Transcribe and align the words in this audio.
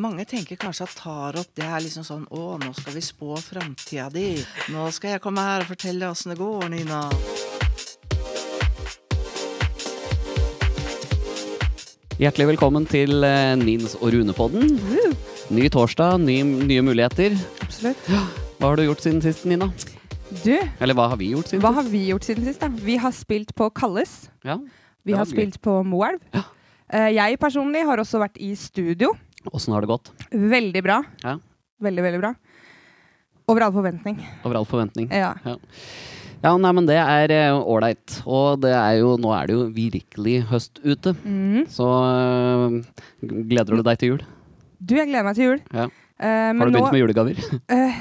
mange 0.00 0.24
tenker 0.28 0.58
kanskje 0.60 0.86
at 0.86 0.94
tarot 0.98 1.48
det 1.58 1.66
er 1.66 1.82
liksom 1.84 2.04
sånn 2.06 2.24
Å, 2.30 2.56
nå 2.62 2.70
skal 2.76 2.94
vi 2.96 3.02
spå 3.04 3.36
framtida 3.42 4.08
di. 4.14 4.32
Nå 4.74 4.88
skal 4.94 5.16
jeg 5.16 5.22
komme 5.24 5.44
her 5.44 5.64
og 5.64 5.70
fortelle 5.72 6.10
åssen 6.10 6.34
det 6.34 6.38
går, 6.40 6.66
Nina. 6.72 7.02
Hjertelig 12.20 12.50
velkommen 12.50 12.84
til 12.88 13.24
eh, 13.24 13.54
Nins 13.56 13.94
og 13.96 14.10
Rune-podden. 14.12 14.74
Ny 15.50 15.70
torsdag, 15.72 16.18
ny, 16.20 16.42
nye 16.68 16.82
muligheter. 16.84 17.32
Absolutt. 17.64 18.10
Hva 18.60 18.68
har 18.74 18.76
du 18.76 18.84
gjort 18.84 19.00
siden 19.06 19.22
sist, 19.24 19.46
Nina? 19.48 19.70
Du, 20.44 20.52
Eller 20.78 20.94
hva 20.94 21.08
har 21.10 21.18
vi 21.18 21.32
gjort 21.32 21.48
siden 21.50 21.62
hva 21.64 21.72
har 21.80 21.88
vi 21.90 22.04
gjort 22.12 22.28
siden 22.28 22.44
sist? 22.46 22.60
da? 22.62 22.68
Vi 22.70 22.94
har 23.00 23.14
spilt 23.16 23.54
på 23.58 23.66
Kalles. 23.74 24.28
Ja. 24.46 24.60
Vi 25.02 25.16
har 25.16 25.26
spilt 25.26 25.56
på 25.64 25.80
Moelv. 25.82 26.20
Ja. 26.36 26.44
Eh, 26.92 27.08
jeg 27.16 27.40
personlig 27.40 27.86
har 27.88 28.02
også 28.02 28.20
vært 28.22 28.36
i 28.42 28.52
studio. 28.58 29.14
Åssen 29.48 29.72
har 29.72 29.80
det 29.84 29.88
gått? 29.90 30.10
Veldig 30.30 30.82
bra. 30.84 31.00
Ja. 31.24 31.38
Veldig, 31.80 32.02
veldig 32.04 32.20
bra. 32.20 32.34
Over 33.50 33.64
all 33.66 33.72
forventning. 33.74 34.18
Over 34.44 34.60
all 34.60 34.66
forventning. 34.68 35.08
Ja. 35.10 35.32
Ja, 36.40 36.52
nei, 36.56 36.70
men 36.76 36.86
det 36.88 36.96
er 37.00 37.32
ålreit. 37.58 38.20
Og 38.28 38.60
det 38.62 38.70
er 38.76 38.98
jo, 39.00 39.14
nå 39.20 39.32
er 39.36 39.48
det 39.50 39.56
jo 39.56 39.64
virkelig 39.76 40.36
høst 40.52 40.78
ute. 40.84 41.14
Mm. 41.24 41.64
Så 41.72 41.84
uh, 41.84 42.78
gleder 43.20 43.76
du 43.80 43.82
deg 43.84 44.00
til 44.00 44.12
jul? 44.14 44.22
Du, 44.80 44.94
jeg 44.96 45.08
gleder 45.10 45.26
meg 45.26 45.36
til 45.36 45.48
jul. 45.50 45.62
Ja. 45.72 45.88
Uh, 46.20 46.28
men 46.52 46.62
Har 46.62 46.70
du 46.70 46.76
begynt 46.76 46.86
nå- 46.86 46.92
med 46.94 47.02
julegaver? 47.02 47.42
Eh, 47.72 47.98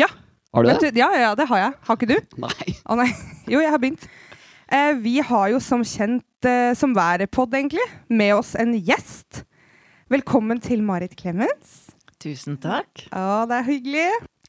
ja. 0.00 0.08
Har 0.54 0.64
du 0.64 0.70
Vet 0.70 0.84
det? 0.86 0.92
du, 0.94 1.00
ja, 1.02 1.08
ja, 1.18 1.32
det 1.36 1.48
har 1.50 1.60
jeg. 1.64 1.74
Har 1.88 1.98
ikke 1.98 2.10
du? 2.12 2.36
Nei. 2.44 2.76
Å 2.86 2.96
nei. 3.00 3.08
Jo, 3.52 3.58
jeg 3.60 3.72
har 3.74 3.80
begynt. 3.82 4.04
Eh, 4.72 4.92
vi 5.04 5.18
har 5.20 5.50
jo 5.52 5.58
som 5.60 5.82
kjent, 5.84 6.24
eh, 6.48 6.70
som 6.78 6.94
hver 6.96 7.26
podd 7.28 7.52
egentlig, 7.58 7.84
med 8.08 8.36
oss 8.38 8.54
en 8.56 8.72
gjest. 8.78 9.42
Velkommen 10.14 10.60
til 10.62 10.78
Marit 10.86 11.16
Clemens. 11.18 11.88
Tusen 12.22 12.54
takk. 12.62 13.00
Ja, 13.08 13.46
det 13.50 13.56
er 13.56 13.64
hyggelig. 13.66 14.02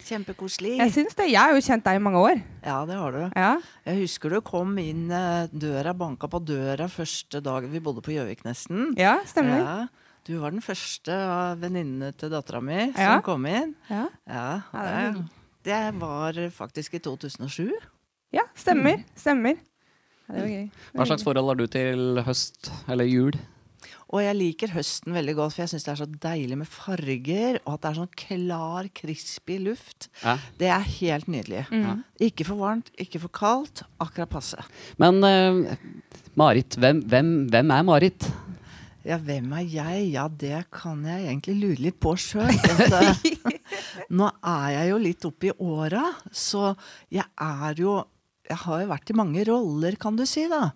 Kjempekoselig. 0.05 0.75
Jeg 0.77 0.91
syns 0.93 1.15
det. 1.17 1.25
Jeg 1.31 1.41
har 1.41 1.55
jo 1.55 1.63
kjent 1.65 1.85
deg 1.87 1.97
i 1.97 2.01
mange 2.05 2.19
år. 2.21 2.41
Ja, 2.61 2.75
det 2.85 2.97
har 2.99 3.15
du. 3.15 3.21
Ja. 3.33 3.47
Jeg 3.87 4.03
husker 4.03 4.35
du 4.35 4.43
kom 4.45 4.75
inn 4.77 5.07
eh, 5.09 5.47
døra, 5.49 5.95
banka 5.97 6.29
på 6.29 6.41
døra 6.45 6.85
første 6.91 7.41
dagen 7.41 7.73
vi 7.73 7.81
bodde 7.81 8.03
på 8.05 8.13
Gjøvik, 8.13 8.43
nesten. 8.45 8.91
Ja, 8.99 9.15
stemmer. 9.25 9.63
Ja, 9.63 10.13
du 10.29 10.35
var 10.43 10.53
den 10.53 10.61
første 10.61 11.17
av 11.17 11.63
venninnene 11.63 12.11
til 12.13 12.35
dattera 12.35 12.61
mi 12.61 12.91
som 12.91 13.01
Ja. 13.01 13.17
kom 13.25 13.49
inn. 13.49 13.73
Ja, 13.89 14.05
det 14.75 15.25
det, 15.65 15.81
var 15.97 16.37
faktisk 16.59 16.99
i 16.99 17.01
2007. 17.09 17.73
ja 18.37 18.45
stemmer. 18.53 19.01
Stemmer. 19.17 19.57
Ja, 20.27 20.35
det 20.35 20.45
var 20.45 20.53
gøy. 20.53 20.71
Hva 20.93 21.09
slags 21.09 21.25
forhold 21.25 21.55
har 21.55 21.57
du 21.57 21.65
til 21.65 22.21
høst 22.21 22.69
eller 22.85 23.09
jul? 23.09 23.33
Og 24.13 24.21
jeg 24.21 24.37
liker 24.37 24.73
høsten 24.75 25.15
veldig 25.15 25.35
godt, 25.39 25.55
for 25.55 25.63
jeg 25.63 25.73
syns 25.73 25.87
det 25.87 25.93
er 25.95 25.99
så 26.03 26.07
deilig 26.27 26.59
med 26.59 26.69
farger, 26.69 27.59
og 27.63 27.75
at 27.75 27.83
det 27.83 27.89
er 27.89 27.99
sånn 27.99 28.15
klar, 28.21 28.89
crispy 28.95 29.57
luft. 29.65 30.09
Ja. 30.21 30.37
Det 30.59 30.69
er 30.71 30.89
helt 30.99 31.29
nydelig. 31.31 31.65
Mm. 31.73 32.03
Ikke 32.27 32.47
for 32.47 32.61
varmt, 32.61 32.93
ikke 33.01 33.23
for 33.25 33.33
kaldt. 33.33 33.85
Akkurat 34.03 34.31
passe. 34.31 34.61
Men 35.01 35.21
uh, 35.25 35.75
Marit, 36.37 36.77
hvem, 36.79 37.01
hvem, 37.09 37.37
hvem 37.49 37.73
er 37.73 37.87
Marit? 37.87 38.29
Ja, 39.05 39.19
hvem 39.21 39.51
er 39.53 39.65
jeg? 39.69 40.05
Ja, 40.15 40.25
det 40.29 40.63
kan 40.73 41.03
jeg 41.05 41.27
egentlig 41.27 41.55
lure 41.59 41.83
litt 41.89 41.99
på 42.01 42.15
sjøl. 42.17 42.49
Nå 44.17 44.29
er 44.41 44.67
jeg 44.79 44.89
jo 44.89 45.01
litt 45.01 45.27
oppi 45.29 45.53
åra, 45.61 46.07
så 46.33 46.71
jeg 47.13 47.25
er 47.41 47.81
jo 47.81 47.99
Jeg 48.49 48.59
har 48.61 48.81
jo 48.83 48.91
vært 48.91 49.09
i 49.09 49.17
mange 49.17 49.43
roller, 49.47 49.97
kan 50.01 50.17
du 50.19 50.25
si, 50.29 50.45
da. 50.51 50.69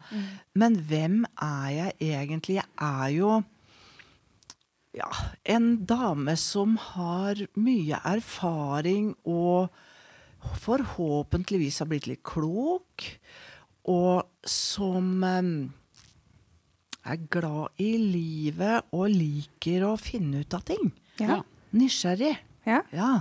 Men 0.57 0.77
hvem 0.89 1.23
er 1.35 1.69
jeg 1.75 1.95
egentlig? 2.15 2.59
Jeg 2.61 2.67
er 2.87 3.09
jo 3.13 3.39
ja, 4.97 5.09
en 5.45 5.85
dame 5.85 6.33
som 6.39 6.77
har 6.81 7.39
mye 7.59 7.99
erfaring 8.09 9.13
og 9.29 9.69
forhåpentligvis 10.63 11.81
har 11.83 11.89
blitt 11.91 12.09
litt 12.09 12.23
klok. 12.25 13.05
Og 13.89 14.49
som 14.49 15.23
eh, 15.25 15.51
er 17.09 17.25
glad 17.31 17.81
i 17.81 17.91
livet 18.01 18.89
og 18.95 19.09
liker 19.13 19.87
å 19.87 19.95
finne 19.99 20.43
ut 20.43 20.57
av 20.57 20.65
ting. 20.67 20.91
Ja. 21.21 21.41
Nysgjerrig. 21.75 22.35
Ja. 22.67 22.81
Ja. 22.93 23.11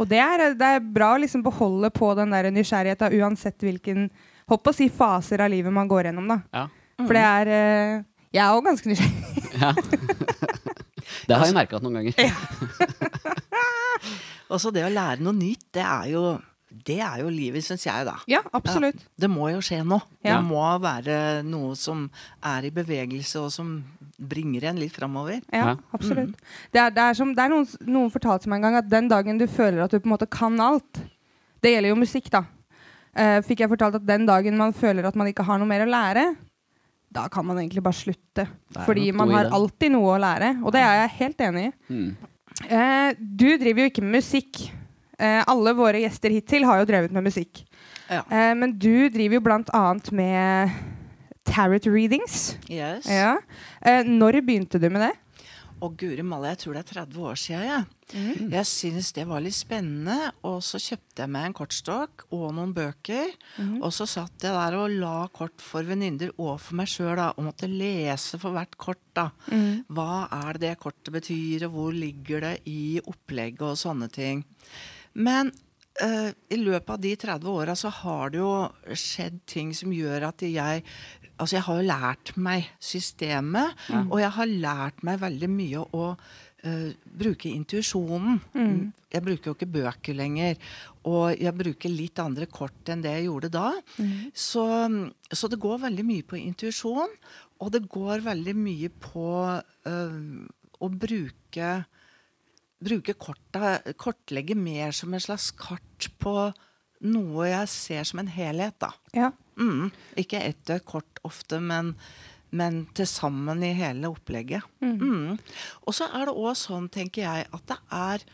Og 0.00 0.08
det 0.08 0.20
er, 0.22 0.44
det 0.56 0.68
er 0.76 0.80
bra 0.80 1.12
å 1.14 1.20
liksom 1.20 1.42
beholde 1.44 1.90
på 1.92 2.10
den 2.16 2.32
der 2.32 2.48
nysgjerrigheten 2.54 3.20
uansett 3.20 3.60
hvilken 3.60 4.08
Hopp 4.50 4.66
å 4.66 4.72
si 4.74 4.88
faser 4.90 5.44
av 5.44 5.52
livet 5.52 5.70
man 5.70 5.86
går 5.86 6.08
gjennom, 6.08 6.26
da. 6.26 6.40
Ja. 6.50 6.64
For 6.98 7.14
det 7.14 7.20
er 7.22 7.50
uh, 7.50 8.00
Jeg 8.34 8.40
er 8.42 8.56
òg 8.56 8.64
ganske 8.66 8.90
nysgjerrig. 8.90 9.44
ja. 9.60 9.70
Det 11.30 11.36
har 11.36 11.46
jeg 11.46 11.54
merka 11.54 11.78
noen 11.82 12.00
ganger. 12.00 12.14
Og 14.50 14.58
så 14.62 14.72
det 14.74 14.82
å 14.86 14.90
lære 14.90 15.22
noe 15.22 15.34
nytt, 15.36 15.68
det 15.74 15.82
er 15.84 16.08
jo, 16.10 16.22
det 16.86 16.98
er 17.04 17.22
jo 17.22 17.30
livet, 17.32 17.64
syns 17.66 17.86
jeg, 17.86 18.06
da. 18.08 18.16
Ja, 18.30 18.40
absolutt. 18.56 19.02
Det 19.20 19.30
må 19.30 19.48
jo 19.52 19.62
skje 19.64 19.80
noe. 19.84 20.04
Ja. 20.24 20.38
Det 20.38 20.48
må 20.48 20.62
være 20.82 21.16
noe 21.46 21.74
som 21.78 22.06
er 22.46 22.68
i 22.68 22.72
bevegelse, 22.74 23.42
og 23.42 23.50
som 23.54 23.72
bringer 24.20 24.68
en 24.70 24.80
litt 24.80 24.94
framover. 24.94 25.40
Ja, 25.48 25.74
absolutt. 25.92 26.34
absolutt. 26.34 26.70
Det 26.72 26.82
er, 26.82 26.94
det 26.96 27.04
er, 27.06 27.18
som, 27.18 27.32
det 27.36 27.44
er 27.44 27.52
noen, 27.52 27.66
noen 27.88 28.12
fortalte 28.12 28.50
meg 28.50 28.60
en 28.60 28.68
gang 28.68 28.80
at 28.82 28.90
den 28.92 29.10
dagen 29.10 29.40
du 29.40 29.46
føler 29.50 29.84
at 29.84 29.94
du 29.94 30.00
på 30.00 30.10
en 30.10 30.14
måte 30.16 30.28
kan 30.30 30.58
alt 30.60 31.02
Det 31.60 31.74
gjelder 31.74 31.92
jo 31.92 32.00
musikk, 32.00 32.30
da. 32.32 32.44
Uh, 33.10 33.40
fikk 33.44 33.64
jeg 33.64 33.72
fortalt 33.72 33.98
at 33.98 34.06
den 34.06 34.24
dagen 34.28 34.56
man 34.56 34.72
føler 34.76 35.08
at 35.08 35.16
man 35.18 35.28
ikke 35.28 35.44
har 35.44 35.58
noe 35.60 35.68
mer 35.68 35.82
å 35.84 35.90
lære, 35.90 36.28
da 37.10 37.26
kan 37.32 37.44
man 37.44 37.58
egentlig 37.58 37.82
bare 37.82 37.98
slutte. 37.98 38.46
Fordi 38.86 39.10
man 39.12 39.32
har 39.34 39.50
alltid 39.56 39.92
noe 39.96 40.14
å 40.14 40.20
lære, 40.22 40.54
og 40.62 40.72
det 40.76 40.84
er 40.86 41.00
jeg 41.02 41.16
helt 41.18 41.42
enig 41.48 41.64
i. 41.66 41.72
Mm. 41.90 42.10
Uh, 42.70 43.10
du 43.18 43.48
driver 43.58 43.82
jo 43.82 43.90
ikke 43.90 44.04
med 44.04 44.20
musikk. 44.20 44.62
Eh, 45.20 45.42
alle 45.46 45.74
våre 45.76 46.00
gjester 46.00 46.32
hittil 46.32 46.64
har 46.64 46.80
jo 46.80 46.88
drevet 46.88 47.12
med 47.12 47.28
musikk. 47.28 47.64
Ja. 48.08 48.24
Eh, 48.24 48.54
men 48.56 48.78
du 48.80 49.10
driver 49.12 49.36
jo 49.36 49.44
blant 49.44 49.72
annet 49.76 50.08
med 50.16 50.78
tarot 51.44 51.86
readings. 51.90 52.54
Yes. 52.70 53.08
Ja. 53.10 53.36
Eh, 53.84 54.06
når 54.08 54.40
begynte 54.40 54.80
du 54.80 54.88
med 54.88 55.10
det? 55.10 55.16
Å, 55.80 55.88
guri 55.96 56.20
malla, 56.20 56.50
jeg 56.52 56.58
tror 56.60 56.76
det 56.76 56.80
er 56.82 56.88
30 56.90 57.22
år 57.24 57.38
siden, 57.40 57.62
jeg. 57.64 57.84
Jeg 58.52 58.66
syns 58.68 59.14
det 59.16 59.24
var 59.24 59.40
litt 59.40 59.56
spennende, 59.56 60.32
og 60.44 60.58
så 60.66 60.76
kjøpte 60.82 61.22
jeg 61.24 61.32
meg 61.32 61.46
en 61.46 61.54
kortstokk 61.56 62.26
og 62.36 62.50
noen 62.56 62.74
bøker. 62.76 63.32
Og 63.78 63.88
så 63.96 64.04
satt 64.10 64.44
jeg 64.44 64.52
der 64.52 64.76
og 64.76 64.92
la 65.00 65.14
kort 65.32 65.64
for 65.64 65.88
venninner 65.88 66.34
og 66.34 66.58
for 66.60 66.76
meg 66.82 66.90
sjøl, 66.92 67.22
og 67.22 67.40
måtte 67.46 67.70
lese 67.70 68.36
for 68.42 68.52
hvert 68.52 68.76
kort, 68.76 69.00
da. 69.16 69.30
Hva 69.88 70.26
er 70.42 70.60
det 70.60 70.66
det 70.66 70.76
kortet 70.84 71.14
betyr, 71.16 71.64
og 71.70 71.78
hvor 71.78 71.96
ligger 71.96 72.44
det 72.44 72.54
i 72.68 73.00
opplegget 73.00 73.64
og 73.70 73.80
sånne 73.80 74.10
ting. 74.12 74.44
Men 75.14 75.50
uh, 76.02 76.30
i 76.50 76.58
løpet 76.60 76.92
av 76.94 77.00
de 77.02 77.14
30 77.24 77.50
åra 77.50 77.76
så 77.78 77.92
har 78.02 78.32
det 78.32 78.42
jo 78.42 78.52
skjedd 78.94 79.40
ting 79.50 79.72
som 79.76 79.94
gjør 79.94 80.30
at 80.32 80.46
jeg 80.46 80.84
Altså, 81.40 81.54
jeg 81.56 81.64
har 81.64 81.78
jo 81.78 81.84
lært 81.88 82.30
meg 82.36 82.66
systemet, 82.84 83.78
og 84.12 84.18
jeg 84.20 84.28
har 84.36 84.50
lært 84.60 84.98
meg 85.08 85.22
veldig 85.22 85.48
mye 85.48 85.84
å 85.96 86.08
uh, 86.12 86.90
bruke 87.22 87.48
intuisjonen. 87.48 88.42
Jeg 89.08 89.24
bruker 89.24 89.48
jo 89.48 89.54
ikke 89.56 89.70
bøker 89.72 90.18
lenger. 90.18 90.58
Og 91.08 91.32
jeg 91.40 91.56
bruker 91.56 91.94
litt 91.94 92.20
andre 92.20 92.44
kort 92.44 92.92
enn 92.92 93.00
det 93.00 93.14
jeg 93.14 93.30
gjorde 93.30 93.48
da. 93.56 93.70
Så, 94.36 94.66
så 95.32 95.48
det 95.48 95.62
går 95.64 95.80
veldig 95.86 96.04
mye 96.10 96.28
på 96.28 96.36
intuisjon, 96.42 97.16
og 97.64 97.72
det 97.72 97.86
går 97.88 98.20
veldig 98.28 98.56
mye 98.60 98.92
på 99.00 99.30
uh, 99.48 100.20
å 100.76 100.92
bruke 100.92 101.72
bruke 102.80 103.14
korta, 103.20 103.78
kortlegge 104.00 104.56
mer 104.56 104.94
som 104.96 105.14
en 105.14 105.22
slags 105.22 105.50
kart 105.56 106.08
på 106.20 106.34
noe 107.00 107.48
jeg 107.48 107.70
ser 107.72 108.08
som 108.08 108.20
en 108.22 108.32
helhet, 108.32 108.76
da. 108.82 108.92
Ja. 109.16 109.30
Mm. 109.60 109.90
Ikke 110.20 110.40
ett 110.44 110.72
og 110.72 110.84
kort 110.88 111.20
ofte, 111.26 111.60
men, 111.60 111.94
men 112.56 112.82
til 112.96 113.08
sammen 113.08 113.64
i 113.64 113.72
hele 113.76 114.10
opplegget. 114.12 114.64
Mm. 114.84 115.36
Og 115.84 115.96
så 115.96 116.08
er 116.16 116.28
det 116.28 116.36
òg 116.36 116.56
sånn, 116.60 116.88
tenker 116.92 117.24
jeg, 117.24 117.48
at 117.56 117.66
det 117.68 117.78
er 118.00 118.26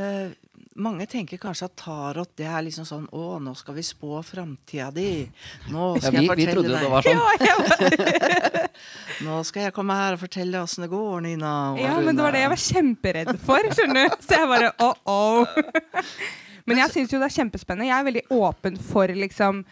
eh, 0.00 0.36
Mange 0.78 1.08
tenker 1.10 1.40
kanskje 1.42 1.66
at 1.66 1.74
tarot 1.80 2.30
det 2.38 2.46
er 2.46 2.62
liksom 2.62 2.86
sånn 2.86 3.06
Å, 3.10 3.38
nå 3.42 3.54
skal 3.58 3.74
vi 3.74 3.82
spå 3.86 4.20
framtida 4.22 4.90
di. 4.94 5.26
Nå 5.72 5.90
Ja, 5.98 6.12
vi, 6.14 6.24
jeg 6.26 6.38
vi 6.38 6.46
trodde 6.50 6.70
deg 6.70 6.84
det 6.84 6.90
var 6.92 7.08
sånn. 7.08 8.68
Nå 9.26 9.38
skal 9.46 9.66
jeg 9.66 9.74
komme 9.76 9.96
her 9.98 10.16
og 10.16 10.22
fortelle 10.22 10.62
åssen 10.62 10.84
det 10.86 10.90
går, 10.92 11.20
Nina. 11.26 11.52
Ja, 11.80 11.96
men 12.02 12.18
det 12.18 12.24
var 12.24 12.36
det 12.36 12.44
jeg 12.44 12.52
var 12.52 12.62
kjemperedd 12.64 13.32
for, 13.44 13.70
skjønner 13.74 14.08
du. 14.08 14.18
Så 14.24 14.38
jeg 14.38 14.50
bare 14.52 14.72
oh, 14.84 14.94
oh. 15.10 16.04
Men 16.68 16.82
jeg 16.82 16.94
syns 16.94 17.14
jo 17.14 17.20
det 17.20 17.30
er 17.30 17.38
kjempespennende. 17.38 17.88
Jeg 17.88 17.96
er 17.96 18.08
veldig 18.10 18.24
åpen 18.36 18.76
for 18.90 19.18
liksom 19.24 19.64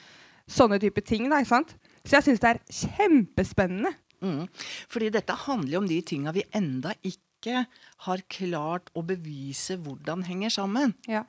sånne 0.48 0.80
type 0.80 1.02
ting, 1.04 1.28
da, 1.30 1.42
ikke 1.42 1.52
sant. 1.52 1.76
Så 2.06 2.16
jeg 2.16 2.28
syns 2.28 2.42
det 2.42 2.52
er 2.54 2.62
kjempespennende. 2.72 3.92
Mm. 4.24 4.46
Fordi 4.88 5.10
dette 5.12 5.36
handler 5.44 5.74
jo 5.74 5.82
om 5.82 5.88
de 5.90 6.00
tinga 6.06 6.32
vi 6.32 6.46
enda 6.56 6.94
ikke 7.02 7.25
har 7.44 8.22
klart 8.28 8.90
å 8.94 9.02
bevise 9.06 9.76
hvordan 9.78 10.24
henger 10.24 10.50
sammen. 10.50 10.94
Ja. 11.06 11.24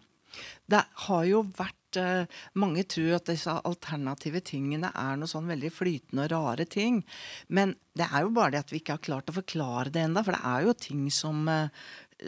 Det 0.69 0.83
har 1.07 1.24
jo 1.25 1.42
vært 1.56 1.98
eh, 1.98 2.25
Mange 2.59 2.83
tror 2.83 3.15
at 3.15 3.25
disse 3.30 3.50
alternative 3.65 4.42
tingene 4.45 4.92
er 4.94 5.15
noe 5.18 5.27
sånn 5.31 5.48
veldig 5.48 5.71
flytende 5.71 6.25
og 6.27 6.31
rare 6.33 6.65
ting. 6.65 7.00
Men 7.48 7.75
det 7.98 8.09
er 8.12 8.21
jo 8.25 8.33
bare 8.36 8.51
det 8.51 8.59
at 8.65 8.71
vi 8.74 8.81
ikke 8.81 8.98
har 8.98 9.06
klart 9.07 9.31
å 9.31 9.38
forklare 9.39 9.89
det 9.89 10.04
ennå. 10.04 10.24
For 10.27 10.36
det 10.36 10.44
er 10.44 10.68
jo 10.68 10.74
ting 10.74 11.07
som, 11.09 11.48
eh, 11.48 11.69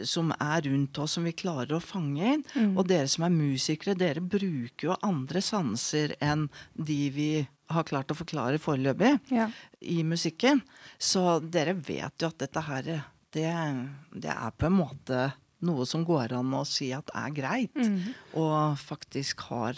som 0.02 0.32
er 0.40 0.62
rundt 0.66 0.98
oss, 0.98 1.12
som 1.18 1.24
vi 1.28 1.32
klarer 1.36 1.76
å 1.76 1.82
fange 1.84 2.32
inn. 2.34 2.44
Mm. 2.56 2.72
Og 2.78 2.88
dere 2.88 3.06
som 3.12 3.24
er 3.28 3.36
musikere, 3.36 3.94
dere 4.00 4.20
bruker 4.24 4.88
jo 4.90 4.96
andre 5.06 5.44
sanser 5.44 6.16
enn 6.24 6.48
de 6.74 7.00
vi 7.14 7.30
har 7.70 7.84
klart 7.86 8.10
å 8.10 8.16
forklare 8.18 8.58
foreløpig 8.58 9.20
Ja. 9.30 9.50
i 9.82 10.00
musikken. 10.02 10.62
Så 10.98 11.38
dere 11.48 11.74
vet 11.74 12.16
jo 12.18 12.26
at 12.32 12.38
dette 12.38 12.64
her, 12.66 13.04
det, 13.32 13.52
det 14.14 14.30
er 14.32 14.50
på 14.58 14.66
en 14.66 14.78
måte 14.80 15.32
noe 15.62 15.84
som 15.86 16.04
går 16.08 16.32
an 16.38 16.54
å 16.56 16.64
si 16.66 16.90
at 16.96 17.10
er 17.14 17.30
greit, 17.36 17.74
Mm. 17.76 18.14
og 18.34 18.78
faktisk 18.80 19.40
har 19.50 19.76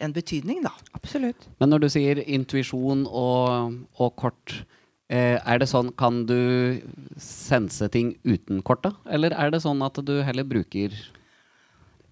en 0.00 0.12
betydning, 0.12 0.62
da. 0.62 0.70
Absolutt. 0.94 1.48
Men 1.58 1.70
når 1.72 1.80
du 1.80 1.88
sier 1.88 2.20
intuisjon 2.22 3.06
og, 3.08 3.78
og 3.98 4.12
kort, 4.20 4.64
eh, 5.08 5.40
er 5.44 5.58
det 5.58 5.66
sånn 5.68 5.90
Kan 5.96 6.26
du 6.28 6.80
sense 7.18 7.88
ting 7.90 8.12
uten 8.24 8.62
kort, 8.62 8.82
da? 8.84 8.92
Eller 9.10 9.32
er 9.34 9.50
det 9.50 9.62
sånn 9.64 9.82
at 9.82 9.98
du 10.04 10.22
heller 10.22 10.44
bruker 10.44 10.92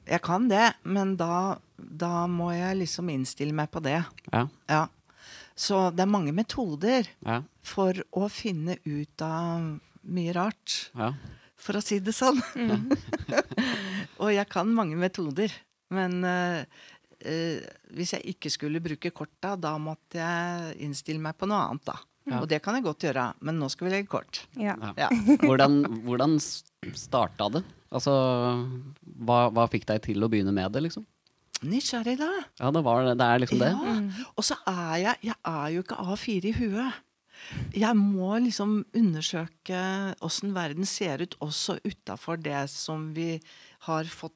Jeg 0.06 0.22
kan 0.22 0.48
det, 0.48 0.72
men 0.84 1.16
da, 1.16 1.58
da 1.78 2.26
må 2.26 2.52
jeg 2.56 2.78
liksom 2.78 3.08
innstille 3.10 3.52
meg 3.52 3.70
på 3.74 3.82
det. 3.82 4.04
Ja. 4.32 4.46
Ja. 4.70 4.86
Så 5.56 5.90
det 5.94 6.00
er 6.04 6.10
mange 6.10 6.32
metoder 6.32 7.06
Ja. 7.26 7.42
for 7.62 7.92
å 8.14 8.28
finne 8.30 8.78
ut 8.86 9.22
av 9.22 9.80
mye 10.06 10.34
rart, 10.36 10.76
ja. 10.96 11.12
for 11.58 11.78
å 11.78 11.84
si 11.84 12.00
det 12.04 12.14
sånn. 12.16 12.38
og 14.22 14.30
jeg 14.32 14.46
kan 14.52 14.70
mange 14.74 14.98
metoder, 15.00 15.52
men 15.94 16.20
uh, 16.26 16.62
uh, 16.62 17.64
hvis 17.96 18.16
jeg 18.16 18.36
ikke 18.36 18.52
skulle 18.52 18.82
bruke 18.84 19.12
korta, 19.14 19.54
da 19.58 19.76
måtte 19.82 20.20
jeg 20.20 20.76
innstille 20.86 21.22
meg 21.22 21.38
på 21.38 21.48
noe 21.50 21.64
annet, 21.68 21.86
da. 21.88 21.98
Ja. 22.26 22.40
Og 22.40 22.48
det 22.50 22.58
kan 22.64 22.74
jeg 22.74 22.82
godt 22.82 23.04
gjøre, 23.06 23.28
men 23.46 23.60
nå 23.62 23.68
skal 23.70 23.86
vi 23.86 23.92
legge 23.94 24.10
kort. 24.10 24.42
Ja. 24.58 24.74
Ja. 24.98 25.06
Hvordan, 25.46 25.84
hvordan 26.02 26.40
starta 26.42 27.46
det? 27.54 27.62
Altså, 27.94 28.12
hva, 29.22 29.44
hva 29.54 29.66
fikk 29.70 29.86
deg 29.86 30.02
til 30.08 30.26
å 30.26 30.28
begynne 30.30 30.54
med 30.54 30.74
det, 30.74 30.82
liksom? 30.88 31.06
Nysgjerrig, 31.64 32.18
da. 32.20 32.28
Ja, 32.60 32.70
det, 32.74 32.82
var, 32.84 33.06
det 33.16 33.26
er 33.26 33.40
liksom 33.40 33.62
det. 33.62 33.70
Ja. 33.72 34.26
Og 34.34 34.44
så 34.44 34.58
er 34.68 34.96
jeg 35.00 35.30
Jeg 35.30 35.36
er 35.48 35.68
jo 35.72 35.84
ikke 35.84 36.00
A4 36.02 36.50
i 36.50 36.56
huet. 36.58 36.98
Jeg 37.76 37.96
må 37.98 38.36
liksom 38.42 38.80
undersøke 38.96 39.82
åssen 40.24 40.54
verden 40.56 40.88
ser 40.88 41.22
ut, 41.22 41.36
også 41.44 41.78
utafor 41.84 42.40
det 42.42 42.66
som 42.72 43.12
vi 43.16 43.36
har 43.86 44.10
fått 44.10 44.34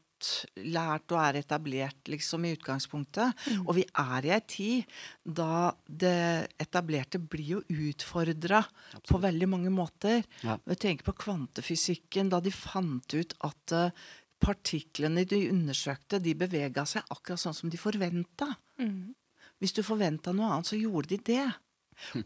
lært 0.69 1.13
og 1.15 1.21
er 1.23 1.39
etablert, 1.41 2.09
liksom, 2.11 2.45
i 2.45 2.53
utgangspunktet. 2.57 3.45
Og 3.65 3.75
vi 3.79 3.85
er 3.89 4.27
i 4.27 4.33
ei 4.35 4.41
tid 4.45 4.97
da 5.25 5.71
det 5.87 6.51
etablerte 6.61 7.21
blir 7.23 7.55
jo 7.57 7.61
utfordra 7.89 8.63
på 9.09 9.21
veldig 9.23 9.49
mange 9.51 9.73
måter. 9.73 10.23
Ja. 10.45 10.59
Tenker 10.75 11.11
på 11.11 11.17
kvantefysikken, 11.25 12.33
da 12.33 12.43
de 12.45 12.53
fant 12.55 13.17
ut 13.17 13.35
at 13.47 13.77
uh, 13.77 14.11
partiklene 14.41 15.27
de 15.29 15.47
undersøkte, 15.53 16.21
de 16.23 16.37
bevega 16.39 16.87
seg 16.89 17.09
akkurat 17.13 17.43
sånn 17.43 17.57
som 17.57 17.73
de 17.73 17.81
forventa. 17.81 18.49
Mm. 18.81 19.13
Hvis 19.61 19.77
du 19.77 19.83
forventa 19.85 20.33
noe 20.33 20.55
annet, 20.55 20.71
så 20.71 20.79
gjorde 20.81 21.13
de 21.13 21.21
det. 21.33 21.49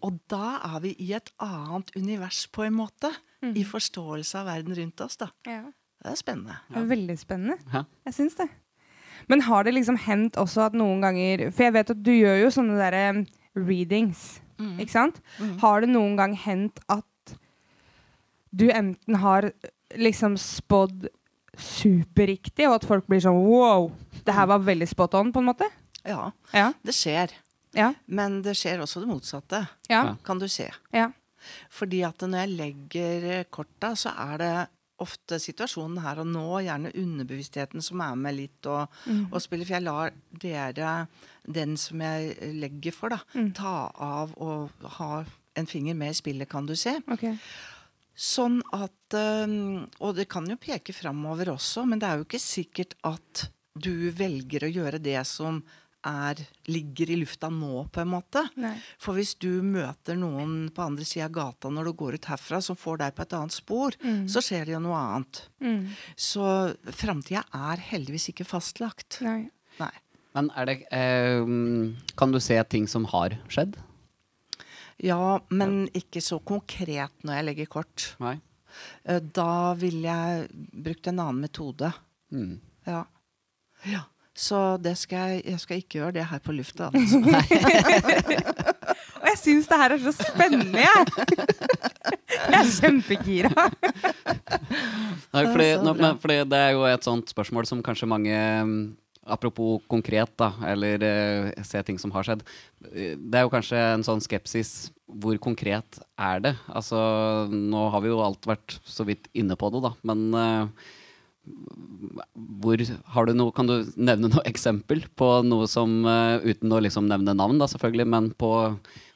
Og 0.03 0.19
da 0.31 0.59
er 0.65 0.81
vi 0.85 0.95
i 1.03 1.13
et 1.17 1.31
annet 1.43 1.91
univers, 1.97 2.47
på 2.53 2.65
en 2.67 2.75
måte. 2.79 3.11
I 3.45 3.61
forståelse 3.69 4.39
av 4.41 4.47
verden 4.49 4.73
rundt 4.79 5.01
oss, 5.05 5.19
da. 5.21 5.27
Ja. 5.47 5.63
Det 6.05 6.13
er 6.13 6.17
spennende. 6.17 6.55
Det 6.71 6.79
er 6.81 6.87
veldig 6.89 7.17
spennende. 7.21 7.57
Ja. 7.73 7.83
Jeg 8.07 8.15
syns 8.17 8.35
det. 8.39 8.47
Men 9.29 9.41
har 9.47 9.65
det 9.65 9.75
liksom 9.75 9.97
hendt 10.01 10.37
også 10.41 10.67
at 10.67 10.75
noen 10.77 11.01
ganger 11.01 11.47
For 11.55 11.65
jeg 11.65 11.73
vet 11.77 11.91
at 11.95 12.01
du 12.05 12.11
gjør 12.13 12.41
jo 12.43 12.49
sånne 12.53 12.77
derre 12.77 13.27
readings, 13.57 14.41
ikke 14.81 14.93
sant? 14.93 15.21
Har 15.63 15.81
det 15.85 15.89
noen 15.93 16.17
gang 16.19 16.35
hendt 16.37 16.81
at 16.93 17.37
du 18.55 18.69
enten 18.71 19.17
har 19.23 19.51
liksom 19.99 20.37
spådd 20.41 21.09
superriktig, 21.59 22.67
og 22.69 22.77
at 22.81 22.87
folk 22.89 23.07
blir 23.11 23.23
sånn 23.23 23.39
wow, 23.47 23.89
det 24.27 24.35
her 24.35 24.49
var 24.51 24.63
veldig 24.67 24.89
spot 24.91 25.15
on, 25.21 25.33
på 25.35 25.43
en 25.43 25.49
måte? 25.53 25.69
Ja, 26.05 26.33
Ja. 26.53 26.73
det 26.85 26.95
skjer. 26.95 27.33
Ja. 27.75 27.93
Men 28.07 28.41
det 28.43 28.55
skjer 28.59 28.81
også 28.85 29.01
det 29.05 29.09
motsatte, 29.11 29.67
Ja. 29.91 30.17
kan 30.25 30.39
du 30.39 30.49
se. 30.49 30.71
ja. 30.93 31.11
Fordi 31.69 31.99
at 32.07 32.23
når 32.25 32.39
jeg 32.47 32.57
legger 32.57 33.45
korta, 33.53 33.91
så 33.95 34.15
er 34.17 34.39
det 34.41 34.53
ofte 35.05 35.37
situasjonen 35.43 35.99
her 36.01 36.21
og 36.23 36.27
nå, 36.31 36.45
gjerne 36.65 36.93
underbevisstheten 36.97 37.83
som 37.85 38.01
er 38.01 38.15
med 38.17 38.37
litt 38.39 38.65
og, 38.71 38.89
og 39.31 39.43
spiller. 39.43 39.67
For 39.67 39.75
jeg 39.77 39.85
lar 39.85 40.15
dere, 40.41 40.93
den 41.45 41.77
som 41.77 42.01
jeg 42.01 42.39
legger 42.63 42.93
for, 42.97 43.13
da, 43.13 43.19
ta 43.53 43.91
av 43.93 44.33
og 44.41 44.71
ha 44.97 45.25
en 45.59 45.67
finger 45.69 45.95
med 45.99 46.15
i 46.15 46.19
spillet, 46.23 46.49
kan 46.49 46.65
du 46.65 46.73
se. 46.79 46.97
Okay. 47.13 47.37
Sånn 48.17 48.61
at 48.73 49.15
Og 50.01 50.15
det 50.17 50.29
kan 50.31 50.47
jo 50.49 50.57
peke 50.57 50.95
framover 50.97 51.53
også, 51.53 51.85
men 51.87 51.99
det 52.01 52.09
er 52.09 52.17
jo 52.23 52.25
ikke 52.29 52.41
sikkert 52.41 52.95
at 53.05 53.49
du 53.77 54.11
velger 54.15 54.65
å 54.65 54.73
gjøre 54.73 55.03
det 55.03 55.21
som 55.27 55.61
er, 56.09 56.41
ligger 56.71 57.11
i 57.15 57.17
lufta 57.21 57.49
nå, 57.53 57.87
på 57.93 58.03
en 58.03 58.11
måte. 58.13 58.43
Nei. 58.61 58.75
For 59.01 59.17
hvis 59.19 59.35
du 59.41 59.63
møter 59.65 60.19
noen 60.21 60.69
på 60.75 60.85
andre 60.85 61.07
sida 61.09 61.27
av 61.29 61.35
gata 61.37 61.73
når 61.73 61.91
du 61.91 61.93
går 62.03 62.19
ut 62.19 62.29
herfra, 62.31 62.61
som 62.65 62.79
får 62.79 63.01
deg 63.03 63.17
på 63.17 63.25
et 63.25 63.37
annet 63.39 63.57
spor, 63.57 63.97
så 64.31 64.43
skjer 64.45 64.69
det 64.69 64.77
jo 64.77 64.83
noe 64.85 65.01
annet. 65.01 65.43
Mm. 65.65 65.81
Så 66.17 66.47
framtida 66.93 67.45
er 67.57 67.83
heldigvis 67.91 68.31
ikke 68.35 68.47
fastlagt. 68.49 69.21
Nei. 69.25 69.49
Nei. 69.81 69.93
Men 70.35 70.49
er 70.59 70.67
det 70.67 70.75
eh, 70.91 71.45
Kan 72.19 72.33
du 72.35 72.41
se 72.43 72.57
ting 72.71 72.89
som 72.91 73.07
har 73.13 73.37
skjedd? 73.53 73.77
Ja, 75.03 75.41
men 75.51 75.89
ikke 75.95 76.23
så 76.23 76.41
konkret 76.43 77.25
når 77.27 77.39
jeg 77.39 77.47
legger 77.49 77.71
kort. 77.81 78.09
Nei. 78.23 78.37
Eh, 79.05 79.21
Da 79.21 79.75
ville 79.79 80.07
jeg 80.11 80.49
brukt 80.87 81.11
en 81.11 81.23
annen 81.23 81.43
metode. 81.47 81.91
Mm. 82.35 82.59
Ja. 82.87 83.05
ja. 83.91 84.03
Så 84.35 84.61
det 84.83 84.97
skal 84.99 85.37
jeg, 85.37 85.45
jeg 85.53 85.61
skal 85.63 85.79
ikke 85.79 85.99
gjøre 86.01 86.17
det 86.17 86.27
her 86.27 86.41
på 86.43 86.55
lufta. 86.57 86.91
Altså. 86.91 87.21
Og 89.23 89.29
jeg 89.31 89.39
syns 89.41 89.69
det 89.71 89.79
her 89.79 89.95
er 89.95 90.03
så 90.03 90.13
spennende, 90.19 90.83
jeg! 90.83 91.05
Jeg 92.45 92.59
er 92.59 92.71
kjempegira. 92.77 93.65
Nei, 95.33 95.43
fordi, 95.49 95.69
nå, 95.81 95.93
men, 95.97 96.19
fordi 96.21 96.37
det 96.51 96.59
er 96.59 96.75
jo 96.75 96.83
et 96.89 97.07
sånt 97.07 97.31
spørsmål 97.31 97.65
som 97.69 97.81
kanskje 97.85 98.09
mange 98.11 98.35
mm, 98.35 98.75
Apropos 99.25 99.81
konkret, 99.89 100.29
da, 100.37 100.51
eller 100.69 101.01
uh, 101.01 101.63
se 101.65 101.81
ting 101.87 101.97
som 101.97 102.13
har 102.13 102.27
skjedd. 102.27 102.43
Det 102.85 103.39
er 103.39 103.47
jo 103.47 103.53
kanskje 103.55 103.79
en 103.95 104.05
sånn 104.05 104.21
skepsis. 104.21 104.91
Hvor 105.09 105.39
konkret 105.41 105.97
er 106.21 106.43
det? 106.45 106.53
Altså, 106.69 106.99
nå 107.49 107.87
har 107.95 108.05
vi 108.05 108.11
jo 108.13 108.21
alt 108.21 108.45
vært 108.51 108.77
så 108.85 109.07
vidt 109.09 109.31
inne 109.33 109.57
på 109.57 109.71
det, 109.73 109.81
da. 109.87 109.95
Men 110.05 110.27
eh, 110.37 110.93
hvor 112.63 112.81
har 113.15 113.27
du 113.27 113.35
noe 113.37 113.53
Kan 113.53 113.69
du 113.69 113.75
nevne 113.97 114.31
noe 114.33 114.45
eksempel 114.49 115.03
på 115.19 115.29
noe 115.45 115.67
som 115.69 115.99
eh, 116.09 116.47
Uten 116.55 116.73
å 116.73 116.81
liksom 116.81 117.09
nevne 117.11 117.35
navn, 117.37 117.59
da, 117.61 117.69
selvfølgelig, 117.69 118.07
men 118.09 118.31
på, 118.39 118.53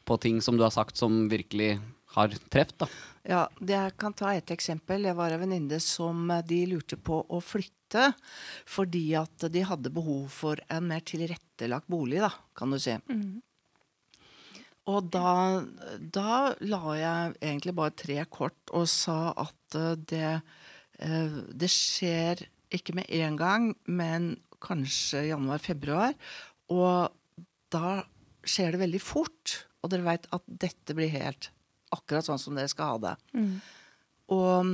på 0.04 0.18
ting 0.20 0.42
som 0.44 0.58
du 0.58 0.66
har 0.66 0.74
sagt 0.74 1.00
som 1.00 1.24
virkelig 1.32 1.78
har 2.16 2.32
truffet, 2.50 2.76
da. 2.80 2.88
Ja, 3.28 3.42
jeg 3.60 3.92
kan 4.00 4.14
ta 4.16 4.30
et 4.32 4.48
eksempel. 4.54 5.04
Jeg 5.04 5.16
var 5.18 5.34
en 5.34 5.42
venninne 5.42 5.80
som 5.84 6.30
eh, 6.32 6.44
de 6.48 6.62
lurte 6.70 6.96
på 7.00 7.20
å 7.28 7.40
flytte 7.44 8.12
fordi 8.68 9.04
at 9.16 9.48
de 9.52 9.64
hadde 9.64 9.92
behov 9.92 10.26
for 10.32 10.60
en 10.68 10.88
mer 10.90 11.04
tilrettelagt 11.08 11.88
bolig, 11.88 12.20
da, 12.24 12.32
kan 12.56 12.72
du 12.72 12.80
si. 12.80 12.96
Og 14.88 15.08
da, 15.12 15.60
da 16.00 16.54
la 16.64 16.82
jeg 16.96 17.32
egentlig 17.42 17.74
bare 17.76 17.96
tre 17.96 18.22
kort 18.32 18.72
og 18.76 18.88
sa 18.88 19.34
at 19.36 19.76
eh, 19.76 19.94
det, 20.08 20.30
det 20.98 21.70
skjer 21.70 22.42
ikke 22.74 22.94
med 22.98 23.08
en 23.20 23.36
gang, 23.38 23.68
men 23.86 24.32
kanskje 24.62 25.28
januar-februar. 25.28 26.16
Og 26.74 27.14
da 27.72 28.02
skjer 28.48 28.74
det 28.74 28.82
veldig 28.82 29.00
fort. 29.02 29.54
Og 29.82 29.92
dere 29.92 30.06
veit 30.06 30.26
at 30.34 30.44
dette 30.48 30.96
blir 30.98 31.12
helt 31.12 31.50
akkurat 31.94 32.26
sånn 32.26 32.40
som 32.42 32.58
dere 32.58 32.68
skal 32.68 32.96
ha 32.96 32.98
det. 33.04 33.14
Og, 34.34 34.72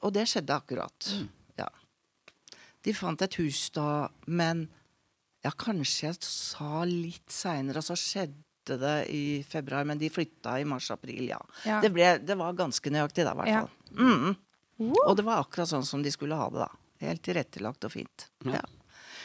og 0.00 0.14
det 0.14 0.24
skjedde 0.30 0.56
akkurat. 0.56 1.10
Ja. 1.58 1.68
De 2.86 2.94
fant 2.96 3.26
et 3.26 3.38
hus 3.42 3.66
da, 3.74 4.06
men 4.30 4.68
ja, 5.44 5.52
kanskje 5.52 6.08
jeg 6.08 6.20
sa 6.24 6.84
litt 6.88 7.30
seinere, 7.32 7.82
og 7.82 7.86
så 7.90 7.98
skjedde 7.98 8.78
det 8.80 8.96
i 9.14 9.24
februar, 9.46 9.84
men 9.86 9.98
de 10.00 10.08
flytta 10.10 10.56
i 10.62 10.66
mars-april, 10.66 11.28
ja. 11.30 11.38
Ja. 11.66 11.82
Det, 11.84 11.92
ble, 11.94 12.16
det 12.22 12.34
var 12.38 12.56
ganske 12.58 12.90
nøyaktig 12.90 13.26
da, 13.26 13.34
i 13.34 13.40
hvert 13.42 13.52
Ja. 13.52 13.66
Mm. 13.96 14.34
Og 14.80 15.14
det 15.16 15.24
var 15.24 15.40
akkurat 15.44 15.70
sånn 15.70 15.86
som 15.88 16.02
de 16.04 16.10
skulle 16.12 16.36
ha 16.36 16.48
det, 16.52 16.64
da. 16.66 16.70
Helt 17.06 17.22
tilrettelagt 17.24 17.84
og 17.88 17.92
fint. 17.92 18.26
Ja. 18.44 18.60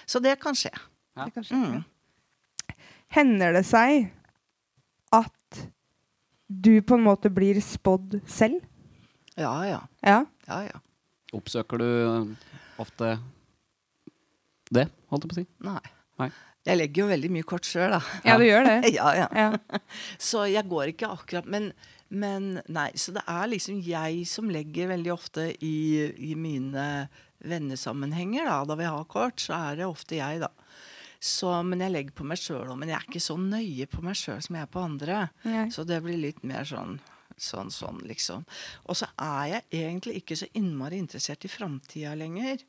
Så 0.08 0.20
det 0.24 0.38
kan 0.42 0.56
skje. 0.58 0.72
Ja. 1.18 1.26
Det 1.28 1.34
kan 1.36 1.44
skje, 1.48 1.60
Mm. 1.62 1.84
Hender 3.12 3.52
det 3.58 3.66
seg 3.68 4.06
at 5.12 5.58
du 6.48 6.78
på 6.82 6.96
en 6.96 7.04
måte 7.04 7.28
blir 7.34 7.58
spådd 7.64 8.22
selv? 8.32 8.62
Ja, 9.36 9.52
ja. 9.68 9.82
Ja. 10.00 10.22
Ja, 10.48 10.60
ja. 10.70 10.80
Oppsøker 11.36 11.80
du 11.80 11.88
ofte 12.80 13.18
det, 14.72 14.86
holdt 15.12 15.26
jeg 15.26 15.32
på 15.32 15.36
å 15.36 15.40
si? 15.42 15.46
Nei. 15.68 15.82
Nei. 16.22 16.30
Jeg 16.68 16.78
legger 16.78 17.04
jo 17.04 17.10
veldig 17.10 17.32
mye 17.36 17.48
kort 17.52 17.66
sjøl, 17.68 17.92
da. 17.98 18.00
ja, 18.24 18.38
du 18.40 18.46
gjør 18.46 18.68
det. 18.70 18.78
Ja, 18.98 19.12
ja. 19.18 19.28
Ja. 19.36 19.80
Så 20.32 20.46
jeg 20.48 20.64
går 20.72 20.92
ikke 20.94 21.10
akkurat 21.12 21.48
Men 21.52 21.72
Men 22.12 22.58
nei, 22.68 22.90
så 23.00 23.14
det 23.16 23.24
er 23.30 23.52
liksom 23.52 23.80
jeg 23.86 24.26
som 24.28 24.50
legger 24.52 24.92
veldig 24.92 25.14
ofte 25.14 25.46
i, 25.64 25.76
i 26.32 26.34
mine 26.36 26.86
vennesammenhenger, 27.40 28.46
da, 28.50 28.58
da 28.68 28.78
vi 28.78 28.90
har 28.90 29.08
kort, 29.10 29.40
så 29.42 29.56
er 29.56 29.80
det 29.80 29.88
ofte 29.88 30.20
jeg, 30.20 30.42
da. 30.44 30.52
Så, 31.22 31.54
men 31.64 31.84
jeg 31.86 31.94
legger 31.94 32.18
på 32.18 32.26
meg 32.28 32.42
sjøl 32.42 32.66
òg. 32.66 32.78
Men 32.82 32.90
jeg 32.90 32.98
er 32.98 33.08
ikke 33.08 33.22
så 33.22 33.38
nøye 33.38 33.88
på 33.90 34.02
meg 34.04 34.18
sjøl 34.18 34.42
som 34.42 34.58
jeg 34.58 34.66
er 34.66 34.72
på 34.74 34.82
andre. 34.82 35.18
Nei. 35.46 35.66
Så 35.74 35.86
det 35.86 36.02
blir 36.04 36.18
litt 36.18 36.42
mer 36.48 36.66
sånn 36.68 36.98
sånn, 37.42 37.72
sånn, 37.74 38.02
liksom. 38.06 38.44
Og 38.90 38.98
så 38.98 39.08
er 39.18 39.46
jeg 39.52 39.82
egentlig 39.82 40.20
ikke 40.22 40.38
så 40.38 40.50
innmari 40.58 41.00
interessert 41.02 41.46
i 41.48 41.52
framtida 41.52 42.14
lenger. 42.18 42.62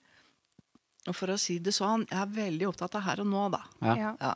Og 1.11 1.17
for 1.19 1.35
å 1.35 1.39
si 1.41 1.59
det 1.63 1.75
sånn, 1.75 2.07
jeg 2.09 2.21
er 2.21 2.37
veldig 2.37 2.69
opptatt 2.71 2.97
av 2.99 3.07
her 3.09 3.25
og 3.25 3.29
nå, 3.29 3.43
da. 3.53 3.63
Ja. 3.83 4.13
Ja. 4.21 4.33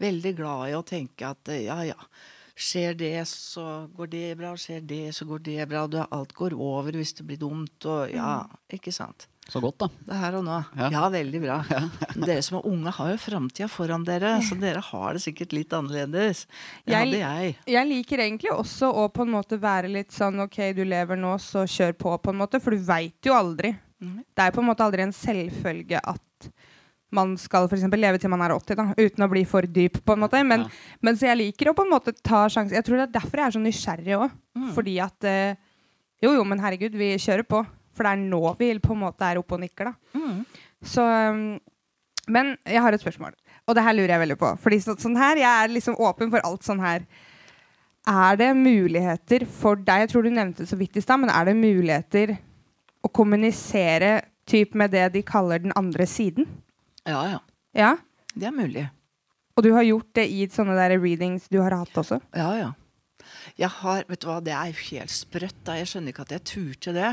Veldig 0.00 0.32
glad 0.38 0.70
i 0.70 0.76
å 0.78 0.84
tenke 0.86 1.30
at 1.34 1.52
ja, 1.52 1.78
ja. 1.86 1.98
Skjer 2.56 2.94
det, 2.96 3.14
så 3.28 3.62
går 3.96 4.08
det 4.08 4.26
bra. 4.40 4.54
Skjer 4.56 4.80
det, 4.88 5.02
så 5.14 5.26
går 5.28 5.42
det 5.44 5.66
bra. 5.68 5.82
Du, 5.92 5.98
alt 6.00 6.32
går 6.32 6.54
over 6.56 6.96
hvis 6.96 7.12
det 7.18 7.26
blir 7.28 7.36
dumt. 7.40 7.84
Og 7.84 8.12
ja, 8.14 8.38
ikke 8.72 8.94
sant. 8.96 9.26
Så 9.46 9.60
godt, 9.62 9.76
da. 9.78 9.86
Det 10.08 10.10
er 10.16 10.22
her 10.24 10.36
og 10.40 10.46
nå. 10.46 10.54
Ja. 10.74 10.88
Ja, 10.90 11.02
veldig 11.12 11.40
bra. 11.44 11.58
Dere 12.16 12.40
som 12.42 12.56
er 12.58 12.64
unge, 12.66 12.90
har 12.96 13.12
jo 13.12 13.18
framtida 13.22 13.68
foran 13.70 14.02
dere, 14.08 14.32
så 14.42 14.56
dere 14.58 14.80
har 14.82 15.14
det 15.14 15.22
sikkert 15.22 15.52
litt 15.54 15.76
annerledes. 15.76 16.46
Det 16.82 16.96
Jeg- 16.96 17.04
hadde 17.04 17.20
jeg. 17.20 17.52
Jeg 17.76 17.90
liker 17.92 18.24
egentlig 18.24 18.50
også 18.56 18.88
å 18.90 19.04
på 19.14 19.22
en 19.22 19.34
måte 19.36 19.60
være 19.62 19.92
litt 19.92 20.10
sånn 20.16 20.40
OK, 20.48 20.58
du 20.74 20.82
lever 20.88 21.20
nå, 21.20 21.36
så 21.38 21.62
kjør 21.68 21.92
på, 22.00 22.16
på 22.24 22.34
en 22.34 22.40
måte. 22.40 22.58
For 22.64 22.74
du 22.74 22.82
veit 22.88 23.20
jo 23.28 23.36
aldri. 23.36 23.70
Mm. 24.02 24.18
Det 24.34 24.48
er 24.48 24.56
på 24.56 24.64
en 24.64 24.70
måte 24.72 24.82
aldri 24.88 25.04
en 25.06 25.14
selvfølge 25.14 26.00
at 26.02 26.50
man 27.16 27.32
skal 27.40 27.66
for 27.70 27.78
eksempel 27.78 28.00
leve 28.02 28.20
til 28.22 28.30
man 28.32 28.42
er 28.44 28.52
80, 28.54 28.76
da, 28.78 28.84
uten 29.00 29.24
å 29.24 29.30
bli 29.32 29.42
for 29.48 29.66
dyp, 29.66 29.98
på 30.06 30.14
en 30.16 30.22
måte. 30.22 30.42
Men, 30.46 30.66
Ja. 30.66 30.68
men 31.08 31.16
så 31.18 31.26
jeg 31.30 31.40
liker 31.40 31.70
å 31.72 31.76
på 31.78 31.86
en 31.86 31.92
måte 31.94 32.12
ta 32.22 32.44
sjansen. 32.52 32.76
Jeg 32.76 32.84
tror 32.86 33.00
det 33.00 33.06
er 33.08 33.14
derfor 33.18 33.40
jeg 33.42 33.46
er 33.48 33.56
så 33.56 33.62
nysgjerrig 33.64 34.18
òg. 34.20 34.36
Mm. 34.56 34.68
Fordi 34.76 34.98
at 35.04 35.24
eh, 35.32 35.56
Jo, 36.24 36.30
jo, 36.32 36.44
men 36.48 36.58
herregud, 36.62 36.94
vi 36.96 37.10
kjører 37.20 37.44
på. 37.44 37.58
For 37.96 38.04
det 38.04 38.12
er 38.12 38.22
nå 38.28 38.40
vi 38.58 38.70
på 38.80 38.92
en 38.94 39.02
måte 39.02 39.24
er 39.24 39.36
oppe 39.40 39.56
og 39.56 39.60
nikker, 39.60 39.90
da. 39.90 39.94
Mm. 40.16 40.44
Så 40.84 41.02
um, 41.04 41.60
Men 42.28 42.56
jeg 42.66 42.80
har 42.82 42.92
et 42.92 43.00
spørsmål, 43.00 43.34
og 43.68 43.74
det 43.76 43.84
her 43.84 43.94
lurer 43.96 44.14
jeg 44.14 44.22
veldig 44.24 44.38
på. 44.40 44.50
Fordi 44.60 44.78
så, 44.82 44.96
sånn 45.00 45.16
her, 45.16 45.36
Jeg 45.40 45.64
er 45.64 45.72
liksom 45.74 45.96
åpen 46.00 46.30
for 46.32 46.40
alt 46.44 46.64
sånn 46.66 46.80
her. 46.80 47.04
Er 48.06 48.36
det 48.38 48.52
muligheter 48.56 49.44
for 49.50 49.76
deg 49.76 50.04
Jeg 50.04 50.10
tror 50.12 50.22
du 50.26 50.30
nevnte 50.30 50.62
det 50.64 50.70
så 50.70 50.78
vidt 50.78 50.96
i 50.96 51.02
stad, 51.04 51.20
men 51.20 51.30
er 51.30 51.48
det 51.48 51.56
muligheter 51.58 52.36
å 53.04 53.10
kommunisere 53.12 54.20
typ 54.46 54.74
med 54.78 54.92
det 54.94 55.08
de 55.14 55.22
kaller 55.26 55.58
den 55.62 55.72
andre 55.76 56.06
siden? 56.06 56.46
Ja, 57.06 57.22
ja. 57.30 57.40
Ja? 57.76 57.92
Det 58.34 58.48
er 58.48 58.54
mulig. 58.56 58.88
Og 59.56 59.64
du 59.64 59.70
har 59.72 59.86
gjort 59.86 60.10
det 60.18 60.26
i 60.28 60.44
sånne 60.52 60.74
der 60.76 60.98
readings 61.00 61.46
du 61.48 61.60
har 61.62 61.72
hatt 61.72 61.96
også? 61.96 62.20
Ja, 62.36 62.50
ja. 62.58 62.72
Jeg 63.56 63.70
har, 63.80 64.04
vet 64.08 64.20
du 64.20 64.26
hva, 64.28 64.40
Det 64.44 64.52
er 64.52 64.70
jo 64.70 64.82
helt 64.90 65.10
sprøtt. 65.10 65.56
da, 65.64 65.76
Jeg 65.78 65.88
skjønner 65.90 66.12
ikke 66.12 66.26
at 66.26 66.34
jeg 66.34 66.44
turte 66.44 66.92
det. 66.92 67.12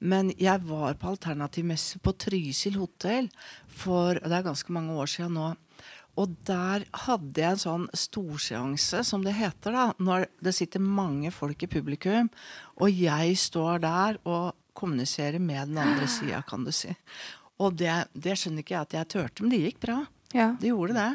Men 0.00 0.32
jeg 0.36 0.60
var 0.66 0.96
på 0.98 1.12
alternativmesse 1.14 2.00
på 2.02 2.12
Trysil 2.18 2.76
hotell 2.80 3.30
for 3.68 4.18
det 4.18 4.32
er 4.32 4.48
ganske 4.48 4.74
mange 4.74 4.96
år 4.98 5.06
siden 5.06 5.38
nå. 5.38 5.52
Og 6.20 6.34
der 6.46 6.84
hadde 7.06 7.40
jeg 7.40 7.56
en 7.56 7.62
sånn 7.62 7.86
storseanse, 7.90 9.00
som 9.06 9.24
det 9.24 9.34
heter. 9.34 9.72
da, 9.74 9.86
Når 9.98 10.26
det 10.42 10.54
sitter 10.54 10.78
mange 10.80 11.32
folk 11.34 11.62
i 11.62 11.70
publikum, 11.70 12.30
og 12.78 12.90
jeg 12.90 13.34
står 13.38 13.80
der 13.82 14.18
og 14.24 14.54
kommuniserer 14.74 15.40
med 15.42 15.68
den 15.68 15.78
andre 15.78 16.06
sida, 16.06 16.42
kan 16.46 16.64
du 16.64 16.70
si. 16.70 16.94
Og 17.62 17.76
det, 17.78 17.92
det 18.14 18.34
skjønner 18.40 18.64
ikke 18.64 18.74
jeg 18.74 18.80
at 18.88 18.94
jeg 18.98 19.08
turte, 19.14 19.42
men 19.44 19.50
det 19.54 19.60
gikk 19.62 19.80
bra. 19.84 20.00
Ja. 20.34 20.48
Det 20.58 20.66
gjorde 20.72 20.96
det. 20.96 21.10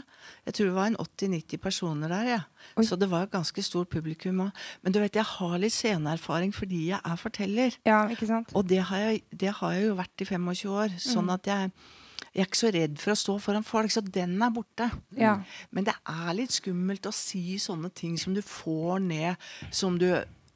Jeg 0.47 0.53
tror 0.55 0.65
det 0.69 0.75
var 0.77 0.87
en 0.87 0.95
80-90 0.95 1.59
personer 1.59 2.07
der. 2.07 2.27
Ja. 2.29 2.39
Oi. 2.79 2.85
Så 2.87 2.95
det 2.95 3.09
var 3.11 3.25
et 3.25 3.33
ganske 3.33 3.63
stort 3.65 3.89
publikum. 3.91 4.45
Men 4.81 4.93
du 4.95 4.99
vet, 5.01 5.17
jeg 5.19 5.27
har 5.27 5.57
litt 5.59 5.75
sceneerfaring 5.75 6.53
fordi 6.55 6.85
jeg 6.93 7.01
er 7.03 7.19
forteller. 7.19 7.75
ja, 7.85 8.05
ikke 8.07 8.29
sant? 8.29 8.53
Og 8.55 8.63
det 8.71 8.79
har 8.87 8.97
jeg, 9.09 9.23
det 9.35 9.51
har 9.59 9.73
jeg 9.75 9.89
jo 9.89 9.97
vært 9.99 10.23
i 10.23 10.29
25 10.29 10.71
år. 10.71 10.95
Sånn 11.03 11.27
Mm. 11.27 11.33
at 11.35 11.51
jeg, 11.51 11.71
jeg 12.31 12.41
er 12.45 12.47
ikke 12.47 12.61
så 12.63 12.71
redd 12.71 12.95
for 13.03 13.11
å 13.11 13.19
stå 13.19 13.35
foran 13.43 13.63
folk. 13.67 13.91
Så 13.91 14.01
den 14.07 14.39
er 14.41 14.49
borte. 14.55 14.87
Ja. 15.19 15.35
Men 15.75 15.83
det 15.83 15.97
er 16.07 16.33
litt 16.39 16.55
skummelt 16.55 17.03
å 17.03 17.11
si 17.11 17.57
sånne 17.59 17.91
ting 17.93 18.15
som 18.17 18.33
du 18.33 18.41
får 18.41 19.01
ned, 19.03 19.35
som 19.69 19.97
du 19.99 20.13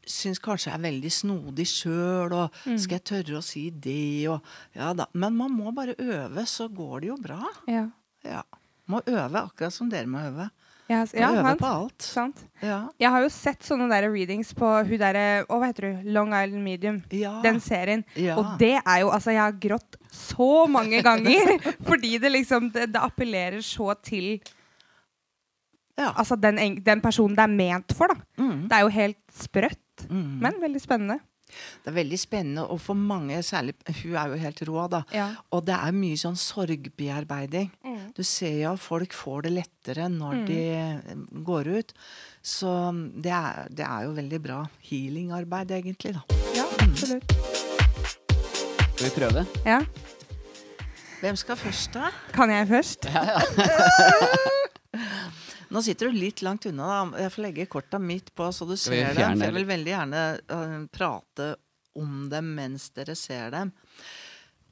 syns 0.09 0.39
kanskje 0.43 0.73
er 0.73 0.81
veldig 0.83 1.11
snodig 1.11 1.65
sjøl, 1.69 2.33
og 2.33 2.51
Mm. 2.65 2.77
skal 2.79 2.99
jeg 2.99 3.03
tørre 3.03 3.37
å 3.39 3.43
si 3.43 3.69
det, 3.69 4.27
og 4.29 4.41
Ja 4.75 4.93
da. 4.93 5.05
Men 5.13 5.35
man 5.35 5.51
må 5.51 5.73
bare 5.73 5.95
øve, 5.99 6.45
så 6.45 6.67
går 6.69 7.01
det 7.01 7.07
jo 7.07 7.17
bra. 7.17 7.41
Ja. 7.67 7.87
Ja. 8.23 8.41
Må 8.87 9.01
øve, 9.07 9.35
akkurat 9.47 9.71
som 9.73 9.89
dere 9.89 10.05
må 10.07 10.19
øve. 10.19 10.49
Ja, 10.89 11.05
ja, 11.15 11.29
øve 11.31 11.43
sant. 11.47 11.59
på 11.61 11.65
alt. 11.65 12.01
sant. 12.01 12.41
Ja. 12.61 12.89
Jeg 12.99 13.09
har 13.09 13.21
jo 13.23 13.29
sett 13.29 13.63
sånne 13.63 13.87
der 13.89 14.09
readings 14.11 14.53
på 14.53 14.67
hun 14.85 14.97
derre 14.99 15.45
Å, 15.47 15.57
hva 15.57 15.69
heter 15.71 15.81
du? 16.03 16.09
Long 16.11 16.33
Island 16.35 16.61
Medium. 16.63 16.97
Ja. 17.09 17.37
Den 17.41 17.61
serien. 17.61 18.03
Ja. 18.19 18.35
Og 18.37 18.59
det 18.59 18.81
er 18.85 18.99
jo 18.99 19.09
Altså, 19.09 19.31
jeg 19.31 19.39
har 19.39 19.53
grått 19.53 19.95
så 20.11 20.67
mange 20.69 21.01
ganger. 21.01 21.55
fordi 21.87 22.17
det 22.19 22.31
liksom 22.33 22.69
det, 22.73 22.91
det 22.91 23.01
appellerer 23.01 23.61
så 23.63 23.95
til 24.03 24.41
ja. 25.97 26.11
altså 26.17 26.35
den, 26.35 26.81
den 26.83 27.01
personen 27.01 27.35
det 27.37 27.43
er 27.45 27.53
ment 27.53 27.93
for, 27.95 28.07
da. 28.09 28.15
Mm. 28.41 28.67
Det 28.67 28.77
er 28.77 28.81
jo 28.85 28.93
helt 28.95 29.19
sprøtt, 29.33 29.82
Mm. 30.09 30.39
men 30.41 30.59
veldig 30.61 30.81
spennende. 30.81 31.19
Det 31.83 31.91
er 31.91 31.95
veldig 31.99 32.17
spennende, 32.17 32.63
og 32.65 32.79
for 32.81 32.97
mange, 32.97 33.37
særlig 33.45 33.75
Hun 34.01 34.15
er 34.17 34.31
jo 34.31 34.39
helt 34.41 34.61
rå, 34.67 34.87
da. 34.89 35.03
Ja. 35.13 35.27
Og 35.53 35.65
det 35.67 35.75
er 35.75 35.93
mye 35.93 36.17
sånn 36.17 36.37
sorgbearbeiding. 36.39 37.69
Mm. 37.85 37.99
Du 38.17 38.23
ser 38.25 38.55
jo 38.63 38.71
at 38.73 38.81
folk 38.81 39.13
får 39.13 39.45
det 39.47 39.53
lettere 39.59 40.07
når 40.09 40.45
de 40.47 40.57
eh, 40.73 41.13
går 41.45 41.69
ut. 41.77 41.93
Så 42.41 42.71
det 43.21 43.35
er, 43.35 43.67
det 43.69 43.85
er 43.85 44.07
jo 44.07 44.15
veldig 44.17 44.41
bra 44.41 44.63
healingarbeid, 44.89 45.75
egentlig, 45.77 46.15
da. 46.17 46.25
ja, 46.57 46.65
absolutt. 46.87 47.37
Skal 48.93 49.05
vi 49.05 49.13
prøve? 49.19 49.45
Ja. 49.67 49.81
Hvem 51.23 51.37
skal 51.39 51.55
først, 51.55 51.93
da? 51.93 52.09
Kan 52.33 52.51
jeg 52.51 52.67
først? 52.67 53.07
Nå 55.73 55.81
sitter 55.81 56.11
du 56.11 56.17
litt 56.21 56.43
langt 56.45 56.67
unna. 56.69 56.87
da. 56.87 57.23
Jeg 57.23 57.33
får 57.33 57.45
legge 57.47 57.69
korta 57.71 57.99
midt 57.99 58.29
på, 58.37 58.49
så 58.53 58.67
du 58.69 58.75
ser 58.77 59.13
dem. 59.17 59.37
For 59.39 59.47
jeg 59.47 59.55
vil 59.57 59.69
veldig 59.71 59.93
gjerne 59.95 60.23
uh, 60.53 60.79
prate 60.93 61.53
om 61.97 62.27
dem 62.29 62.53
mens 62.57 62.91
dere 62.93 63.15
ser 63.17 63.53
dem. 63.53 63.73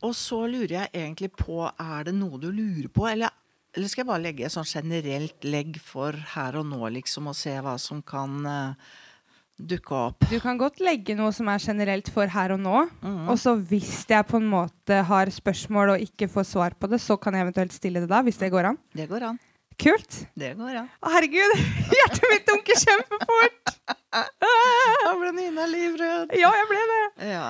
Og 0.05 0.15
så 0.17 0.43
lurer 0.50 0.75
jeg 0.75 0.91
egentlig 0.98 1.31
på, 1.38 1.62
er 1.70 2.10
det 2.10 2.15
noe 2.17 2.39
du 2.41 2.50
lurer 2.50 2.89
på, 2.93 3.05
eller, 3.10 3.34
eller 3.75 3.89
skal 3.89 4.03
jeg 4.03 4.10
bare 4.10 4.24
legge 4.24 4.48
et 4.48 4.53
sånn 4.53 4.70
generelt 4.70 5.46
legg 5.46 5.77
for 5.81 6.17
her 6.36 6.58
og 6.62 6.65
nå, 6.70 6.81
liksom, 6.98 7.29
og 7.29 7.38
se 7.38 7.53
hva 7.62 7.75
som 7.81 8.01
kan 8.05 8.39
uh, 8.46 8.96
dukke 9.58 10.00
opp? 10.08 10.25
Du 10.31 10.39
kan 10.41 10.58
godt 10.62 10.81
legge 10.81 11.13
noe 11.17 11.29
som 11.34 11.50
er 11.53 11.62
generelt 11.62 12.10
for 12.13 12.29
her 12.34 12.55
og 12.58 12.62
nå. 12.62 12.88
Mhm. 13.01 13.29
Og 13.29 13.38
så 13.41 13.53
hvis 13.58 14.03
jeg 14.10 14.25
på 14.29 14.41
en 14.41 14.50
måte 14.53 15.01
har 15.10 15.34
spørsmål 15.34 15.96
og 15.96 16.10
ikke 16.10 16.29
får 16.34 16.50
svar 16.55 16.77
på 16.77 16.89
det, 16.93 17.01
så 17.01 17.17
kan 17.22 17.38
jeg 17.38 17.50
eventuelt 17.50 17.77
stille 17.77 18.01
det 18.01 18.10
da, 18.10 18.22
hvis 18.25 18.41
det 18.41 18.53
går 18.53 18.74
an. 18.74 18.81
Det 18.98 19.10
går 19.10 19.29
an. 19.34 19.41
Kult! 19.80 20.22
Det 20.38 20.54
går 20.60 20.75
an. 20.84 20.90
Å, 21.01 21.12
herregud! 21.16 21.54
Hjertet 21.98 22.28
mitt 22.34 22.48
dunker 22.50 22.82
kjempefort! 22.86 23.75
Da 24.12 25.12
ble 25.16 25.30
Nina 25.36 25.63
livredd. 25.72 26.34
Ja, 26.36 26.50
jeg 26.56 26.68
ble 26.68 26.80
det. 26.90 27.04
Ja. 27.32 27.46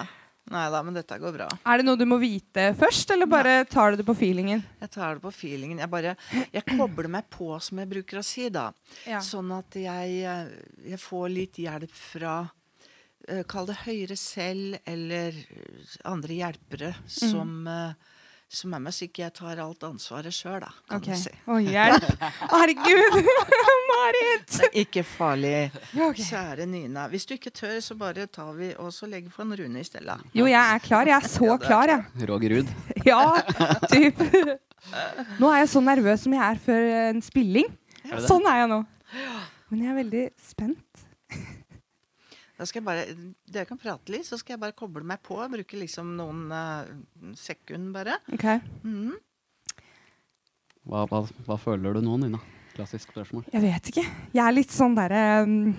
Nei 0.51 0.65
da, 0.73 0.81
men 0.83 0.95
dette 0.97 1.15
går 1.21 1.33
bra. 1.35 1.47
Er 1.65 1.79
det 1.79 1.85
noe 1.87 1.97
du 1.99 2.03
må 2.09 2.17
vite 2.21 2.67
først, 2.77 3.11
eller 3.13 3.29
bare 3.29 3.53
tar 3.69 3.93
du 3.93 4.01
det 4.01 4.05
på 4.07 4.15
feelingen? 4.17 4.61
Jeg 4.83 4.91
tar 4.93 5.17
det 5.17 5.23
på 5.23 5.31
feelingen. 5.33 5.79
Jeg 5.79 5.89
bare 5.91 6.15
Jeg 6.51 6.65
kobler 6.67 7.07
meg 7.13 7.29
på, 7.31 7.53
som 7.63 7.79
jeg 7.81 7.89
bruker 7.91 8.19
å 8.19 8.25
si, 8.25 8.49
da. 8.53 8.67
Ja. 9.07 9.21
Sånn 9.23 9.51
at 9.55 9.77
jeg, 9.79 10.17
eh, 10.27 10.51
jeg 10.91 10.99
får 11.01 11.27
litt 11.31 11.61
hjelp 11.61 11.93
fra 11.95 12.35
eh, 13.29 13.43
Kall 13.49 13.69
det 13.69 13.79
høyere 13.85 14.17
selv 14.19 14.77
eller 14.85 15.37
andre 16.09 16.39
hjelpere 16.41 16.93
som, 17.07 17.55
eh, 17.71 17.93
som 17.95 18.10
er 18.51 18.69
mamma 18.71 18.91
sier 18.91 19.07
ikke 19.07 19.21
jeg 19.23 19.33
tar 19.37 19.59
alt 19.63 19.83
ansvaret 19.87 20.35
sjøl, 20.35 20.59
da, 20.63 20.71
kan 20.89 20.99
okay. 20.99 21.15
du 21.15 21.21
si. 21.23 21.31
Å, 21.47 21.59
hjelp! 21.63 22.07
Herregud! 22.51 23.15
Marit! 23.91 24.47
Det 24.51 24.67
er 24.67 24.79
ikke 24.81 25.03
farlig. 25.07 25.53
Ja, 25.95 26.09
ok. 26.09 26.19
Kjære 26.19 26.67
Nina. 26.67 27.05
Hvis 27.11 27.27
du 27.29 27.35
ikke 27.37 27.53
tør, 27.55 27.77
så 27.83 27.95
bare 27.99 28.25
tar 28.27 28.51
vi 28.57 28.73
og 28.75 28.91
så 28.95 29.07
legger 29.07 29.31
for 29.31 29.45
en 29.45 29.55
Rune 29.59 29.83
i 29.83 29.87
stedet. 29.87 30.17
Jo, 30.35 30.49
jeg 30.51 30.59
er 30.59 30.83
klar. 30.83 31.07
Jeg 31.07 31.17
er 31.17 31.29
så 31.31 31.47
Ja, 31.47 31.55
er 31.55 31.63
klar, 31.63 31.93
jeg. 31.93 32.27
Roger 32.31 32.57
Ruud. 32.57 32.73
Ja, 33.11 33.23
typ. 33.89 34.19
Nå 35.39 35.49
er 35.49 35.63
jeg 35.63 35.71
så 35.71 35.81
nervøs 35.85 36.25
som 36.25 36.35
jeg 36.35 36.43
er 36.45 36.59
før 36.65 36.89
en 36.99 37.23
spilling. 37.23 37.71
Er? 38.03 38.19
Sånn 38.27 38.45
er 38.49 38.63
jeg 38.63 38.71
nå. 38.73 38.81
Men 39.71 39.85
jeg 39.85 39.93
er 39.93 39.97
veldig 40.01 40.25
spent. 40.51 41.07
Da 42.61 42.67
skal 42.69 42.83
jeg 42.83 42.85
bare, 42.85 43.03
Dere 43.49 43.65
kan 43.65 43.79
prate 43.81 44.13
litt, 44.13 44.27
så 44.27 44.37
skal 44.37 44.53
jeg 44.55 44.61
bare 44.61 44.77
koble 44.77 45.01
meg 45.07 45.21
på. 45.25 45.39
Bruke 45.49 45.79
liksom 45.81 46.11
noen 46.19 46.43
uh, 46.53 46.85
sekunder 47.37 47.95
bare. 47.95 48.19
Ok. 48.37 48.45
Mm. 48.85 49.15
Hva, 50.85 51.07
hva, 51.09 51.23
hva 51.47 51.57
føler 51.61 51.97
du 51.97 52.03
nå, 52.05 52.19
Nina? 52.21 52.41
Klassisk 52.75 53.09
spørsmål. 53.15 53.47
Jeg 53.49 53.63
vet 53.65 53.89
ikke. 53.89 54.03
Jeg 54.31 54.43
er 54.45 54.53
litt 54.53 54.73
sånn 54.73 54.93
derre 54.97 55.23
um, 55.47 55.73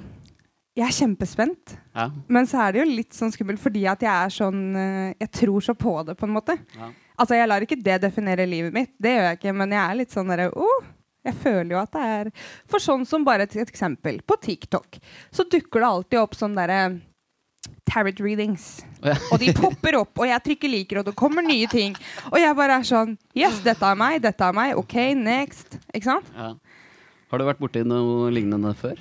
Jeg 0.74 0.88
er 0.88 0.96
kjempespent. 0.96 1.76
Ja. 1.94 2.08
Men 2.26 2.50
så 2.50 2.64
er 2.64 2.74
det 2.74 2.82
jo 2.82 2.88
litt 2.90 3.14
sånn 3.14 3.32
skummelt 3.34 3.62
fordi 3.62 3.86
at 3.90 4.02
jeg 4.02 4.12
er 4.12 4.34
sånn 4.34 4.60
uh, 4.74 5.14
Jeg 5.22 5.30
tror 5.38 5.64
så 5.64 5.76
på 5.78 5.94
det, 6.08 6.18
på 6.18 6.26
en 6.26 6.34
måte. 6.34 6.58
ja. 6.78 6.90
Altså, 7.22 7.36
jeg 7.36 7.46
lar 7.46 7.62
ikke 7.62 7.76
det 7.78 8.00
definere 8.02 8.48
livet 8.48 8.74
mitt, 8.74 8.90
det 8.98 9.12
gjør 9.12 9.26
jeg 9.28 9.36
ikke, 9.36 9.52
men 9.54 9.74
jeg 9.76 9.82
er 9.82 9.98
litt 9.98 10.14
sånn 10.14 10.30
derre 10.32 10.46
oh, 10.58 10.86
Jeg 11.22 11.38
føler 11.38 11.76
jo 11.76 11.78
at 11.78 11.92
det 11.94 12.02
er 12.02 12.30
For 12.70 12.82
sånn 12.82 13.06
som 13.06 13.24
bare 13.26 13.46
et 13.46 13.54
et 13.56 13.70
eksempel. 13.70 14.20
På 14.26 14.38
TikTok 14.40 14.98
så 15.30 15.46
dukker 15.46 15.82
det 15.82 15.88
alltid 15.88 16.22
opp 16.22 16.36
sånn 16.38 16.56
derre 16.58 16.82
tarot 17.86 18.20
readings. 18.22 18.80
Og 19.30 19.38
de 19.42 19.52
popper 19.54 19.98
opp, 20.00 20.16
og 20.18 20.26
jeg 20.26 20.42
trykker 20.46 20.70
liker, 20.70 21.00
og 21.00 21.08
det 21.10 21.14
kommer 21.18 21.44
nye 21.46 21.68
ting. 21.70 21.94
Og 22.30 22.38
jeg 22.40 22.56
bare 22.58 22.80
er 22.80 22.86
sånn 22.88 23.16
Yes, 23.38 23.60
dette 23.64 23.86
er 23.86 23.98
meg, 23.98 24.20
dette 24.24 24.46
er 24.46 24.56
meg. 24.56 24.74
OK, 24.80 24.96
next. 25.18 25.78
Ikke 25.92 26.08
sant? 26.08 26.30
Ja. 26.36 26.52
Har 27.32 27.40
du 27.40 27.46
vært 27.48 27.62
borti 27.62 27.82
noe 27.86 28.30
lignende 28.34 28.74
før? 28.76 28.98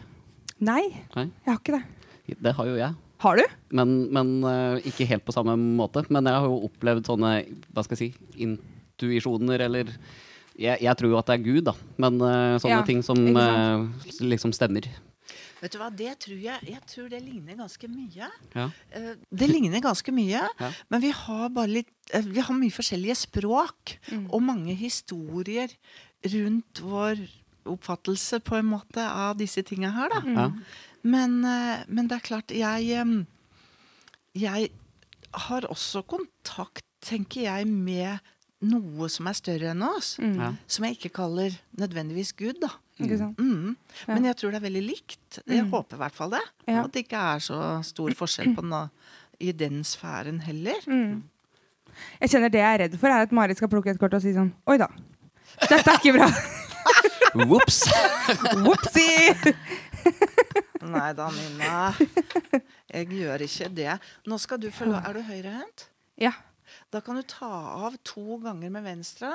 Nei, 0.62 0.84
Nei? 1.18 1.26
jeg 1.44 1.50
har 1.50 1.58
ikke 1.58 1.80
det. 1.80 2.38
Det 2.42 2.54
har 2.56 2.68
jo 2.70 2.78
jeg. 2.78 2.98
Har 3.22 3.38
du? 3.38 3.44
Men, 3.78 3.90
men 4.14 4.30
uh, 4.46 4.78
ikke 4.88 5.06
helt 5.10 5.26
på 5.28 5.34
samme 5.36 5.54
måte. 5.58 6.04
Men 6.10 6.30
jeg 6.30 6.38
har 6.40 6.48
jo 6.48 6.70
opplevd 6.70 7.10
sånne 7.10 7.32
hva 7.74 7.84
skal 7.86 7.98
jeg 7.98 8.14
si, 8.14 8.38
intuisjoner, 8.46 9.66
eller 9.68 9.92
jeg, 10.60 10.82
jeg 10.84 10.98
tror 11.00 11.10
jo 11.14 11.18
at 11.20 11.30
det 11.30 11.36
er 11.40 11.46
Gud, 11.46 11.64
da. 11.70 11.74
Men 12.02 12.20
uh, 12.22 12.58
sånne 12.60 12.80
Ja, 12.82 12.84
ting 12.88 13.02
som 13.06 13.18
eh, 13.38 13.86
liksom 14.26 14.52
stemmer. 14.56 14.88
Vet 15.62 15.76
du 15.76 15.78
hva, 15.78 15.92
det 15.94 16.16
tror 16.24 16.40
jeg 16.42 16.58
Jeg 16.72 16.82
tror 16.90 17.10
det 17.12 17.20
ligner 17.22 17.56
ganske 17.60 17.88
mye. 17.92 18.30
Ja. 18.56 18.66
Uh, 18.96 19.14
Det 19.32 19.48
ligner 19.50 19.80
ganske 19.84 20.12
mye, 20.12 20.42
Ja. 20.64 20.72
men 20.90 21.02
vi 21.04 21.12
har 21.16 21.50
bare 21.54 21.70
litt 21.80 21.92
Vi 22.28 22.42
har 22.42 22.56
mye 22.58 22.74
forskjellige 22.74 23.16
språk 23.28 23.98
Mm. 24.12 24.26
og 24.34 24.42
mange 24.44 24.74
historier 24.76 25.70
rundt 26.26 26.82
vår 26.84 27.22
oppfattelse 27.66 28.40
på 28.42 28.58
en 28.58 28.66
måte 28.74 29.02
av 29.06 29.38
disse 29.38 29.62
tinga 29.64 29.92
her, 29.94 30.10
da. 30.10 30.20
Mm. 30.26 30.56
Men, 31.04 31.36
men 31.88 32.08
det 32.10 32.18
er 32.18 32.26
klart, 32.26 32.52
jeg 32.54 33.26
Jeg 34.36 34.70
har 35.48 35.62
også 35.70 36.04
kontakt, 36.08 36.84
tenker 37.02 37.42
jeg, 37.48 37.68
med 37.68 38.20
noe 38.62 39.08
som 39.10 39.28
er 39.28 39.34
større 39.38 39.72
enn 39.74 39.82
oss. 39.84 40.14
Mm. 40.22 40.36
Ja. 40.40 40.50
Som 40.70 40.86
jeg 40.86 40.98
ikke 41.00 41.14
kaller 41.18 41.56
nødvendigvis 41.80 42.34
Gud, 42.38 42.60
da. 42.62 42.70
Ikke 43.02 43.18
sant? 43.18 43.40
Mm. 43.42 43.76
Ja. 44.06 44.14
Men 44.14 44.28
jeg 44.30 44.38
tror 44.38 44.52
det 44.54 44.60
er 44.62 44.66
veldig 44.68 44.84
likt. 44.86 45.40
Jeg 45.48 45.64
Mm. 45.66 45.72
håper 45.72 45.96
i 45.98 46.02
hvert 46.04 46.14
fall 46.16 46.30
det. 46.36 46.42
Ja. 46.68 46.84
At 46.84 46.92
det 46.94 47.06
ikke 47.08 47.18
er 47.36 47.40
så 47.42 47.60
stor 47.84 48.12
forskjell 48.14 48.54
på 48.56 48.62
den, 48.62 48.90
i 49.40 49.52
den 49.52 49.82
sfæren 49.84 50.40
heller. 50.46 50.78
Mm. 50.88 51.24
Jeg 52.22 52.30
kjenner 52.30 52.50
det 52.54 52.62
jeg 52.62 52.74
er 52.76 52.80
redd 52.86 53.00
for, 53.00 53.08
er 53.08 53.26
at 53.26 53.32
Marit 53.32 53.58
skal 53.58 53.68
plukke 53.70 53.90
et 53.92 54.00
kort 54.00 54.14
og 54.14 54.22
si 54.22 54.32
sånn 54.34 54.54
Oi 54.68 54.78
da. 54.78 54.88
Dette 55.68 55.90
er 55.92 55.98
ikke 55.98 56.14
bra. 56.16 56.30
Whoops! 57.50 57.82
Opsi. 58.72 59.08
Nei 60.82 61.12
da, 61.18 61.28
Nina. 61.34 61.94
Jeg 62.92 63.08
gjør 63.14 63.44
ikke 63.46 63.68
det. 63.76 63.98
Nå 64.28 64.38
skal 64.42 64.60
du 64.62 64.70
følge 64.74 65.02
Er 65.08 65.14
du 65.14 65.22
høyrehendt? 65.28 65.86
Ja. 66.22 66.32
Da 66.92 67.00
kan 67.04 67.16
du 67.16 67.24
ta 67.24 67.48
av 67.88 67.96
to 68.04 68.38
ganger 68.44 68.72
med 68.74 68.84
venstre. 68.84 69.32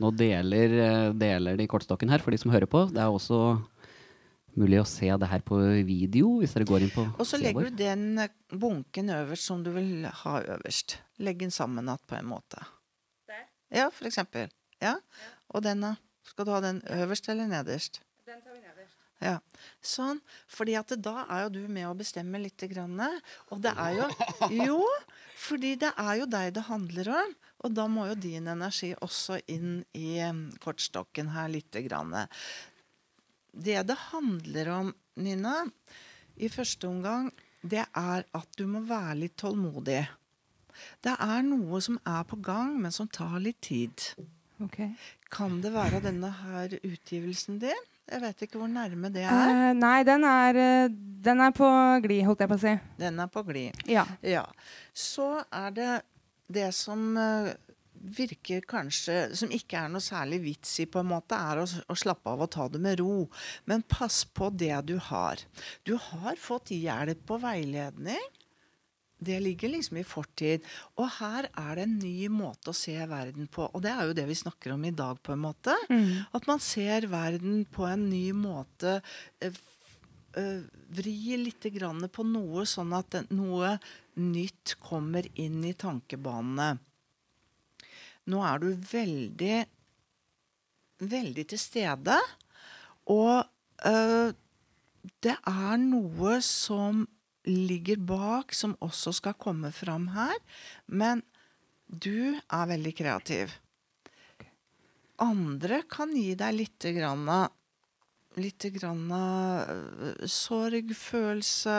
Nå 0.00 0.10
deler, 0.16 0.72
eh, 0.80 1.12
deler 1.12 1.58
de 1.60 1.66
kortstokken 1.68 2.08
her 2.08 2.22
for 2.24 2.32
de 2.32 2.38
som 2.40 2.50
hører 2.52 2.66
på. 2.70 2.86
Det 2.88 3.02
er 3.02 3.12
også 3.12 3.40
mulig 4.56 4.80
å 4.80 4.86
se 4.88 5.06
det 5.20 5.28
her 5.30 5.42
på 5.46 5.58
video 5.86 6.38
hvis 6.40 6.54
dere 6.56 6.66
går 6.66 6.82
inn 6.86 6.90
på 6.90 7.04
Og 7.20 7.26
så 7.28 7.38
legger 7.38 7.60
vår. 7.60 7.68
du 7.70 7.76
den 7.84 8.18
eh, 8.18 8.32
bunken 8.50 9.12
øverst 9.14 9.46
som 9.50 9.62
du 9.62 9.70
vil 9.76 10.06
ha 10.24 10.40
øverst. 10.56 10.96
Legg 11.20 11.38
den 11.44 11.52
sammen 11.54 11.84
igjen 11.84 12.00
på 12.08 12.16
en 12.18 12.30
måte. 12.32 12.64
Der? 13.28 13.44
Ja, 13.70 13.90
for 13.92 14.08
eksempel. 14.08 14.48
Ja. 14.80 14.96
Og 15.52 15.62
den, 15.62 15.84
da? 15.84 15.94
Skal 16.26 16.48
du 16.48 16.54
ha 16.56 16.60
den 16.64 16.80
øverst 16.96 17.28
eller 17.28 17.46
nederst? 17.50 18.00
Den 18.26 18.40
tar 18.40 18.56
vi 18.56 18.60
nederst. 18.64 18.96
Ja, 19.20 19.36
sånn. 19.84 20.22
Fordi 20.48 20.78
at 20.80 20.94
da 21.04 21.26
er 21.28 21.42
jo 21.44 21.50
du 21.58 21.62
med 21.68 21.84
å 21.90 21.94
bestemme 21.98 22.40
litt. 22.40 22.56
grann. 22.72 22.96
Og 23.52 23.60
det 23.60 23.74
er 23.76 23.98
jo 23.98 24.08
Jo, 24.64 24.80
fordi 25.50 25.74
det 25.82 25.90
er 25.98 26.20
jo 26.20 26.28
deg 26.30 26.54
det 26.56 26.66
handler 26.68 27.12
om. 27.20 27.34
Og 27.60 27.74
da 27.76 27.84
må 27.92 28.06
jo 28.08 28.16
din 28.16 28.48
energi 28.48 28.92
også 29.04 29.40
inn 29.52 29.82
i 29.96 30.16
kortstokken 30.62 31.32
her 31.34 31.50
lite 31.52 31.82
grann. 31.84 32.14
Det 33.52 33.82
det 33.86 33.98
handler 34.10 34.70
om, 34.78 34.94
Nina, 35.20 35.66
i 36.40 36.48
første 36.48 36.88
omgang, 36.88 37.28
det 37.60 37.84
er 37.84 38.24
at 38.24 38.56
du 38.56 38.64
må 38.70 38.80
være 38.88 39.18
litt 39.24 39.36
tålmodig. 39.40 40.06
Det 41.04 41.12
er 41.12 41.42
noe 41.44 41.80
som 41.84 41.98
er 42.08 42.22
på 42.24 42.38
gang, 42.40 42.78
men 42.80 42.94
som 42.94 43.08
tar 43.10 43.36
litt 43.42 43.60
tid. 43.66 44.12
Okay. 44.64 44.94
Kan 45.32 45.60
det 45.64 45.74
være 45.74 46.02
denne 46.04 46.30
her 46.40 46.78
utgivelsen 46.80 47.60
din? 47.60 47.86
Jeg 48.10 48.22
vet 48.24 48.44
ikke 48.46 48.58
hvor 48.58 48.70
nærme 48.70 49.10
det 49.14 49.22
er. 49.22 49.30
Uh, 49.30 49.70
nei, 49.78 50.02
den 50.06 50.26
er, 50.26 50.58
eh, 50.58 50.92
den 51.24 51.42
er 51.44 51.54
på 51.54 51.68
glid, 52.04 52.24
holdt 52.26 52.42
jeg 52.42 52.50
på 52.50 52.58
å 52.58 52.62
si. 52.62 52.76
Den 52.98 53.20
er 53.22 53.30
på 53.30 53.44
glid. 53.46 53.84
Ja. 53.90 54.06
Ja. 54.26 54.46
Så 54.90 55.32
er 55.46 55.74
det 55.76 55.90
det 56.50 56.70
som 56.74 57.12
eh, 57.20 57.52
virker 58.00 58.64
kanskje 58.66 59.36
Som 59.38 59.52
ikke 59.54 59.84
er 59.84 59.92
noe 59.92 60.02
særlig 60.02 60.40
vits 60.42 60.72
i, 60.82 60.88
på 60.90 61.02
en 61.02 61.10
måte, 61.12 61.38
er 61.38 61.62
å, 61.62 61.66
å 61.68 61.98
slappe 61.98 62.32
av 62.32 62.42
og 62.46 62.50
ta 62.50 62.66
det 62.72 62.80
med 62.82 62.98
ro. 63.02 63.28
Men 63.70 63.86
pass 63.86 64.24
på 64.24 64.50
det 64.50 64.74
du 64.90 64.96
har. 65.10 65.42
Du 65.86 65.94
har 66.10 66.40
fått 66.40 66.74
hjelp 66.74 67.30
og 67.30 67.44
veiledning. 67.44 68.39
Det 69.20 69.36
ligger 69.44 69.68
liksom 69.74 69.98
i 70.00 70.04
fortid. 70.06 70.64
Og 70.96 71.10
her 71.18 71.50
er 71.52 71.74
det 71.76 71.82
en 71.84 71.98
ny 72.00 72.28
måte 72.32 72.72
å 72.72 72.76
se 72.76 72.94
verden 73.10 73.50
på. 73.52 73.66
Og 73.68 73.82
det 73.84 73.92
er 73.92 74.06
jo 74.08 74.14
det 74.16 74.24
vi 74.30 74.38
snakker 74.38 74.72
om 74.72 74.86
i 74.88 74.94
dag, 74.96 75.20
på 75.20 75.34
en 75.34 75.42
måte. 75.42 75.74
Mm. 75.92 76.24
At 76.36 76.48
man 76.48 76.62
ser 76.64 77.04
verden 77.12 77.66
på 77.68 77.84
en 77.84 78.06
ny 78.08 78.30
måte. 78.32 79.00
eh, 79.44 79.60
eh, 80.40 80.62
Vri 80.90 81.36
litt 81.38 81.68
grann 81.74 82.08
på 82.08 82.24
noe, 82.26 82.64
sånn 82.66 82.96
at 82.96 83.20
noe 83.30 83.76
nytt 84.16 84.74
kommer 84.82 85.28
inn 85.38 85.60
i 85.68 85.76
tankebanene. 85.78 86.72
Nå 88.30 88.40
er 88.46 88.58
du 88.62 88.68
veldig, 88.90 89.60
veldig 91.12 91.44
til 91.52 91.60
stede. 91.60 92.16
Og 93.10 93.44
øh, 93.86 94.32
det 95.24 95.36
er 95.36 95.80
noe 95.80 96.40
som 96.44 97.06
ligger 97.48 97.96
bak, 97.96 98.54
som 98.54 98.76
også 98.84 99.14
skal 99.16 99.38
komme 99.40 99.72
fram 99.72 100.10
her. 100.14 100.36
Men 100.86 101.22
du 101.86 102.36
er 102.36 102.70
veldig 102.70 102.92
kreativ. 102.98 103.54
Andre 105.20 105.82
kan 105.90 106.12
gi 106.16 106.34
deg 106.38 106.56
litt 106.56 106.92
grann 106.96 107.26
Litt 108.38 108.62
grann 108.76 109.08
øh, 109.10 110.20
sorgfølelse, 110.30 111.78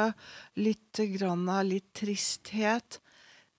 litt 0.59 0.99
grann 1.13 1.45
litt 1.63 1.93
tristhet. 1.95 2.99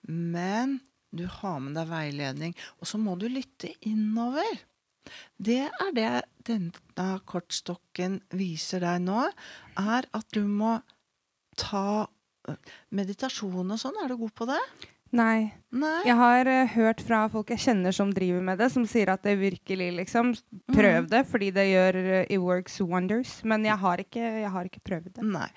Men 0.05 0.77
du 1.09 1.25
har 1.25 1.57
med 1.63 1.73
deg 1.77 1.89
veiledning, 1.89 2.53
og 2.77 2.89
så 2.89 2.99
må 3.01 3.15
du 3.17 3.25
lytte 3.31 3.73
innover. 3.89 4.61
Det 5.37 5.65
er 5.67 5.91
det 5.97 6.11
denne 6.47 7.07
kortstokken 7.29 8.21
viser 8.37 8.85
deg 8.85 9.03
nå, 9.07 9.25
er 9.79 10.07
at 10.13 10.29
du 10.37 10.45
må 10.47 10.77
ta 11.59 12.05
øh, 12.49 12.73
meditasjon 12.95 13.75
og 13.75 13.79
sånn. 13.81 13.99
Er 14.03 14.11
du 14.11 14.17
god 14.21 14.33
på 14.37 14.49
det? 14.49 14.61
Nei. 15.13 15.53
Nei? 15.69 15.99
Jeg 16.07 16.17
har 16.17 16.49
uh, 16.49 16.71
hørt 16.73 17.01
fra 17.05 17.21
folk 17.29 17.51
jeg 17.53 17.61
kjenner 17.67 17.93
som 17.93 18.09
driver 18.13 18.41
med 18.45 18.57
det, 18.61 18.71
som 18.73 18.85
sier 18.89 19.11
at 19.13 19.21
det 19.25 19.35
virkelig 19.41 19.91
liksom 19.99 20.33
Prøv 20.73 21.09
det, 21.11 21.21
fordi 21.29 21.51
det 21.53 21.67
gjør 21.69 21.99
uh, 22.01 22.13
It 22.25 22.41
works 22.41 22.79
wonders. 22.81 23.35
Men 23.45 23.67
jeg 23.67 23.77
har 23.83 24.01
ikke, 24.01 24.23
jeg 24.41 24.53
har 24.55 24.69
ikke 24.69 24.81
prøvd 24.89 25.11
det. 25.19 25.27
Nei. 25.35 25.49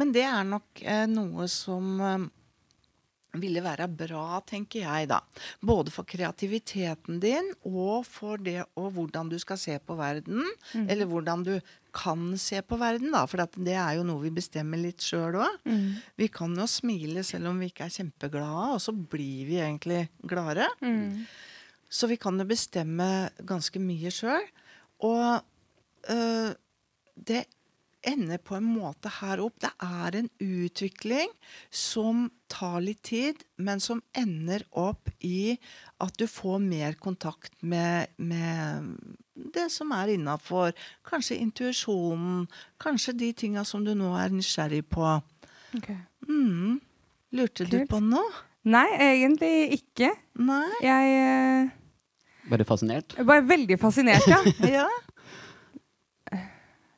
Men 0.00 0.14
det 0.16 0.24
er 0.28 0.46
nok 0.48 0.84
uh, 0.86 1.04
noe 1.12 1.48
som 1.52 2.00
ville 3.40 3.62
være 3.64 3.88
bra, 3.88 4.40
tenker 4.46 4.84
jeg, 4.84 5.08
da. 5.10 5.20
Både 5.64 5.92
for 5.94 6.08
kreativiteten 6.08 7.20
din 7.22 7.52
og 7.64 8.04
for 8.08 8.40
det 8.42 8.60
og 8.76 8.90
hvordan 8.96 9.30
du 9.32 9.38
skal 9.40 9.60
se 9.60 9.78
på 9.80 9.96
verden. 9.96 10.42
Mm. 10.74 10.88
Eller 10.92 11.08
hvordan 11.08 11.46
du 11.46 11.54
kan 11.92 12.32
se 12.40 12.60
på 12.64 12.76
verden, 12.80 13.12
da. 13.14 13.24
For 13.28 13.44
det 13.56 13.76
er 13.76 13.96
jo 13.98 14.04
noe 14.08 14.24
vi 14.24 14.34
bestemmer 14.34 14.80
litt 14.80 15.04
sjøl 15.04 15.40
òg. 15.40 15.62
Mm. 15.68 15.88
Vi 16.20 16.28
kan 16.32 16.56
jo 16.56 16.68
smile 16.70 17.24
selv 17.26 17.52
om 17.52 17.62
vi 17.62 17.70
ikke 17.72 17.88
er 17.88 17.96
kjempeglade, 17.96 18.68
og 18.76 18.82
så 18.84 18.92
blir 18.92 19.48
vi 19.48 19.60
egentlig 19.60 20.06
gladere. 20.28 20.68
Mm. 20.84 21.24
Så 21.92 22.08
vi 22.08 22.16
kan 22.20 22.40
jo 22.40 22.48
bestemme 22.48 23.08
ganske 23.48 23.80
mye 23.82 24.12
sjøl. 24.12 24.44
Og 25.04 25.42
øh, 26.12 26.52
det 27.16 27.44
ender 28.06 28.38
på 28.42 28.56
en 28.58 28.66
måte 28.66 29.10
her 29.20 29.40
opp. 29.44 29.56
Det 29.62 29.70
er 29.82 30.18
en 30.18 30.28
utvikling 30.42 31.32
som 31.70 32.28
tar 32.52 32.80
litt 32.84 33.02
tid, 33.06 33.42
men 33.56 33.80
som 33.80 34.02
ender 34.16 34.64
opp 34.70 35.10
i 35.24 35.56
at 36.02 36.16
du 36.20 36.26
får 36.30 36.60
mer 36.64 36.96
kontakt 37.00 37.54
med, 37.62 38.12
med 38.16 38.94
det 39.34 39.68
som 39.72 39.92
er 39.96 40.14
innafor. 40.16 40.72
Kanskje 41.08 41.40
intuisjonen. 41.42 42.46
Kanskje 42.82 43.16
de 43.18 43.32
tinga 43.44 43.64
som 43.68 43.84
du 43.86 43.94
nå 43.98 44.14
er 44.18 44.34
nysgjerrig 44.34 44.84
på. 44.92 45.06
Okay. 45.78 46.00
Mm. 46.28 46.80
Lurte 47.32 47.64
du 47.68 47.80
på 47.88 48.02
noe? 48.04 48.42
Nei, 48.68 48.86
egentlig 49.00 49.78
ikke. 49.78 50.12
Nei? 50.38 50.66
Jeg 50.84 51.14
uh... 51.18 51.78
Var 52.50 52.58
du 52.58 52.66
fascinert. 52.66 53.14
Jeg 53.16 53.26
var 53.26 53.42
veldig 53.46 53.78
fascinert, 53.78 54.26
ja. 54.30 54.38
Ja? 54.76 54.88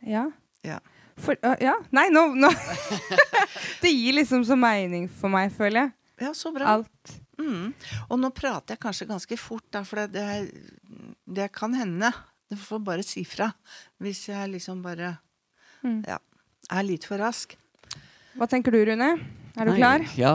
ja. 0.04 0.24
Ja. 0.64 0.80
For, 1.20 1.36
øh, 1.46 1.56
ja. 1.62 1.74
Nei, 1.94 2.08
nå, 2.10 2.24
nå 2.34 2.48
Det 3.82 3.90
gir 3.92 4.16
liksom 4.18 4.42
så 4.46 4.56
mening 4.58 5.06
for 5.08 5.30
meg, 5.32 5.52
føler 5.54 5.84
jeg. 5.84 5.92
Ja, 6.26 6.32
så 6.34 6.50
bra. 6.54 6.76
Alt. 6.78 7.14
Mm. 7.38 7.72
Og 8.08 8.18
nå 8.22 8.30
prater 8.34 8.74
jeg 8.76 8.82
kanskje 8.82 9.08
ganske 9.10 9.38
fort, 9.38 9.64
da, 9.74 9.82
for 9.86 10.02
det, 10.04 10.12
det, 10.14 11.04
det 11.40 11.48
kan 11.54 11.74
hende. 11.74 12.10
Du 12.50 12.56
får 12.60 12.82
bare 12.86 13.02
si 13.06 13.24
fra 13.26 13.50
hvis 14.02 14.26
jeg 14.30 14.52
liksom 14.56 14.82
bare 14.84 15.16
Mm. 15.84 15.98
ja, 16.08 16.16
er 16.72 16.84
litt 16.88 17.04
for 17.04 17.20
rask. 17.20 17.50
Hva 18.40 18.46
tenker 18.48 18.72
du, 18.72 18.78
Rune? 18.88 19.10
Er 19.52 19.66
du 19.68 19.70
Nei, 19.74 19.76
klar? 19.76 20.04
Ja, 20.16 20.30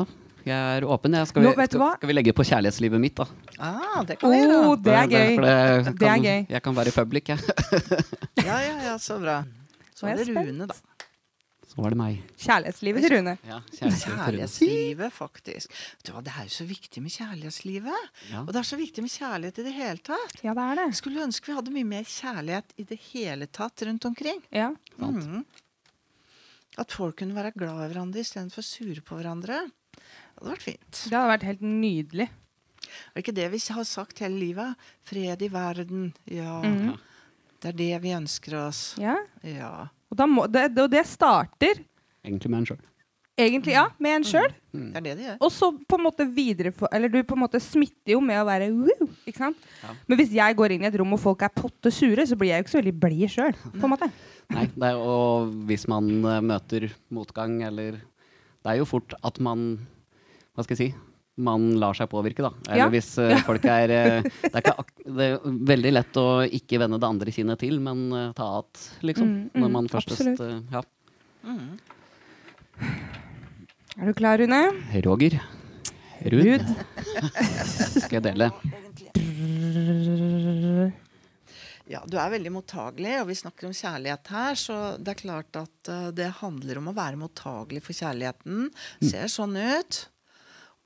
jeg 0.46 0.76
er 0.78 0.86
åpen. 0.86 1.16
Jeg. 1.18 1.26
Skal, 1.32 1.42
vi, 1.42 1.48
Nå, 1.50 1.56
vet 1.58 1.72
du 1.72 1.80
skal, 1.80 1.82
hva? 1.82 1.96
skal 1.98 2.12
vi 2.12 2.16
legge 2.20 2.34
på 2.38 2.46
kjærlighetslivet 2.46 3.02
mitt, 3.02 3.18
da? 3.18 3.26
Ah, 3.58 4.04
det 4.06 4.20
kan 4.22 4.30
vi 4.30 4.38
gjøre. 4.44 4.60
Oh, 4.68 4.76
det 4.78 4.94
er 4.94 5.10
gøy. 5.10 5.32
For 5.40 5.48
det, 5.48 5.96
Det 6.04 6.12
er 6.12 6.22
gøy. 6.28 6.46
Jeg 6.54 6.62
kan 6.68 6.78
være 6.78 6.94
public, 6.94 7.32
jeg. 7.34 7.40
Ja, 8.50 8.60
ja, 8.62 8.76
ja, 8.92 8.94
så 9.02 9.18
bra. 9.24 9.40
Så 10.00 10.08
er 10.10 10.20
det. 10.20 10.28
Rune, 10.32 10.68
da. 10.70 10.76
Så 11.70 11.84
var 11.84 11.94
det 11.94 12.00
meg. 12.00 12.22
Kjærlighetslivet 12.42 13.04
til 13.06 13.14
Rune. 13.14 13.36
Ja, 13.46 13.60
kjærlighetslivet. 13.70 14.16
Kjærlighetslivet, 14.26 15.14
faktisk. 15.14 15.76
Du 16.02 16.12
Det 16.26 16.32
er 16.34 16.48
jo 16.48 16.54
så 16.56 16.66
viktig 16.66 17.04
med 17.06 17.14
kjærlighetslivet. 17.14 18.08
Ja. 18.32 18.42
Og 18.42 18.50
det 18.50 18.60
er 18.64 18.66
så 18.72 18.80
viktig 18.80 19.04
med 19.06 19.14
kjærlighet 19.14 19.60
i 19.62 19.66
det 19.68 19.74
hele 19.76 20.02
tatt. 20.02 20.40
Ja, 20.42 20.56
det 20.58 20.66
er 20.66 20.80
det. 20.82 20.88
Skulle 20.98 21.22
ønske 21.28 21.52
vi 21.52 21.58
hadde 21.60 21.76
mye 21.76 21.86
mer 21.92 22.08
kjærlighet 22.10 22.74
i 22.82 22.88
det 22.90 22.98
hele 23.12 23.46
tatt 23.54 23.84
rundt 23.86 24.06
omkring. 24.10 24.42
Ja. 24.50 24.72
Mhm. 24.98 25.46
At 26.80 26.92
folk 26.96 27.18
kunne 27.20 27.36
være 27.36 27.52
glad 27.54 27.84
i 27.86 27.94
hverandre 27.94 28.24
istedenfor 28.24 28.64
sure 28.66 29.02
på 29.06 29.20
hverandre. 29.20 29.62
Det 29.94 30.42
hadde 30.42 30.54
vært 30.56 30.66
fint. 30.66 31.04
Det 31.06 31.18
hadde 31.18 31.34
vært 31.36 31.48
helt 31.52 31.62
nydelig. 31.62 32.30
Er 32.30 33.14
det 33.14 33.24
ikke 33.28 33.36
det 33.36 33.50
vi 33.52 33.60
har 33.76 33.86
sagt 33.86 34.20
hele 34.24 34.40
livet? 34.40 34.76
Fred 35.06 35.42
i 35.46 35.52
verden. 35.54 36.14
Ja. 36.26 36.62
Mhm. 36.64 36.98
Det 37.60 37.74
er 37.74 37.80
det 37.80 37.94
vi 38.06 38.14
ønsker 38.16 38.56
oss. 38.62 38.84
Ja. 39.02 39.18
Ja. 39.44 39.74
Og, 40.10 40.18
da 40.18 40.28
må, 40.30 40.46
det, 40.50 40.70
og 40.80 40.90
det 40.92 41.04
starter 41.08 41.82
Egentlig 42.26 42.50
med 42.52 42.62
en 42.62 42.68
sjøl. 42.70 42.80
egentlig 43.40 43.74
ja, 43.76 43.86
med 44.02 44.16
en 44.18 44.26
sjøl. 44.28 44.50
Det 44.74 45.00
er 45.00 45.04
det 45.06 45.14
det 45.20 45.26
gjør. 45.28 45.38
Og 45.46 45.52
så 45.56 45.70
på 45.90 45.98
en 45.98 46.04
måte 46.06 46.26
videre 46.36 46.72
Eller 46.92 47.10
du 47.10 47.18
på 47.24 47.38
en 47.38 47.42
måte 47.46 47.62
smitter 47.64 48.14
jo 48.16 48.20
med 48.22 48.42
å 48.42 48.46
være 48.48 48.68
woo, 48.76 49.08
ikke 49.28 49.42
sant? 49.46 49.68
Ja. 49.84 49.94
Men 50.08 50.20
hvis 50.20 50.34
jeg 50.36 50.58
går 50.60 50.76
inn 50.76 50.84
i 50.86 50.90
et 50.90 50.98
rom 51.00 51.16
og 51.16 51.22
folk 51.24 51.46
er 51.48 51.54
potte 51.56 51.92
sure, 51.94 52.26
så 52.28 52.38
blir 52.40 52.52
jeg 52.52 52.62
jo 52.62 52.68
ikke 52.68 52.74
så 52.76 52.82
veldig 52.82 52.96
blid 53.06 53.34
sjøl. 53.34 53.60
Nei, 54.56 54.66
er, 54.66 54.98
og 54.98 55.52
hvis 55.70 55.86
man 55.92 56.10
eh, 56.26 56.40
møter 56.42 56.88
motgang, 57.14 57.60
eller 57.68 58.00
Det 58.60 58.74
er 58.74 58.80
jo 58.82 58.88
fort 58.90 59.14
at 59.24 59.38
man 59.40 59.78
Hva 60.56 60.66
skal 60.66 60.76
jeg 60.76 60.90
si? 60.90 61.09
Man 61.40 61.70
lar 61.80 61.96
seg 61.96 62.10
påvirke, 62.12 62.44
da. 62.44 62.52
Eller 62.68 62.84
Ja. 62.84 62.88
hvis 62.92 63.14
uh, 63.22 63.32
folk 63.48 63.64
er 63.72 63.94
uh, 63.94 64.30
det, 64.44 64.52
er 64.52 64.60
ikke, 64.60 64.74
det 65.08 65.28
er 65.28 65.60
veldig 65.72 65.92
lett 65.94 66.20
å 66.20 66.28
ikke 66.44 66.82
vende 66.82 67.00
det 67.00 67.08
andre 67.08 67.34
kinnet 67.36 67.62
til, 67.64 67.80
men 67.84 68.10
uh, 68.12 68.32
ta 68.36 68.50
att, 68.60 68.82
liksom. 69.00 69.28
Mm, 69.28 69.44
mm, 69.54 69.62
når 69.64 69.72
man 69.78 69.88
førstest 69.92 70.44
Ja. 70.74 70.84
Mm. 71.44 71.80
Er 74.00 74.06
du 74.12 74.14
klar, 74.14 74.38
Rune? 74.40 74.60
Roger. 75.06 75.40
Rud. 76.20 76.44
Rud. 76.46 76.68
Skal 78.04 78.20
jeg 78.20 78.26
dele? 78.28 78.52
Ja, 81.90 82.04
du 82.06 82.20
er 82.20 82.36
veldig 82.36 82.52
mottagelig, 82.54 83.16
og 83.24 83.32
vi 83.32 83.40
snakker 83.40 83.70
om 83.70 83.74
kjærlighet 83.76 84.32
her, 84.36 84.60
så 84.60 84.78
det 85.00 85.16
er 85.16 85.22
klart 85.24 85.60
at 85.64 85.92
det 86.16 86.30
handler 86.44 86.84
om 86.84 86.92
å 86.92 86.96
være 86.96 87.20
mottagelig 87.20 87.82
for 87.88 87.98
kjærligheten. 87.98 88.70
Ser 89.02 89.32
sånn 89.32 89.58
ut. 89.58 90.04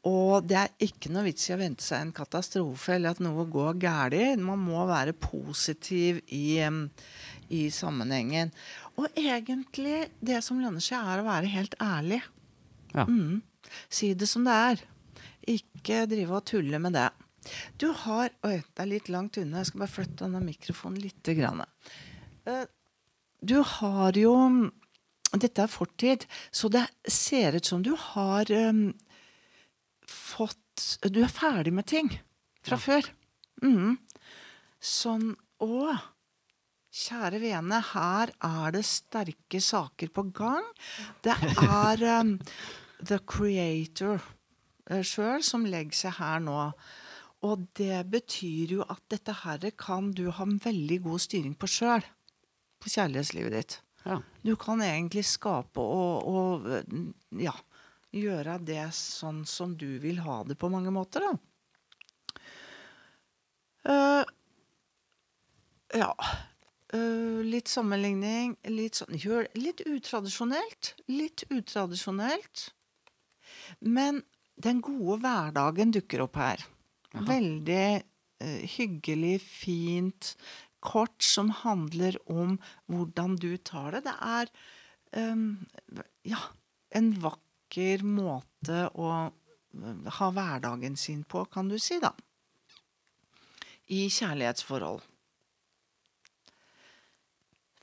Og 0.09 0.43
det 0.43 0.57
er 0.59 0.71
ikke 0.83 1.11
noe 1.13 1.23
vits 1.29 1.45
i 1.47 1.53
å 1.55 1.59
vente 1.61 1.83
seg 1.85 2.01
en 2.03 2.13
katastrofe 2.15 2.97
eller 2.97 3.13
at 3.15 3.21
noe 3.23 3.45
går 3.47 3.77
galt. 3.79 4.39
Man 4.43 4.59
må 4.59 4.83
være 4.89 5.13
positiv 5.15 6.19
i, 6.27 6.59
i 6.59 7.61
sammenhengen. 7.71 8.51
Og 8.99 9.07
egentlig, 9.15 10.09
det 10.19 10.41
som 10.43 10.59
lønner 10.59 10.83
seg, 10.83 10.99
er 10.99 11.21
å 11.21 11.27
være 11.29 11.51
helt 11.53 11.77
ærlig. 11.81 12.19
Ja. 12.93 13.07
Mm. 13.07 13.39
Si 13.87 14.11
det 14.13 14.27
som 14.29 14.43
det 14.43 14.57
er. 14.73 14.83
Ikke 15.55 16.03
drive 16.11 16.35
og 16.35 16.45
tulle 16.51 16.79
med 16.83 16.95
det. 16.99 17.07
Du 17.79 17.89
har 18.03 18.29
Oi, 18.47 18.59
det 18.59 18.83
er 18.83 18.91
litt 18.91 19.09
langt 19.11 19.39
unna. 19.39 19.59
Jeg 19.63 19.71
skal 19.71 19.85
bare 19.85 19.91
flytte 19.95 20.23
denne 20.25 20.43
mikrofonen 20.43 21.01
litt. 21.03 21.23
Grann. 21.39 21.63
Eh, 22.47 22.65
Du 23.43 23.59
har 23.63 24.15
jo 24.19 24.35
Dette 25.33 25.63
er 25.63 25.71
fortid, 25.71 26.27
så 26.51 26.69
det 26.69 26.83
ser 27.09 27.55
ut 27.57 27.65
som 27.65 27.81
du 27.81 27.95
har 27.97 28.45
fått 30.33 30.97
Du 31.13 31.21
er 31.23 31.31
ferdig 31.31 31.73
med 31.75 31.87
ting 31.89 32.09
fra 32.65 32.79
før. 32.81 33.07
Mm. 33.63 33.97
Sånn 34.83 35.33
Å, 35.63 35.93
kjære 36.91 37.39
vene, 37.39 37.79
her 37.93 38.33
er 38.43 38.73
det 38.75 38.83
sterke 38.83 39.61
saker 39.63 40.11
på 40.11 40.25
gang. 40.35 40.65
Det 41.23 41.35
er 41.63 42.03
um, 42.19 42.33
the 42.99 43.21
creator 43.29 44.19
uh, 44.89 44.99
sjøl 44.99 45.45
som 45.45 45.63
legger 45.69 46.01
seg 46.01 46.17
her 46.19 46.43
nå. 46.43 46.57
Og 47.47 47.63
det 47.79 48.01
betyr 48.11 48.77
jo 48.77 48.83
at 48.87 49.03
dette 49.11 49.35
her 49.43 49.63
kan 49.79 50.11
du 50.15 50.29
ha 50.31 50.45
en 50.47 50.59
veldig 50.63 50.99
god 51.07 51.23
styring 51.23 51.55
på 51.59 51.69
sjøl. 51.71 52.03
På 52.83 52.91
kjærlighetslivet 52.91 53.55
ditt. 53.55 53.79
Ja. 54.03 54.19
Du 54.43 54.55
kan 54.59 54.83
egentlig 54.83 55.23
skape 55.27 55.79
og, 55.79 56.27
og 56.27 57.39
ja, 57.39 57.55
gjøre 58.13 58.59
det 58.61 58.85
sånn 58.95 59.43
som 59.49 59.73
du 59.77 59.97
vil 60.03 60.21
ha 60.23 60.41
det 60.47 60.57
på 60.59 60.69
mange 60.71 60.93
måter, 60.93 61.25
da. 61.25 61.33
Uh, 63.83 64.23
ja. 65.97 66.11
uh, 66.95 67.41
litt 67.43 67.71
sammenligning. 67.71 68.55
Litt, 68.71 69.01
sånn, 69.01 69.17
gjør, 69.19 69.49
litt 69.59 69.83
utradisjonelt. 69.89 70.93
Litt 71.11 71.45
utradisjonelt. 71.49 72.69
Men 73.83 74.23
den 74.61 74.81
gode 74.85 75.19
hverdagen 75.23 75.93
dukker 75.95 76.25
opp 76.27 76.39
her. 76.39 76.63
Veldig 77.13 77.87
uh, 77.99 78.61
hyggelig, 78.77 79.37
fint, 79.43 80.35
kort, 80.83 81.19
som 81.23 81.51
handler 81.63 82.17
om 82.31 82.57
hvordan 82.91 83.37
du 83.39 83.55
tar 83.57 83.97
det. 83.97 84.05
Det 84.07 84.15
er 84.19 84.53
um, 85.31 85.65
ja, 86.27 86.41
en 86.95 87.11
vakker 87.23 87.52
måte 88.05 88.87
å 88.93 89.09
eh, 89.27 90.11
ha 90.19 90.29
hverdagen 90.35 90.97
sin 90.99 91.23
på, 91.23 91.45
kan 91.45 91.69
du 91.71 91.79
si, 91.79 91.99
da. 92.03 92.13
I 93.91 94.05
kjærlighetsforhold. 94.09 95.01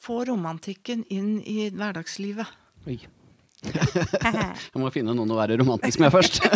Få 0.01 0.23
romantikken 0.25 1.05
inn 1.13 1.41
i 1.45 1.69
hverdagslivet. 1.71 2.49
Oi. 2.89 3.01
Jeg 3.67 4.81
må 4.81 4.89
finne 4.95 5.13
noen 5.13 5.35
å 5.35 5.37
være 5.37 5.59
romantisk 5.61 6.01
med 6.01 6.15
først. 6.15 6.41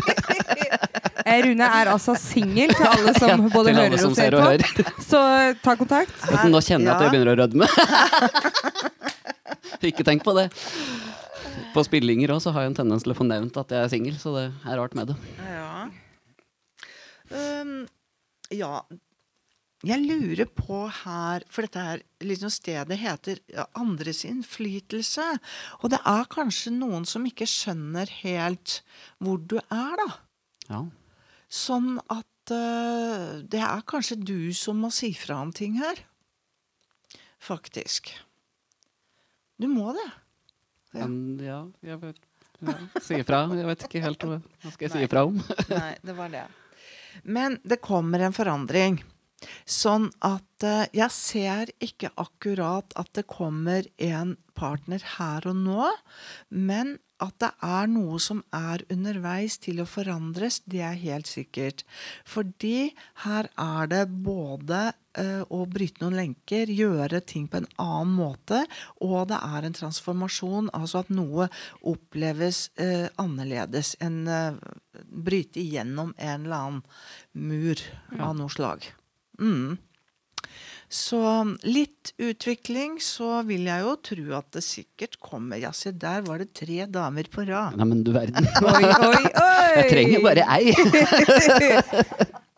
Eh, 1.24 1.40
Rune 1.40 1.64
er 1.64 1.88
altså 1.88 2.12
singel, 2.20 2.68
til 2.76 2.84
alle 2.84 3.14
som 3.16 3.46
både 3.48 3.70
alle 3.72 3.84
hører 3.86 4.00
som 4.02 4.10
og 4.12 4.16
ser 4.18 4.26
ser 4.28 4.34
og 4.36 4.42
på. 4.42 4.48
hører. 4.50 4.90
Så 5.00 5.20
ta 5.64 5.72
kontakt. 5.80 6.26
Nå 6.52 6.60
kjenner 6.60 6.90
jeg 6.90 6.92
at 6.92 7.04
jeg 7.06 7.12
begynner 7.14 7.30
å 7.32 7.36
rødme. 7.40 7.68
Ikke 9.88 10.04
tenk 10.04 10.20
på 10.26 10.34
det. 10.36 10.50
På 11.74 11.82
spillinger 11.82 12.30
òg 12.30 12.44
har 12.54 12.62
jeg 12.62 12.70
en 12.70 12.76
tendens 12.78 13.02
til 13.02 13.14
å 13.14 13.18
få 13.18 13.26
nevnt 13.26 13.56
at 13.58 13.72
jeg 13.74 13.82
er 13.82 13.90
singel, 13.90 14.18
så 14.20 14.34
det 14.36 14.44
er 14.62 14.78
rart 14.78 14.94
med 14.94 15.10
det. 15.10 15.16
Ja. 15.42 15.88
Um, 17.34 17.74
ja. 18.54 18.76
Jeg 19.84 20.00
lurer 20.00 20.48
på 20.48 20.84
her 21.02 21.42
For 21.52 21.66
dette 21.66 21.82
her 21.82 22.02
liksom 22.24 22.48
stedet 22.52 22.96
heter 23.00 23.40
Andres 23.76 24.22
innflytelse. 24.24 25.26
Og 25.82 25.90
det 25.92 26.00
er 26.08 26.30
kanskje 26.32 26.72
noen 26.72 27.04
som 27.08 27.26
ikke 27.28 27.48
skjønner 27.50 28.08
helt 28.22 28.78
hvor 29.18 29.42
du 29.42 29.58
er, 29.58 29.98
da. 30.00 30.08
Ja. 30.70 30.82
Sånn 31.52 31.98
at 32.06 32.54
uh, 32.54 33.42
det 33.42 33.60
er 33.60 33.84
kanskje 33.90 34.22
du 34.22 34.54
som 34.56 34.80
må 34.80 34.94
si 34.94 35.10
fra 35.18 35.42
om 35.42 35.52
ting 35.52 35.76
her. 35.82 36.00
Faktisk. 37.42 38.14
Du 39.60 39.68
må 39.68 39.92
det. 39.98 40.08
Ja. 40.94 41.06
Men 41.06 41.42
ja, 41.42 41.60
jeg 41.84 42.00
vet 42.02 42.20
ja, 42.64 42.74
Si 43.02 43.18
ifra. 43.18 43.44
Jeg 43.52 43.66
vet 43.68 43.88
ikke 43.88 44.04
helt 44.04 44.28
hva 44.28 44.38
skal 44.70 44.86
jeg 44.86 44.92
si 44.94 45.02
ifra 45.04 45.24
om. 45.28 45.40
Nei, 45.74 45.96
det 46.06 46.14
var 46.16 46.30
det. 46.32 46.44
Men 47.22 47.58
det 47.66 47.82
kommer 47.84 48.22
en 48.24 48.34
forandring. 48.34 49.00
Sånn 49.68 50.08
at 50.24 50.64
uh, 50.64 50.86
jeg 50.94 51.10
ser 51.12 51.72
ikke 51.84 52.12
akkurat 52.20 52.94
at 52.96 53.10
det 53.18 53.26
kommer 53.28 53.84
en 54.00 54.36
partner 54.56 55.02
her 55.18 55.44
og 55.50 55.58
nå, 55.60 55.90
men 56.48 56.96
at 57.22 57.36
det 57.42 57.50
er 57.62 57.88
noe 57.90 58.18
som 58.22 58.40
er 58.54 58.82
underveis 58.92 59.56
til 59.62 59.82
å 59.82 59.86
forandres, 59.88 60.60
det 60.66 60.82
er 60.82 60.98
helt 60.98 61.30
sikkert. 61.30 61.84
Fordi 62.26 62.90
her 63.24 63.48
er 63.60 63.90
det 63.92 64.02
både 64.26 64.80
eh, 65.20 65.42
å 65.46 65.62
bryte 65.70 66.02
noen 66.02 66.18
lenker, 66.18 66.72
gjøre 66.72 67.22
ting 67.22 67.46
på 67.50 67.60
en 67.60 67.70
annen 67.78 68.16
måte, 68.18 68.64
og 69.04 69.30
det 69.30 69.38
er 69.38 69.68
en 69.68 69.78
transformasjon, 69.78 70.72
altså 70.74 71.04
at 71.04 71.14
noe 71.14 71.48
oppleves 71.86 72.66
eh, 72.82 73.06
annerledes 73.22 73.94
enn 74.04 74.24
eh, 74.26 74.60
bryte 75.04 75.62
igjennom 75.62 76.14
en 76.18 76.46
eller 76.46 76.58
annen 76.58 76.84
mur 77.32 77.80
av 78.18 78.34
noe 78.38 78.52
slag. 78.52 78.90
Mm. 79.38 79.78
Så 80.88 81.18
litt 81.66 82.12
utvikling, 82.20 83.00
så 83.02 83.42
vil 83.48 83.62
jeg 83.66 83.80
jo 83.82 83.96
tro 84.08 84.34
at 84.38 84.52
det 84.54 84.62
sikkert 84.66 85.16
kommer 85.22 85.56
Ja, 85.62 85.72
se, 85.74 85.90
der 85.90 86.22
var 86.26 86.38
det 86.42 86.52
tre 86.54 86.86
damer 86.86 87.24
på 87.32 87.40
rad. 87.48 87.76
Nei, 87.80 87.86
men 87.90 88.04
du 88.06 88.12
verden. 88.14 88.46
Oi, 88.62 88.84
oi, 88.84 89.24
oi! 89.42 89.70
Jeg 89.80 89.90
trenger 89.90 90.20
bare 90.24 90.44
ei. 90.58 90.64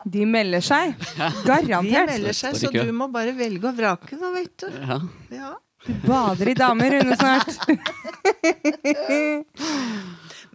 De 0.06 0.22
melder 0.28 0.60
seg. 0.62 0.94
De 1.18 1.80
melder 1.82 2.32
seg, 2.36 2.54
så 2.60 2.70
du 2.70 2.92
må 2.94 3.08
bare 3.10 3.32
velge 3.34 3.66
og 3.66 3.74
vrake, 3.74 4.14
da, 4.20 4.30
vet 4.36 4.54
du. 4.62 4.68
Ja. 4.70 5.00
Ja. 5.34 5.54
Du 5.86 5.92
bader 6.06 6.48
i 6.50 6.54
damer, 6.58 6.90
Rune, 6.94 7.16
snart. 7.18 7.56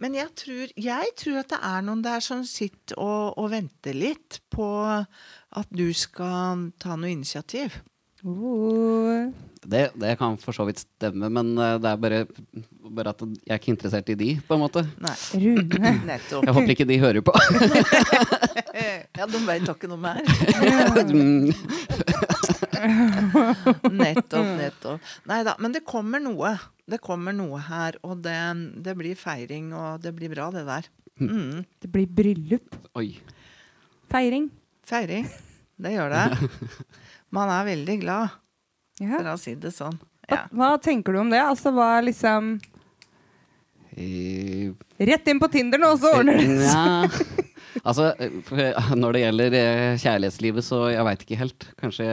Men 0.02 0.16
jeg 0.18 0.32
tror, 0.34 0.72
jeg 0.82 1.12
tror 1.20 1.38
at 1.44 1.52
det 1.52 1.60
er 1.62 1.84
noen 1.86 2.02
der 2.02 2.22
som 2.24 2.42
sitter 2.48 2.98
og, 2.98 3.38
og 3.38 3.52
venter 3.52 3.94
litt 3.94 4.40
på 4.50 4.66
at 4.90 5.70
du 5.70 5.86
skal 5.94 6.70
ta 6.82 6.96
noe 6.98 7.12
initiativ. 7.12 7.78
Det, 8.22 9.90
det 9.98 10.12
kan 10.18 10.36
for 10.38 10.54
så 10.54 10.64
vidt 10.66 10.78
stemme, 10.82 11.26
men 11.30 11.52
eh, 11.58 11.76
det 11.82 11.90
er 11.90 11.98
bare, 12.02 12.20
bare 12.86 13.10
at 13.14 13.22
jeg 13.22 13.50
er 13.50 13.58
ikke 13.58 13.72
interessert 13.74 14.10
i 14.10 14.16
de, 14.18 14.28
på 14.46 14.54
en 14.54 14.62
måte. 14.62 14.82
Nei, 15.02 15.14
Rune. 15.42 15.92
nettopp. 16.10 16.46
Jeg 16.46 16.54
håper 16.56 16.74
ikke 16.76 16.86
de 16.90 16.98
hører 17.02 17.22
på. 17.26 17.34
Ja, 19.12 19.26
de 19.28 19.38
vet 19.44 19.66
da 19.68 19.74
ikke 19.76 19.86
noe 19.90 20.00
mer. 20.00 20.18
Nettopp, 23.92 24.48
nettopp. 24.58 25.10
Nei 25.28 25.42
da, 25.46 25.52
men 25.62 25.74
det 25.76 25.84
kommer 25.86 26.22
noe. 26.22 26.54
Det 26.88 26.98
kommer 27.04 27.36
noe 27.36 27.60
her, 27.62 28.00
og 28.02 28.24
det, 28.24 28.34
det 28.82 28.96
blir 28.98 29.14
feiring, 29.18 29.70
og 29.76 30.02
det 30.02 30.14
blir 30.16 30.32
bra, 30.32 30.48
det 30.54 30.64
der. 30.66 30.88
Mm. 31.22 31.62
Det 31.84 31.92
blir 31.92 32.08
bryllup. 32.10 32.74
Oi. 32.98 33.12
Feiring. 34.10 34.48
Feiring. 34.88 35.28
Det 35.82 35.94
gjør 35.94 36.16
det. 36.16 36.24
Man 37.32 37.48
er 37.48 37.64
veldig 37.70 38.00
glad, 38.02 38.30
Ja. 39.00 39.16
for 39.18 39.24
å 39.32 39.38
si 39.40 39.54
det 39.54 39.72
sånn. 39.72 39.96
Hva, 40.28 40.36
Ja. 40.36 40.42
hva 40.52 40.78
tenker 40.80 41.12
du 41.14 41.18
om 41.20 41.30
det? 41.30 41.40
Altså, 41.40 41.72
hva 41.72 41.98
er 41.98 42.02
liksom 42.10 42.60
Eh, 43.94 44.70
Rett 45.04 45.26
inn 45.28 45.38
på 45.40 45.50
Tinder 45.52 45.76
nå, 45.78 45.90
så 46.00 46.14
ordner 46.16 46.38
det 46.38 46.46
seg. 46.48 46.64
Ja. 46.64 47.08
altså, 47.84 48.06
når 48.96 49.12
det 49.12 49.20
gjelder 49.26 49.56
eh, 49.58 49.96
kjærlighetslivet, 50.00 50.64
så 50.64 50.78
jeg 50.94 51.04
veit 51.04 51.24
ikke 51.26 51.36
helt. 51.42 51.66
Kanskje 51.80 52.06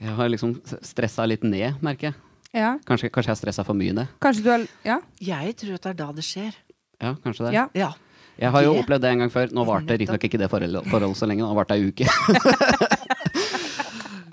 jeg 0.00 0.16
har 0.18 0.28
liksom 0.32 0.56
stressa 0.82 1.26
litt 1.26 1.44
ned, 1.46 1.78
merker 1.86 2.10
jeg. 2.10 2.18
Ja. 2.54 2.72
Kanskje, 2.88 3.12
kanskje 3.14 3.30
jeg 3.30 3.36
har 3.36 3.40
stressa 3.44 3.64
for 3.68 3.78
mye 3.78 3.94
ned. 3.94 4.10
Kanskje 4.22 4.42
du 4.42 4.50
har 4.50 4.66
Ja? 4.86 4.98
Jeg 5.22 5.54
tror 5.60 5.74
at 5.78 5.82
det 5.86 5.90
er 5.94 5.98
da 6.02 6.10
det 6.18 6.24
skjer. 6.26 6.54
Ja, 7.00 7.14
kanskje 7.22 7.46
det. 7.46 7.52
ja. 7.54 7.68
Ja. 7.78 7.92
Jeg 8.38 8.50
har 8.54 8.62
jo 8.62 8.74
opplevd 8.78 9.02
det 9.02 9.10
en 9.10 9.18
gang 9.24 9.30
før. 9.34 9.50
Nå 9.54 9.64
varte 9.66 9.86
Nettopp. 9.86 9.98
riktignok 9.98 10.24
ikke 10.28 10.38
det 10.38 10.50
forholdet 10.50 10.86
forhold 10.90 11.14
så 11.18 11.26
lenge. 11.26 11.42
Nå 11.46 11.54
varte 11.58 11.74
det 11.74 11.82
ei 11.82 11.90
uke. 11.90 12.06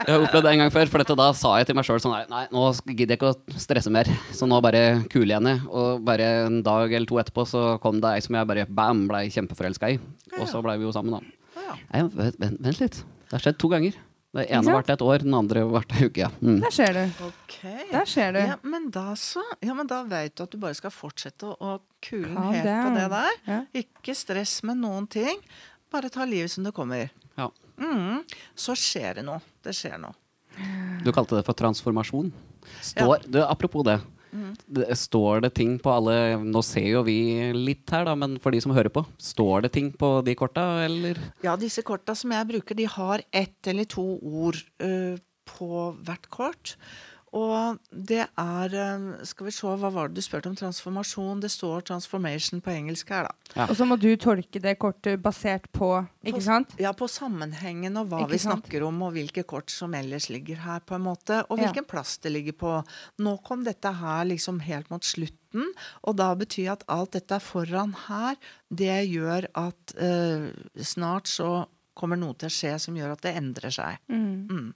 jeg 0.05 0.13
har 0.13 0.23
opplevd 0.23 0.45
det 0.45 0.51
en 0.53 0.61
gang 0.63 0.73
før, 0.73 0.89
for 0.91 1.01
dette 1.01 1.17
da 1.17 1.27
sa 1.37 1.51
jeg 1.59 1.69
til 1.69 1.77
meg 1.77 1.87
sjøl 1.87 2.01
sånn 2.03 2.15
nei, 2.31 2.43
nå 2.53 2.65
gidder 2.87 3.15
jeg 3.15 3.19
ikke 3.19 3.31
å 3.33 3.59
stresse 3.61 3.93
mer. 3.93 4.09
Så 4.35 4.47
nå 4.49 4.59
bare 4.63 4.83
kuler 5.11 5.35
jeg 5.35 5.45
ned. 5.47 5.63
Og 5.67 6.03
bare 6.05 6.27
en 6.45 6.59
dag 6.65 6.93
eller 6.93 7.09
to 7.09 7.19
etterpå 7.21 7.47
så 7.49 7.63
kom 7.83 8.01
det 8.03 8.13
ei 8.13 8.25
som 8.25 8.37
jeg 8.37 8.49
bare 8.49 8.67
bam, 8.69 9.05
blei 9.09 9.27
kjempeforelska 9.33 9.95
i. 9.95 10.01
Og 10.39 10.45
så 10.51 10.61
blei 10.65 10.77
vi 10.81 10.87
jo 10.87 10.93
sammen, 10.95 11.17
da. 11.17 11.73
Nei, 11.89 12.03
vent, 12.13 12.37
vent, 12.41 12.81
litt. 12.81 13.01
Det 13.25 13.37
har 13.37 13.47
skjedd 13.47 13.57
to 13.61 13.71
ganger. 13.71 13.97
Det 14.35 14.43
ene 14.51 14.73
varte 14.75 14.91
et 14.91 15.03
år, 15.05 15.23
den 15.23 15.35
andre 15.37 15.61
varte 15.69 15.95
ei 15.95 16.09
uke. 16.09 16.25
Ja. 16.25 16.29
Mm. 16.43 16.57
Der 16.59 16.73
ser 16.75 16.97
du. 16.97 17.03
Okay. 17.29 17.85
Der 17.91 18.09
ser 18.09 18.35
du. 18.35 18.41
Ja, 18.43 18.57
men 18.67 18.89
da 18.91 19.13
så. 19.19 19.43
Ja, 19.63 19.73
men 19.77 19.87
da 19.87 20.01
veit 20.09 20.35
du 20.35 20.43
at 20.43 20.51
du 20.51 20.59
bare 20.59 20.75
skal 20.75 20.91
fortsette 20.91 21.53
å, 21.53 21.55
å 21.55 22.03
kule 22.03 22.33
helt 22.51 22.67
på 22.67 22.89
det 22.97 23.05
der. 23.13 23.37
Ja. 23.47 23.61
Ikke 23.79 24.17
stress 24.17 24.57
med 24.67 24.81
noen 24.83 25.07
ting. 25.07 25.39
Bare 25.93 26.11
ta 26.11 26.27
livet 26.27 26.51
som 26.51 26.67
det 26.67 26.75
kommer. 26.75 27.13
Ja. 27.77 27.85
Mm. 27.85 28.23
Så 28.55 28.75
skjer 28.79 29.19
det 29.19 29.25
noe. 29.27 29.41
Det 29.63 29.73
skjer 29.75 29.99
noe. 30.01 30.15
Du 31.03 31.11
kalte 31.13 31.37
det 31.37 31.45
for 31.47 31.57
transformasjon. 31.57 32.31
Står, 32.81 33.25
du, 33.27 33.41
apropos 33.43 33.83
det. 33.85 33.99
det. 34.65 34.87
Står 34.97 35.43
det 35.45 35.51
ting 35.59 35.75
på 35.81 35.91
alle 35.93 36.15
Nå 36.41 36.63
ser 36.65 36.87
jo 36.87 37.03
vi 37.05 37.17
litt 37.53 37.91
her, 37.93 38.07
da, 38.07 38.15
men 38.17 38.37
for 38.41 38.55
de 38.55 38.61
som 38.63 38.73
hører 38.75 38.93
på, 38.93 39.03
står 39.21 39.67
det 39.67 39.73
ting 39.75 39.91
på 39.93 40.17
de 40.25 40.35
korta, 40.39 40.65
eller? 40.87 41.19
Ja, 41.45 41.57
disse 41.59 41.83
korta 41.85 42.15
som 42.17 42.33
jeg 42.33 42.49
bruker, 42.55 42.77
de 42.79 42.87
har 42.89 43.25
ett 43.29 43.71
eller 43.71 43.89
to 43.91 44.05
ord 44.23 44.59
uh, 44.83 45.19
på 45.45 45.69
hvert 46.07 46.29
kort. 46.33 46.77
Og 47.35 47.79
det 47.91 48.21
er 48.39 48.75
Skal 49.27 49.45
vi 49.49 49.51
se, 49.51 49.67
hva 49.67 49.89
var 49.91 50.07
det 50.07 50.15
du 50.15 50.21
spurte 50.23 50.47
om? 50.47 50.55
Transformasjon. 50.55 51.41
Det 51.43 51.49
står 51.51 51.81
'transformation' 51.83 52.61
på 52.63 52.71
engelsk 52.71 53.09
her, 53.09 53.23
da. 53.27 53.33
Ja. 53.55 53.65
Og 53.69 53.75
så 53.75 53.85
må 53.85 53.97
du 53.99 54.15
tolke 54.15 54.61
det 54.61 54.77
kortet 54.79 55.21
basert 55.21 55.67
på 55.73 56.07
Ikke 56.23 56.37
På- 56.39 56.41
sant? 56.43 56.69
Ja, 56.79 56.91
på 56.93 57.07
sammenhengen 57.09 57.97
og 57.97 58.07
hva 58.07 58.21
Ikke 58.23 58.31
vi 58.31 58.37
sant? 58.37 58.63
snakker 58.65 58.87
om, 58.87 59.01
og 59.03 59.13
hvilke 59.13 59.43
kort 59.45 59.69
som 59.69 59.93
ellers 59.93 60.29
ligger 60.29 60.55
her, 60.55 60.79
på 60.79 60.95
en 60.95 61.03
måte. 61.03 61.43
Og 61.49 61.59
Ja. 61.59 61.65
hvilken 61.67 61.85
plass 61.87 62.17
det 62.17 62.31
ligger 62.31 62.53
på. 62.53 62.85
Nå 63.19 63.37
kom 63.43 63.63
dette 63.65 63.91
her 63.93 64.23
liksom 64.25 64.59
helt 64.61 64.89
mot 64.89 65.01
slutten, 65.03 65.65
og 66.03 66.15
da 66.15 66.33
betyr 66.35 66.71
at 66.71 66.83
alt 66.87 67.11
dette 67.11 67.35
er 67.35 67.39
foran 67.39 67.93
her, 68.07 68.35
det 68.73 69.09
gjør 69.09 69.45
at 69.55 69.93
eh, 69.97 70.51
snart 70.81 71.25
så 71.27 71.67
kommer 71.95 72.19
noe 72.19 72.35
til 72.37 72.49
å 72.49 72.53
skje 72.53 72.73
som 72.81 72.97
gjør 72.97 73.13
at 73.15 73.23
det 73.25 73.33
endrer 73.39 73.73
seg. 73.73 73.99
Mm. 74.11 74.73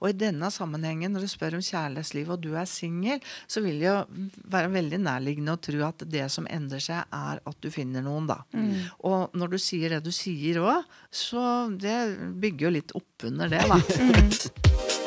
Og 0.00 0.06
i 0.08 0.16
denne 0.16 0.50
sammenhengen, 0.54 1.12
når 1.12 1.26
du 1.26 1.30
spør 1.32 1.58
om 1.58 1.64
kjærlighetsliv 1.64 2.30
og 2.30 2.42
du 2.44 2.52
er 2.58 2.68
singel, 2.70 3.22
så 3.50 3.62
vil 3.64 3.82
det 3.82 3.88
jo 3.88 3.96
være 4.50 4.72
veldig 4.74 5.00
nærliggende 5.02 5.56
å 5.56 5.62
tro 5.62 5.82
at 5.86 6.06
det 6.10 6.26
som 6.32 6.48
endrer 6.50 6.82
seg, 6.84 7.02
er 7.10 7.42
at 7.42 7.58
du 7.60 7.70
finner 7.74 8.04
noen, 8.06 8.30
da. 8.30 8.40
Og 9.06 9.34
når 9.36 9.54
du 9.54 9.58
sier 9.62 9.96
det 9.96 10.02
du 10.06 10.12
sier 10.14 10.62
òg, 10.62 10.86
så 11.10 11.68
det 11.74 11.98
bygger 12.40 12.68
jo 12.68 12.74
litt 12.78 12.96
oppunder 12.98 13.50
det, 13.50 13.64
da. 13.66 13.80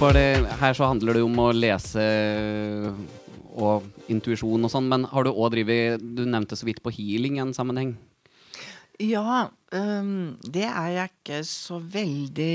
For 0.00 0.16
det, 0.16 0.46
her 0.62 0.72
så 0.72 0.86
handler 0.88 1.12
det 1.12 1.20
jo 1.20 1.26
om 1.28 1.40
å 1.42 1.50
lese 1.52 2.04
og 3.60 3.84
intuisjon 4.08 4.64
og 4.64 4.72
sånn, 4.72 4.88
men 4.88 5.04
har 5.10 5.26
du 5.26 5.32
òg 5.32 5.50
drevet 5.52 6.00
Du 6.00 6.22
nevnte 6.24 6.56
så 6.56 6.64
vidt 6.64 6.80
på 6.80 6.92
healing 6.94 7.36
i 7.36 7.42
en 7.44 7.52
sammenheng. 7.52 7.92
Ja, 9.00 9.48
um, 9.72 10.36
det 10.44 10.66
er 10.68 10.88
jeg 10.92 11.12
ikke 11.14 11.40
så 11.48 11.78
veldig 11.80 12.54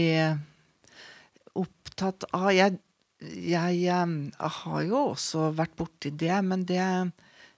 opptatt 1.57 2.27
av. 2.29 2.49
Jeg, 2.53 2.77
jeg, 3.19 3.79
jeg 3.81 4.25
har 4.59 4.81
jo 4.85 4.99
også 5.15 5.49
vært 5.57 5.73
borti 5.79 6.11
det, 6.13 6.35
men 6.45 6.65
det, 6.69 6.81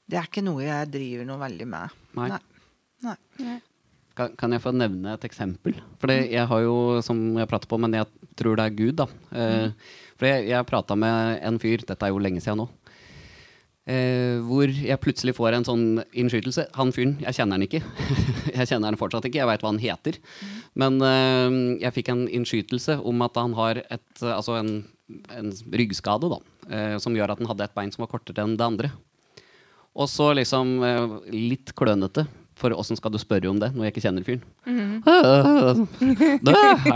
det 0.08 0.20
er 0.20 0.30
ikke 0.30 0.46
noe 0.46 0.64
jeg 0.64 0.92
driver 0.94 1.28
noe 1.28 1.42
veldig 1.44 1.68
med. 1.74 1.98
Nei. 2.20 2.30
Nei. 3.04 3.18
Nei. 3.44 3.58
Kan, 4.18 4.34
kan 4.40 4.56
jeg 4.56 4.64
få 4.64 4.72
nevne 4.74 5.14
et 5.14 5.26
eksempel? 5.28 5.78
For 6.02 6.10
jeg 6.10 6.48
har 6.50 6.62
jo, 6.64 6.78
som 7.06 7.20
jeg 7.38 7.50
prater 7.52 7.70
på, 7.70 7.78
men 7.84 7.94
jeg 8.00 8.08
tror 8.40 8.58
det 8.58 8.66
er 8.66 8.78
Gud, 8.78 8.96
da. 9.04 9.06
Eh, 9.36 9.92
For 10.18 10.26
jeg, 10.26 10.48
jeg 10.50 10.66
prata 10.70 10.96
med 10.98 11.38
en 11.46 11.60
fyr, 11.62 11.84
dette 11.86 12.08
er 12.08 12.10
jo 12.10 12.22
lenge 12.24 12.42
siden 12.42 12.64
nå, 12.64 12.66
eh, 13.88 14.38
hvor 14.46 14.70
jeg 14.70 15.02
plutselig 15.04 15.36
får 15.38 15.58
en 15.58 15.68
sånn 15.68 15.86
innskytelse. 16.12 16.68
Han 16.78 16.94
fyren, 16.96 17.16
jeg 17.24 17.40
kjenner 17.40 17.58
han 17.58 17.66
ikke. 17.68 17.82
jeg 18.58 18.70
kjenner 18.70 18.92
han 18.92 19.00
fortsatt 19.00 19.28
ikke, 19.30 19.42
jeg 19.42 19.50
veit 19.50 19.64
hva 19.66 19.74
han 19.74 19.82
heter. 19.82 20.20
Men 20.80 21.00
eh, 21.02 21.58
jeg 21.86 21.96
fikk 22.00 22.14
en 22.14 22.26
innskytelse 22.28 23.00
om 23.08 23.26
at 23.26 23.40
han 23.40 23.56
har 23.58 23.82
et, 23.86 24.10
altså 24.24 24.60
en, 24.62 24.74
en 25.34 25.54
ryggskade, 25.74 26.32
da, 26.34 26.42
eh, 26.70 26.98
som 27.04 27.16
gjør 27.18 27.34
at 27.34 27.44
han 27.44 27.52
hadde 27.54 27.70
et 27.70 27.78
bein 27.78 27.94
som 27.94 28.06
var 28.06 28.12
kortere 28.14 28.44
enn 28.44 28.58
det 28.60 28.68
andre. 28.68 28.92
Og 29.98 30.12
så 30.12 30.34
liksom 30.38 30.78
eh, 30.86 31.16
litt 31.34 31.74
klønete. 31.78 32.28
For 32.58 32.74
åssen 32.74 32.98
skal 32.98 33.14
du 33.14 33.20
spørre 33.22 33.52
om 33.52 33.60
det 33.62 33.68
når 33.76 33.86
jeg 33.86 33.94
ikke 33.94 34.02
kjenner 34.08 34.24
fyren? 34.26 34.42
Mm 34.66 34.86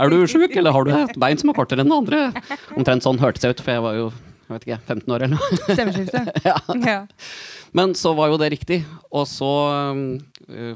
er 0.02 0.10
du 0.10 0.26
sjuk, 0.26 0.56
eller 0.58 0.74
har 0.74 0.84
du 0.84 0.90
et 0.96 1.16
bein 1.22 1.38
som 1.38 1.52
er 1.52 1.56
kortere 1.56 1.84
enn 1.84 1.92
det 1.92 1.98
andre? 2.00 2.20
Omtrent 2.74 3.06
sånn 3.06 3.20
hørtes 3.22 3.46
jeg 3.46 3.54
ut, 3.54 3.62
for 3.62 3.76
jeg 3.76 3.84
var 3.84 3.98
jo 3.98 4.08
jeg 4.52 4.60
vet 4.60 4.68
ikke, 4.68 4.80
15 4.94 5.14
år 5.16 5.24
eller 5.26 5.36
noe. 5.36 5.58
Stemmeskifte. 5.76 6.22
ja. 6.44 6.56
Ja. 6.86 6.98
Men 7.72 7.94
så 7.96 8.12
var 8.14 8.28
jo 8.28 8.36
det 8.40 8.50
riktig. 8.52 8.82
Og 9.10 9.24
så 9.30 9.48
um, 9.92 10.04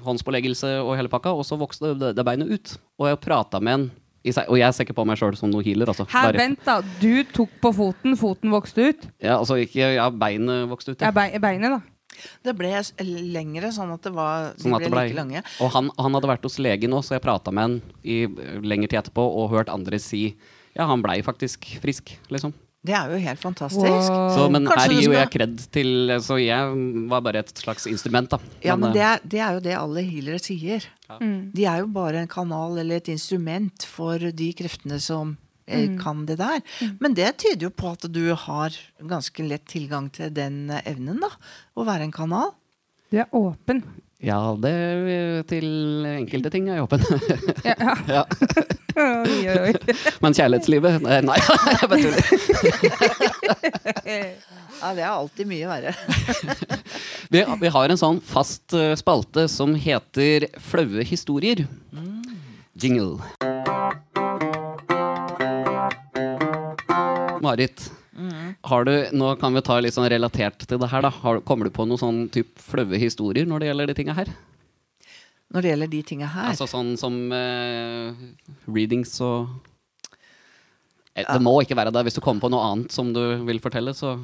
håndspåleggelse 0.07 0.71
og 0.83 0.95
hele 0.97 1.11
pakka, 1.13 1.33
og 1.37 1.45
så 1.47 1.59
vokste 1.61 1.93
det, 2.01 2.15
det 2.17 2.25
beinet 2.27 2.51
ut. 2.53 2.77
Og 3.01 3.11
jeg 3.11 3.21
prata 3.25 3.61
med 3.61 3.75
en 3.81 3.87
i 4.27 4.33
seg, 4.35 4.49
Og 4.51 4.59
jeg 4.59 4.75
ser 4.75 4.83
ikke 4.89 4.97
på 4.99 5.05
meg 5.07 5.21
sjøl 5.21 5.37
som 5.39 5.53
noen 5.53 5.63
healer, 5.63 5.87
altså. 5.93 6.03
Her, 6.11 6.33
Bare- 6.33 6.41
vent, 6.41 6.65
da. 6.67 6.81
Du 6.99 7.23
tok 7.31 7.53
på 7.63 7.71
foten, 7.77 8.17
foten 8.19 8.51
vokste 8.51 8.89
ut. 8.91 9.05
ja, 9.23 9.37
altså 9.39 9.55
ikke 9.63 9.93
Ja, 9.95 10.09
beinet 10.11 10.67
vokste 10.73 10.97
ut. 10.97 11.01
Ja, 11.05 11.13
Ja. 11.13 11.15
be 11.15 11.39
beinet, 11.39 11.77
da. 11.77 11.81
Det 12.43 12.55
ble 12.57 12.71
lengre, 13.05 13.69
sånn 13.77 13.93
at 13.93 14.03
det 14.03 14.13
var, 14.17 14.55
de 14.57 14.63
Sånn 14.65 14.73
at 14.75 14.81
ble, 14.81 14.89
det 14.89 14.93
ble, 14.95 15.05
like 15.11 15.17
lange. 15.19 15.43
og 15.61 15.71
han, 15.75 15.91
han 16.01 16.15
hadde 16.17 16.31
vært 16.33 16.47
hos 16.49 16.57
legen 16.59 16.91
nå, 16.91 17.03
så 17.05 17.15
jeg 17.19 17.23
prata 17.23 17.53
med 17.53 17.63
han 17.63 17.75
i 18.03 18.23
øh, 18.25 18.63
lengre 18.65 18.89
tid 18.89 18.99
etterpå 19.03 19.21
og 19.21 19.51
hørt 19.53 19.69
andre 19.69 19.99
si 20.01 20.35
ja, 20.75 20.87
han 20.89 21.03
blei 21.05 21.21
faktisk 21.23 21.67
frisk, 21.83 22.15
liksom. 22.33 22.55
Det 22.87 22.95
er 22.95 23.11
jo 23.13 23.19
helt 23.25 23.41
fantastisk. 23.43 24.11
Wow. 24.11 24.29
Så, 24.37 24.45
men 24.55 24.67
Kanskje 24.71 24.83
her 24.87 24.93
gir 24.95 25.03
jo 25.03 25.13
skal- 25.13 25.21
jeg 25.23 25.31
kred 25.35 25.57
til 25.75 25.91
Så 26.23 26.37
jeg 26.41 27.09
var 27.11 27.21
bare 27.27 27.41
et 27.43 27.51
slags 27.59 27.87
instrument, 27.91 28.31
da. 28.31 28.39
Ja, 28.65 28.77
men 28.77 28.91
eh, 28.91 28.95
det 28.95 29.03
er, 29.09 29.21
det 29.35 29.41
er 29.41 29.53
jo 29.59 29.61
det 29.67 29.75
alle 29.79 30.05
healere 30.07 30.39
sier. 30.43 30.87
Mm. 31.21 31.51
De 31.55 31.65
er 31.67 31.83
jo 31.83 31.89
bare 31.95 32.23
en 32.23 32.31
kanal 32.31 32.79
eller 32.83 32.97
et 33.03 33.09
instrument 33.13 33.85
for 33.87 34.19
de 34.19 34.53
kreftene 34.55 35.01
som 35.03 35.37
eh, 35.69 35.89
Mm. 35.89 35.99
kan 35.99 36.25
det 36.27 36.37
der. 36.39 36.61
Men 37.01 37.15
det 37.19 37.33
tyder 37.43 37.67
jo 37.67 37.71
på 37.75 37.91
at 37.93 38.07
du 38.13 38.35
har 38.35 38.71
ganske 39.03 39.43
lett 39.49 39.67
tilgang 39.67 40.11
til 40.15 40.31
den 40.31 40.71
eh, 40.71 40.83
evnen, 40.87 41.19
da. 41.21 41.29
Å 41.77 41.85
være 41.85 42.07
en 42.07 42.13
kanal. 42.15 42.53
Du 43.11 43.19
er 43.19 43.27
åpen. 43.35 43.83
Ja, 44.25 44.57
det 44.57 44.73
til 45.51 45.67
enkelte 46.09 46.49
ting 46.53 46.71
er 46.71 46.79
jeg 46.79 46.87
åpen. 46.87 47.03
Ja, 48.09 48.25
ja. 49.45 49.57
Men 50.25 50.33
kjærlighetslivet 50.33 51.03
Nei, 51.05 51.19
Nei, 51.27 51.37
jeg 51.83 51.91
bare 51.91 52.01
tuller. 52.01 52.25
Ja, 54.77 54.95
det 54.97 55.05
er 55.05 55.11
alltid 55.11 55.49
mye 55.51 55.69
verre. 55.69 55.93
Vi, 57.33 57.43
vi 57.61 57.73
har 57.77 57.93
en 57.93 58.01
sånn 58.01 58.23
fast 58.25 58.73
eh, 58.77 58.95
spalte 58.97 59.47
som 59.53 59.75
heter 59.77 60.49
Flaue 60.65 61.05
historier. 61.05 61.67
Jingle. 62.77 63.21
Marit, 67.45 67.87
Har 68.71 68.89
du, 68.89 68.93
nå 69.13 69.31
kan 69.41 69.55
vi 69.57 69.63
ta 69.67 69.79
litt 69.83 69.97
sånn 69.97 70.09
relatert 70.11 70.67
til 70.67 70.81
det 70.81 70.91
her. 70.93 71.05
da 71.07 71.13
har, 71.13 71.41
Kommer 71.47 71.69
du 71.69 71.75
på 71.75 71.87
noen 71.89 72.01
sånn 72.01 72.21
type 72.33 72.63
flaue 72.63 73.01
historier 73.01 73.49
når 73.49 73.63
det 73.63 73.71
gjelder 73.71 73.93
de 73.93 73.97
tinga 74.01 74.17
her? 74.17 74.33
Når 75.55 75.63
det 75.63 75.73
gjelder 75.73 75.91
de 75.93 76.03
tinga 76.03 76.29
her. 76.33 76.51
Altså 76.51 76.67
sånn 76.71 76.97
som 76.99 77.17
uh, 77.31 78.13
readings 78.67 79.15
og 79.23 79.53
Eh, 81.17 81.25
Det 81.25 81.43
må 81.43 81.55
ikke 81.63 81.77
være 81.79 81.93
det. 81.95 82.05
Hvis 82.07 82.19
du 82.19 82.25
kommer 82.25 82.45
på 82.45 82.53
noe 82.53 82.65
annet 82.73 82.93
som 82.93 83.13
du 83.17 83.23
vil 83.49 83.63
fortelle, 83.65 83.97
så 83.97 84.19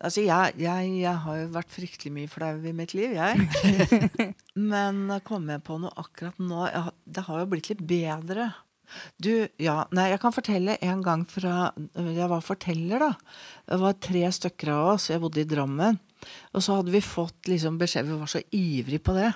Altså, 0.00 0.22
jeg, 0.24 0.54
jeg, 0.56 0.92
jeg 1.02 1.12
har 1.12 1.34
jo 1.36 1.48
vært 1.52 1.74
fryktelig 1.74 2.10
mye 2.14 2.28
flau 2.32 2.54
i 2.64 2.70
mitt 2.72 2.94
liv, 2.96 3.10
jeg. 3.12 4.30
Men 4.72 5.10
kom 5.28 5.50
jeg 5.52 5.60
på 5.66 5.76
noe 5.76 5.92
akkurat 6.00 6.38
nå 6.40 6.62
Det 7.04 7.26
har 7.26 7.42
jo 7.42 7.50
blitt 7.52 7.68
litt 7.68 7.82
bedre. 7.84 8.46
Du, 9.22 9.32
ja, 9.62 9.76
nei, 9.94 10.08
jeg 10.12 10.20
kan 10.22 10.34
fortelle 10.34 10.76
en 10.82 11.02
gang 11.04 11.24
fra 11.28 11.70
Jeg 11.94 12.28
var 12.30 12.44
forteller, 12.44 13.02
da. 13.02 13.10
Det 13.68 13.80
var 13.82 13.98
tre 14.02 14.24
stykker 14.34 14.72
av 14.74 14.94
oss. 14.94 15.10
Jeg 15.12 15.22
bodde 15.22 15.42
i 15.42 15.48
Drammen. 15.48 16.00
Og 16.52 16.64
så 16.64 16.76
hadde 16.76 16.92
vi 16.92 17.00
fått 17.00 17.48
liksom 17.48 17.78
beskjed 17.80 18.08
Vi 18.08 18.18
var 18.20 18.28
så 18.28 18.42
ivrig 18.52 19.00
på 19.04 19.14
det. 19.16 19.30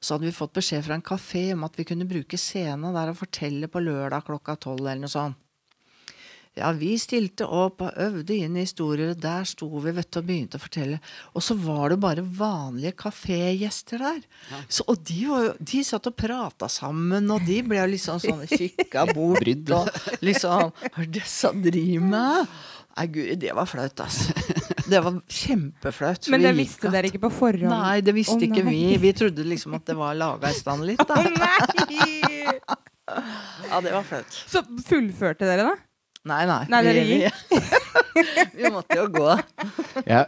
Så 0.00 0.16
hadde 0.16 0.28
vi 0.28 0.36
fått 0.36 0.56
beskjed 0.56 0.84
fra 0.84 0.98
en 0.98 1.06
kafé 1.06 1.48
om 1.54 1.64
at 1.68 1.76
vi 1.78 1.86
kunne 1.88 2.08
bruke 2.08 2.40
scenen 2.40 2.96
der 2.96 3.12
og 3.12 3.20
fortelle 3.20 3.70
på 3.72 3.82
lørdag 3.84 4.26
klokka 4.26 4.56
tolv 4.60 4.84
eller 4.84 5.06
noe 5.06 5.12
sånt. 5.12 5.40
Ja, 6.56 6.70
vi 6.72 6.94
stilte 6.96 7.44
opp 7.52 7.82
og 7.84 7.98
øvde 8.00 8.32
inn 8.40 8.54
historier, 8.56 9.10
og 9.12 9.18
der 9.20 9.44
sto 9.44 9.66
vi 9.84 9.92
vet 9.92 10.08
du, 10.08 10.18
og 10.22 10.24
begynte 10.30 10.56
å 10.56 10.62
fortelle. 10.62 11.00
Og 11.36 11.44
så 11.44 11.52
var 11.60 11.92
det 11.92 11.98
bare 12.00 12.22
vanlige 12.24 12.94
kafégjester 13.02 14.00
der. 14.00 14.22
Så, 14.72 14.86
og 14.88 15.02
de, 15.04 15.18
var 15.28 15.42
jo, 15.44 15.50
de 15.72 15.82
satt 15.84 16.08
og 16.08 16.16
prata 16.16 16.68
sammen, 16.72 17.28
og 17.34 17.44
de 17.44 17.58
ble 17.66 17.82
liksom 17.92 18.22
sånn 18.24 18.46
kikka 18.48 19.04
bort 19.14 19.42
Brydd. 19.44 19.68
og 19.76 19.90
liksom 20.24 20.72
Hva 20.72 20.94
er 20.96 21.04
det 21.04 21.12
disse 21.20 21.52
driver 21.68 22.08
med? 22.14 22.56
Nei, 22.96 23.04
guri, 23.12 23.34
det 23.36 23.52
var 23.52 23.68
flaut, 23.68 24.00
altså. 24.00 24.32
Det 24.88 25.00
var 25.04 25.18
kjempeflaut. 25.28 26.30
Men 26.32 26.40
det 26.46 26.54
vi 26.56 26.62
visste 26.62 26.88
at- 26.88 26.94
dere 26.96 27.10
ikke 27.10 27.20
på 27.26 27.32
forhånd? 27.36 27.68
Nei, 27.68 27.98
det 28.06 28.14
visste 28.16 28.38
Å, 28.38 28.44
ikke 28.48 28.64
vi. 28.64 28.80
Vi 29.02 29.10
trodde 29.18 29.44
liksom 29.44 29.76
at 29.76 29.84
det 29.90 29.96
var 29.98 30.16
laga 30.16 30.48
i 30.48 30.56
stand 30.56 30.86
litt, 30.88 31.02
da. 31.04 31.20
Oh, 31.20 31.28
nei! 31.36 32.56
Ja, 33.70 33.78
det 33.84 33.92
var 33.94 34.02
flaut. 34.02 34.34
Så 34.50 34.62
fullførte 34.86 35.46
dere, 35.46 35.68
da? 35.68 35.74
Nei, 36.26 36.42
nei. 36.48 36.62
Nei, 36.72 36.82
vi, 36.82 37.02
vi, 37.06 37.60
vi 38.58 38.70
måtte 38.74 38.98
jo 38.98 39.06
gå. 39.14 39.34
Jeg, 40.02 40.26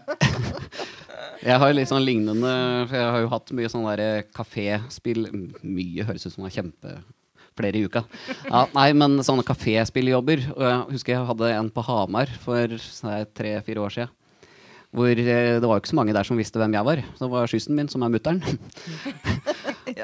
jeg 1.42 1.60
har 1.62 1.74
litt 1.74 1.90
sånn 1.90 2.04
lignende 2.06 2.52
for 2.86 2.98
Jeg 2.98 3.12
har 3.14 3.24
jo 3.24 3.30
hatt 3.32 3.52
mye 3.58 3.70
sånn 3.72 3.86
der 3.88 4.26
kaféspill 4.36 5.26
Mye 5.62 6.06
høres 6.06 6.26
ut 6.26 6.34
som 6.34 6.44
det 6.46 6.52
er 6.52 6.58
kjempe 6.60 6.98
flere 7.58 7.80
i 7.80 7.88
uka. 7.88 8.04
Ja, 8.46 8.66
nei, 8.70 8.92
men 8.94 9.18
sånne 9.26 9.42
kaféspilljobber. 9.42 10.44
Jeg 10.46 10.76
husker 10.92 11.16
jeg 11.16 11.26
hadde 11.26 11.48
en 11.56 11.72
på 11.74 11.82
Hamar 11.88 12.30
for 12.44 12.76
tre-fire 13.34 13.82
år 13.82 13.96
siden. 13.96 14.14
Hvor 14.94 15.10
eh, 15.10 15.58
det 15.58 15.66
var 15.66 15.74
jo 15.74 15.82
ikke 15.82 15.90
så 15.90 15.98
mange 15.98 16.14
der 16.16 16.24
som 16.24 16.38
visste 16.38 16.60
hvem 16.62 16.78
jeg 16.78 16.86
var. 16.86 17.02
Det 17.18 17.28
var 17.34 17.50
skyssen 17.50 17.74
min, 17.76 17.90
som 17.92 18.06
er 18.06 18.14
mutter'n. 18.14 18.38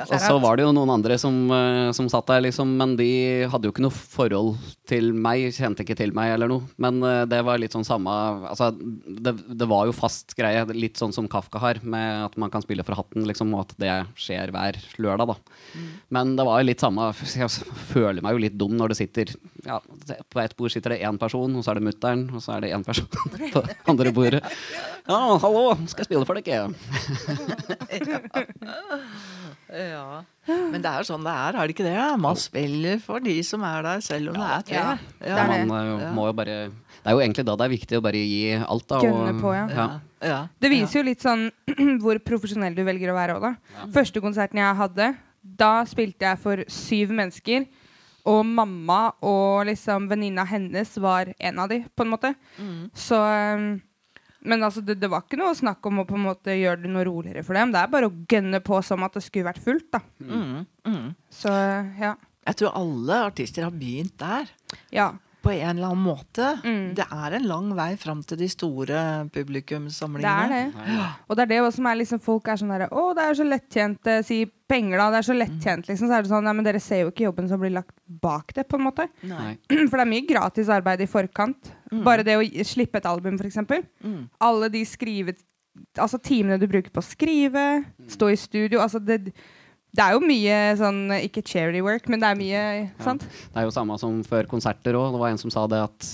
Og 0.03 0.15
så 0.21 0.35
var 0.43 0.59
det 0.59 0.65
jo 0.67 0.73
noen 0.75 0.93
andre 0.97 1.17
som, 1.21 1.37
eh, 1.55 1.91
som 1.97 2.09
satt 2.11 2.27
der, 2.31 2.43
liksom, 2.47 2.73
men 2.81 2.97
de 2.99 3.09
hadde 3.51 3.69
jo 3.69 3.75
ikke 3.75 3.85
noe 3.85 3.95
forhold 3.95 4.55
til 4.91 5.13
meg, 5.15 5.47
kjente 5.55 5.85
ikke 5.85 5.97
til 5.99 6.15
meg 6.17 6.33
eller 6.35 6.51
noe. 6.51 6.67
Men 6.83 6.99
eh, 7.07 7.23
det 7.31 7.41
var 7.47 7.61
litt 7.63 7.77
sånn 7.77 7.87
samme 7.87 8.15
Altså, 8.51 8.71
det, 8.75 9.37
det 9.55 9.69
var 9.71 9.87
jo 9.89 9.95
fast 9.97 10.35
greie, 10.39 10.65
litt 10.75 10.99
sånn 11.01 11.15
som 11.15 11.29
Kafka 11.31 11.63
har, 11.63 11.81
med 11.83 12.27
at 12.27 12.39
man 12.41 12.53
kan 12.53 12.65
spille 12.65 12.85
fra 12.87 12.99
hatten, 12.99 13.27
liksom, 13.29 13.55
og 13.55 13.67
at 13.67 13.77
det 13.81 13.95
skjer 14.21 14.53
hver 14.55 14.79
lørdag, 14.99 15.35
da. 15.35 15.39
Men 16.15 16.35
det 16.39 16.47
var 16.47 16.61
jo 16.61 16.69
litt 16.69 16.83
samme 16.83 17.07
Jeg 17.35 17.51
føler 17.91 18.23
meg 18.25 18.37
jo 18.37 18.43
litt 18.45 18.59
dum 18.59 18.75
når 18.79 18.93
det 18.93 18.99
sitter 19.01 19.33
ja, 19.65 19.79
På 20.31 20.41
ett 20.43 20.55
bord 20.59 20.73
sitter 20.73 20.95
det 20.95 21.03
én 21.07 21.19
person, 21.21 21.57
og 21.57 21.65
så 21.65 21.73
er 21.73 21.81
det 21.81 21.87
mutter'n, 21.89 22.27
og 22.35 22.43
så 22.45 22.57
er 22.57 22.67
det 22.67 22.75
én 22.77 22.87
person 22.87 23.09
på 23.55 23.65
andre 23.91 24.15
bordet. 24.15 24.43
Ja, 25.05 25.37
hallo, 25.37 25.77
skal 25.85 26.01
jeg 26.01 26.09
spille 26.09 26.25
for 26.25 26.41
dere? 26.41 26.73
Ja. 29.73 30.23
Men 30.47 30.83
det 30.85 30.91
er 30.91 31.01
jo 31.01 31.09
sånn 31.09 31.25
det 31.25 31.33
er, 31.33 31.57
er 31.57 31.69
det 31.69 31.75
ikke 31.75 31.87
det? 31.87 31.99
Man 32.21 32.39
spiller 32.41 32.99
for 33.03 33.23
de 33.25 33.37
som 33.47 33.63
er 33.65 33.85
der, 33.87 34.03
selv 34.05 34.33
om 34.33 34.39
det 34.39 34.49
er 34.49 34.67
tre. 34.69 34.75
Ja. 34.77 34.97
Ja. 35.25 35.37
Det 35.39 35.45
er. 35.57 35.69
Man 35.71 35.93
eh, 35.97 36.11
må 36.17 36.27
jo 36.29 36.35
bare 36.37 36.57
Det 36.69 37.07
er 37.09 37.17
jo 37.17 37.23
egentlig 37.25 37.47
da 37.49 37.55
det 37.61 37.67
er 37.67 37.73
viktig 37.73 38.01
å 38.01 38.03
bare 38.05 38.21
gi 38.21 38.43
alt, 38.59 38.87
da. 38.91 38.99
Gønne 39.05 39.37
på, 39.41 39.55
ja. 39.57 39.65
Ja. 39.73 39.87
Ja. 40.25 40.41
Det 40.61 40.73
viser 40.73 41.01
jo 41.01 41.07
litt 41.09 41.25
sånn 41.25 41.47
hvor 42.03 42.21
profesjonell 42.25 42.77
du 42.77 42.85
velger 42.87 43.13
å 43.13 43.17
være 43.17 43.39
òg, 43.39 43.49
da. 43.49 43.89
Første 43.95 44.23
konserten 44.25 44.61
jeg 44.61 44.81
hadde, 44.83 45.15
da 45.41 45.73
spilte 45.89 46.29
jeg 46.29 46.41
for 46.45 46.65
syv 46.73 47.17
mennesker. 47.17 47.67
Og 48.25 48.41
mamma 48.49 49.11
og 49.21 49.67
liksom 49.69 50.07
venninna 50.09 50.47
hennes 50.49 50.95
var 50.97 51.29
en 51.37 51.59
av 51.61 51.69
de, 51.69 51.83
på 51.93 52.07
en 52.07 52.13
måte. 52.15 52.31
Så 52.97 53.19
um, 53.21 53.75
Men 54.45 54.65
altså, 54.67 54.83
det, 54.85 54.99
det 55.01 55.09
var 55.13 55.25
ikke 55.25 55.41
noe 55.41 55.55
snakk 55.57 55.85
om 55.89 56.03
å 56.03 56.07
på 56.09 56.19
en 56.19 56.27
måte 56.27 56.55
gjøre 56.57 56.83
det 56.83 56.93
noe 56.93 57.05
roligere 57.09 57.45
for 57.47 57.57
dem. 57.57 57.73
Det 57.73 57.81
er 57.81 57.93
bare 57.93 58.11
å 58.11 58.17
gønne 58.29 58.61
på 58.65 58.81
som 58.85 59.05
at 59.07 59.17
det 59.17 59.25
skulle 59.25 59.49
vært 59.49 59.63
fullt, 59.65 59.87
da. 59.97 60.03
Mm, 60.21 60.65
mm. 60.89 61.07
Så 61.33 61.53
ja. 62.01 62.15
Jeg 62.45 62.61
tror 62.61 62.77
alle 62.77 63.21
artister 63.31 63.65
har 63.65 63.73
begynt 63.75 64.19
der. 64.21 64.51
ja. 64.93 65.13
På 65.45 65.53
en 65.53 65.77
eller 65.77 65.91
annen 65.93 66.03
måte. 66.07 66.49
Mm. 66.65 66.95
Det 66.97 67.05
er 67.13 67.37
en 67.39 67.47
lang 67.51 67.71
vei 67.77 67.91
fram 68.01 68.23
til 68.25 68.41
de 68.41 68.49
store 68.49 69.03
Det 70.25 70.31
er 70.33 70.53
det. 70.55 71.09
Og 71.29 71.37
det 71.37 71.45
er 71.45 71.51
det 71.53 71.61
også 71.63 71.77
som 71.79 71.89
er 71.91 71.99
liksom 72.01 72.23
Folk 72.25 72.49
er 72.49 72.61
sånn 72.61 72.73
derre 72.73 72.89
Å, 72.91 73.05
det 73.19 73.27
er 73.29 73.39
så 73.39 73.47
lettjent. 73.49 74.07
eh, 74.11 74.23
Si 74.25 74.39
penger, 74.69 74.97
da. 74.99 75.11
Det 75.13 75.19
er 75.21 75.29
så 75.29 75.37
lettjent, 75.37 75.89
liksom. 75.91 76.09
Så 76.09 76.17
er 76.17 76.25
det 76.25 76.31
sånn 76.33 76.45
Nei, 76.49 76.55
men 76.57 76.65
dere 76.65 76.81
ser 76.81 77.05
jo 77.05 77.11
ikke 77.13 77.27
jobben 77.29 77.49
som 77.51 77.61
blir 77.61 77.75
lagt 77.77 77.93
bak 78.09 78.55
det, 78.57 78.65
på 78.69 78.79
en 78.81 78.87
måte. 78.89 79.09
Nei. 79.29 79.57
For 79.91 79.99
det 79.99 80.05
er 80.07 80.13
mye 80.15 80.27
gratis 80.29 80.71
arbeid 80.73 81.05
i 81.05 81.11
forkant. 81.11 81.73
Bare 82.05 82.25
det 82.27 82.39
å 82.41 82.45
slippe 82.67 82.99
et 82.99 83.07
album, 83.07 83.37
f.eks. 83.39 83.61
Mm. 84.03 84.23
Alle 84.41 84.71
de 84.73 84.85
skrive... 84.89 85.37
Altså 85.99 86.21
timene 86.23 86.57
du 86.59 86.69
bruker 86.71 86.93
på 86.95 87.03
å 87.03 87.07
skrive, 87.07 87.83
stå 88.07 88.29
i 88.31 88.37
studio 88.39 88.79
Altså 88.79 89.01
det, 89.03 89.33
det 89.95 90.03
er 90.05 90.13
jo 90.17 90.21
mye 90.27 90.57
sånn 90.81 91.03
Ikke 91.23 91.43
charity 91.47 91.81
work, 91.85 92.09
men 92.11 92.21
det 92.21 92.29
er 92.33 92.39
mye 92.41 92.63
Sant? 93.05 93.23
Det 93.23 93.57
er 93.63 93.69
jo 93.69 93.75
samme 93.75 93.99
som 94.01 94.23
før 94.27 94.49
konserter 94.51 94.97
òg. 94.99 95.13
Det 95.15 95.21
var 95.23 95.31
en 95.31 95.39
som 95.39 95.51
sa 95.55 95.67
det 95.71 95.79
at 95.87 96.09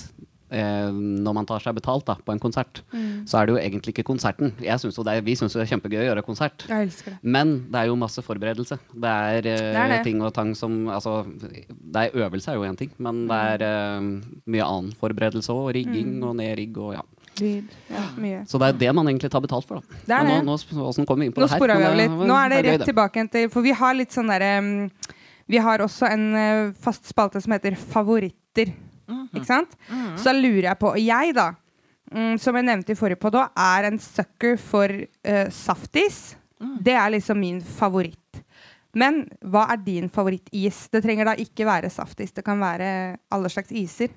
eh, 0.51 0.91
når 0.91 1.33
man 1.37 1.45
tar 1.47 1.63
seg 1.63 1.73
betalt 1.77 2.03
da, 2.05 2.15
på 2.19 2.33
en 2.33 2.39
konsert, 2.43 2.81
Mm. 2.91 3.23
så 3.25 3.39
er 3.39 3.45
det 3.47 3.53
jo 3.55 3.59
egentlig 3.61 3.93
ikke 3.95 4.03
konserten. 4.03 4.51
Jeg 4.59 4.77
synes 4.83 4.97
er, 5.07 5.21
vi 5.23 5.31
syns 5.39 5.53
det 5.55 5.61
er 5.63 5.69
kjempegøy 5.71 6.01
å 6.01 6.07
gjøre 6.09 6.23
konsert. 6.27 6.65
Jeg 6.67 6.89
elsker 6.89 7.11
det. 7.13 7.19
Men 7.23 7.53
det 7.71 7.79
er 7.79 7.87
jo 7.87 7.95
masse 7.95 8.19
forberedelse. 8.21 8.77
Det 8.93 9.13
er, 9.13 9.37
eh, 9.47 9.71
Det 9.71 9.99
er 9.99 10.03
ting 10.03 10.21
og 10.21 10.33
tang 10.33 10.53
som 10.53 10.87
Altså, 10.91 11.23
det 11.39 11.95
er 11.95 12.19
øvelse 12.27 12.49
er 12.51 12.55
jo 12.59 12.67
én 12.67 12.75
ting, 12.77 12.91
men 12.99 13.27
det 13.31 13.39
er 13.61 13.63
eh, 13.63 14.01
mye 14.45 14.65
annen 14.67 14.91
forberedelse 14.99 15.49
òg. 15.55 15.73
Rigging 15.73 16.19
Mm. 16.19 16.23
og 16.27 16.35
nedrigg 16.35 16.77
og 16.77 16.93
ja. 16.99 17.01
Lyd. 17.41 17.71
Ja, 17.91 18.03
mye. 18.21 18.43
Så 18.49 18.59
det 18.61 18.71
er 18.71 18.77
det 18.83 18.91
man 18.97 19.09
egentlig 19.09 19.31
tar 19.33 19.43
betalt 19.43 19.67
for, 19.67 19.81
da. 19.81 20.01
Det 20.05 20.15
er 20.17 20.27
Men. 20.27 20.45
Nå, 20.45 20.57
nå, 20.57 20.83
hvordan 21.05 21.19
vi 21.19 21.27
inn 21.27 21.33
på 21.35 21.41
Nå 21.41 21.47
det 21.47 21.57
her? 21.57 21.73
vi 21.81 21.87
av 21.87 21.97
litt. 21.99 22.19
Nå 22.31 22.37
er 22.37 22.53
det 22.53 22.61
rett 22.67 22.85
tilbake 22.89 23.25
til 23.33 23.49
For 23.53 23.65
vi 23.65 23.73
har 23.81 23.97
litt 23.97 24.15
sånn 24.15 24.31
derre 24.31 24.51
um, 24.61 24.69
Vi 25.51 25.61
har 25.61 25.83
også 25.83 26.09
en 26.09 26.27
uh, 26.35 26.71
fast 26.81 27.09
spalte 27.09 27.41
som 27.43 27.55
heter 27.55 27.75
Favoritter. 27.79 28.71
Ikke 29.31 29.47
sant? 29.47 29.73
Så 30.15 30.31
da 30.31 30.37
lurer 30.37 30.69
jeg 30.69 30.79
på 30.79 30.93
jeg, 31.01 31.33
da, 31.35 31.49
um, 32.13 32.37
som 32.39 32.55
jeg 32.55 32.67
nevnte 32.67 32.95
i 32.95 32.99
forrige 32.99 33.31
òg, 33.31 33.43
er 33.59 33.89
en 33.89 33.99
sucker 33.99 34.55
for 34.61 34.91
uh, 34.91 35.47
saftis. 35.51 36.21
Det 36.79 36.93
er 36.93 37.09
liksom 37.15 37.39
min 37.41 37.59
favoritt. 37.65 38.17
Men 38.93 39.23
hva 39.47 39.65
er 39.71 39.79
din 39.83 40.09
favorittis? 40.11 40.85
Det 40.91 41.01
trenger 41.03 41.31
da 41.31 41.35
ikke 41.39 41.67
være 41.67 41.91
saftis. 41.91 42.33
Det 42.35 42.43
kan 42.45 42.59
være 42.59 43.17
alle 43.31 43.51
slags 43.51 43.71
iser. 43.71 44.11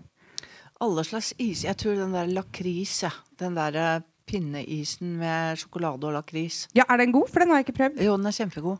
Alle 0.82 1.04
slags 1.06 1.32
is. 1.38 1.62
Jeg 1.64 1.76
tror 1.80 1.94
den 1.96 2.12
der 2.16 2.26
lakris, 2.34 2.96
ja. 3.04 3.10
Den 3.40 3.54
der 3.56 3.76
eh, 3.78 4.00
pinneisen 4.26 5.14
med 5.20 5.58
sjokolade 5.60 6.08
og 6.08 6.16
lakris. 6.16 6.64
Ja, 6.74 6.82
er 6.90 6.98
den 7.04 7.12
god? 7.14 7.28
For 7.30 7.40
den 7.44 7.50
har 7.52 7.60
jeg 7.60 7.68
ikke 7.68 7.76
prøvd. 7.78 8.00
Jo, 8.04 8.16
den 8.18 8.26
er 8.26 8.34
kjempegod. 8.38 8.78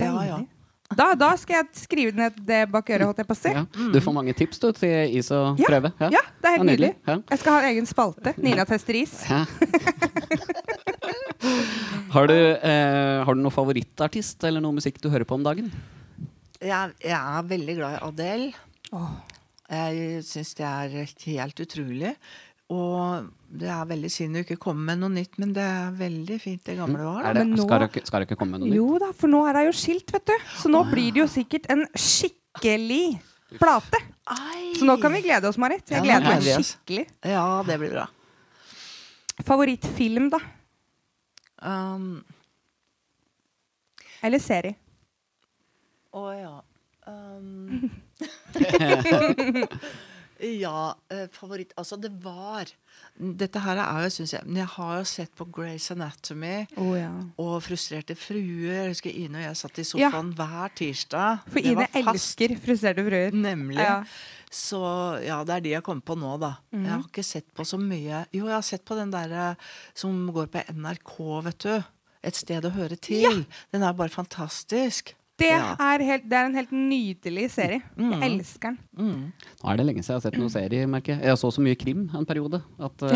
Ja, 0.00 0.12
ja. 0.26 0.38
Da, 0.92 1.06
da 1.16 1.30
skal 1.40 1.62
jeg 1.62 1.70
skrive 1.86 2.12
ned 2.12 2.34
det 2.44 2.66
bak 2.68 2.90
øret, 2.92 3.06
holdt 3.08 3.20
jeg 3.22 3.28
på 3.30 3.32
å 3.32 3.38
si. 3.38 3.48
Ja. 3.54 3.62
Du 3.94 3.96
får 4.04 4.12
mange 4.12 4.34
tips 4.36 4.58
du, 4.60 4.66
til 4.76 5.14
is 5.16 5.30
og 5.32 5.56
Ja. 5.62 5.70
prøve. 5.70 5.88
Ja, 6.04 6.20
det 6.42 6.50
er 6.50 6.56
helt 6.58 6.68
nydelig. 6.68 6.90
nydelig. 6.92 7.08
Ja. 7.08 7.16
Jeg 7.32 7.40
skal 7.40 7.54
ha 7.56 7.62
en 7.62 7.68
egen 7.70 7.88
spalte. 7.88 8.34
Nina 8.44 8.66
tester 8.68 8.98
is. 9.00 9.14
Ja. 9.30 9.46
har, 12.12 12.26
du, 12.28 12.34
eh, 12.36 13.24
har 13.24 13.34
du 13.34 13.40
noen 13.40 13.54
favorittartist 13.54 14.44
eller 14.44 14.60
noe 14.60 14.76
musikk 14.76 15.00
du 15.00 15.08
hører 15.12 15.24
på 15.28 15.38
om 15.38 15.44
dagen? 15.46 15.72
Jeg, 16.60 16.92
jeg 17.02 17.16
er 17.16 17.48
veldig 17.56 17.78
glad 17.80 17.96
i 17.96 18.02
Adele. 18.10 18.52
Åh. 18.92 19.08
Jeg 19.72 20.22
syns 20.28 20.54
det 20.58 20.66
er 20.68 20.96
helt 21.32 21.60
utrolig. 21.64 22.14
Og 22.72 23.26
det 23.52 23.68
er 23.68 23.84
veldig 23.88 24.08
synd 24.12 24.36
du 24.36 24.40
ikke 24.42 24.56
kommer 24.60 24.92
med 24.92 25.00
noe 25.02 25.12
nytt, 25.12 25.34
men 25.42 25.50
det 25.56 25.64
er 25.64 25.90
veldig 25.98 26.36
fint 26.40 26.62
det 26.64 26.76
gamle 26.78 27.02
var. 27.04 27.26
Er 27.28 27.34
det, 27.36 27.42
Men 27.46 27.56
nå- 27.58 27.66
skal, 27.66 27.82
det 27.82 27.88
ikke, 27.90 28.06
skal 28.08 28.22
det 28.22 28.28
ikke 28.30 28.38
komme 28.40 28.60
noe 28.60 28.68
nytt? 28.70 28.76
Jo 28.78 28.98
da, 29.02 29.10
for 29.16 29.28
nå 29.32 29.42
er 29.48 29.58
det 29.58 29.64
jo 29.66 29.74
skilt, 29.76 30.12
vet 30.14 30.24
du. 30.30 30.34
Så 30.60 30.70
nå 30.72 30.80
blir 30.88 31.12
det 31.12 31.20
jo 31.24 31.26
sikkert 31.28 31.68
en 31.74 31.84
skikkelig 31.92 33.02
plate. 33.60 34.00
Ai. 34.32 34.72
Så 34.78 34.86
nå 34.88 34.96
kan 35.02 35.12
vi 35.12 35.20
glede 35.26 35.48
oss, 35.50 35.58
Marit. 35.60 35.84
Jeg 35.92 36.00
Ja, 36.00 36.04
gleder 36.20 36.28
meg 36.30 36.64
skikkelig. 36.64 37.04
Ja, 37.28 37.44
det 37.68 37.78
blir 37.82 37.92
bra. 37.98 38.06
Favorittfilm, 39.44 40.30
da? 40.32 40.40
Um, 41.62 42.22
Eller 44.22 44.38
serie? 44.42 44.76
Å 46.12 46.24
ja. 46.36 46.54
Um, 47.08 47.90
Ja, 50.42 50.96
eh, 51.12 51.28
favoritt 51.30 51.70
Altså, 51.78 51.94
det 52.02 52.10
var 52.24 52.66
Dette 53.14 53.60
her 53.62 53.78
er 53.78 54.00
jo, 54.02 54.10
syns 54.10 54.32
jeg 54.34 54.42
Men 54.48 54.56
jeg 54.64 54.70
har 54.74 54.96
jo 54.98 55.04
sett 55.06 55.30
på 55.38 55.46
Grace 55.54 55.94
Anatomy 55.94 56.64
Oh, 56.82 56.96
ja. 56.98 57.12
og 57.38 57.60
Frustrerte 57.62 58.16
fruer. 58.18 58.72
Jeg 58.80 58.88
husker 58.94 59.14
Ine 59.22 59.38
og 59.38 59.44
jeg 59.44 59.60
satt 59.60 59.78
i 59.78 59.84
sofaen 59.86 60.32
hver 60.34 60.72
tirsdag. 60.78 61.44
For 61.46 61.60
Det 61.62 61.74
Ine 61.76 61.86
elsker 62.00 62.56
frustrerte 62.64 63.04
fruer. 63.06 63.36
Nemlig. 63.36 63.78
Ja. 63.78 64.00
Så 64.52 64.80
ja, 65.22 65.38
det 65.46 65.54
er 65.60 65.64
de 65.68 65.74
jeg 65.76 65.84
kommer 65.86 66.02
på 66.10 66.16
nå, 66.18 66.34
da. 66.42 66.54
Jeg 66.74 66.90
har 66.90 67.04
ikke 67.06 67.24
sett 67.24 67.46
på 67.56 67.64
så 67.68 67.78
mye 67.80 68.24
Jo, 68.34 68.48
jeg 68.48 68.56
har 68.58 68.66
sett 68.66 68.84
på 68.88 68.98
den 68.98 69.12
derre 69.14 69.52
som 69.94 70.24
går 70.34 70.50
på 70.52 70.64
NRK, 70.74 71.14
vet 71.52 71.68
du. 71.68 71.76
Et 72.22 72.36
sted 72.38 72.64
å 72.66 72.74
høre 72.74 72.98
til. 73.02 73.44
Den 73.72 73.82
er 73.86 73.94
bare 73.98 74.10
fantastisk. 74.12 75.14
Det, 75.40 75.48
Ja. 75.48 75.74
er 75.80 75.98
helt, 76.04 76.28
det 76.28 76.36
er 76.38 76.44
en 76.46 76.54
helt 76.54 76.70
nydelig 76.70 77.46
serie. 77.50 77.80
Jeg 77.96 78.22
elsker 78.26 78.68
den. 78.68 78.78
Mm. 78.98 79.32
Nå 79.62 79.70
er 79.72 79.76
det 79.80 79.86
lenge 79.86 80.02
siden 80.04 80.12
jeg 80.12 80.20
har 80.20 80.24
sett 80.26 80.36
noen 80.38 80.50
serie, 80.52 80.86
merker 80.86 81.14
jeg. 81.16 81.22
Jeg 81.24 81.36
så 81.40 81.48
så 81.50 81.60
mye 81.64 81.74
krim 81.80 82.02
en 82.14 82.26
periode 82.28 82.60
at 82.78 83.02
uh, 83.02 83.08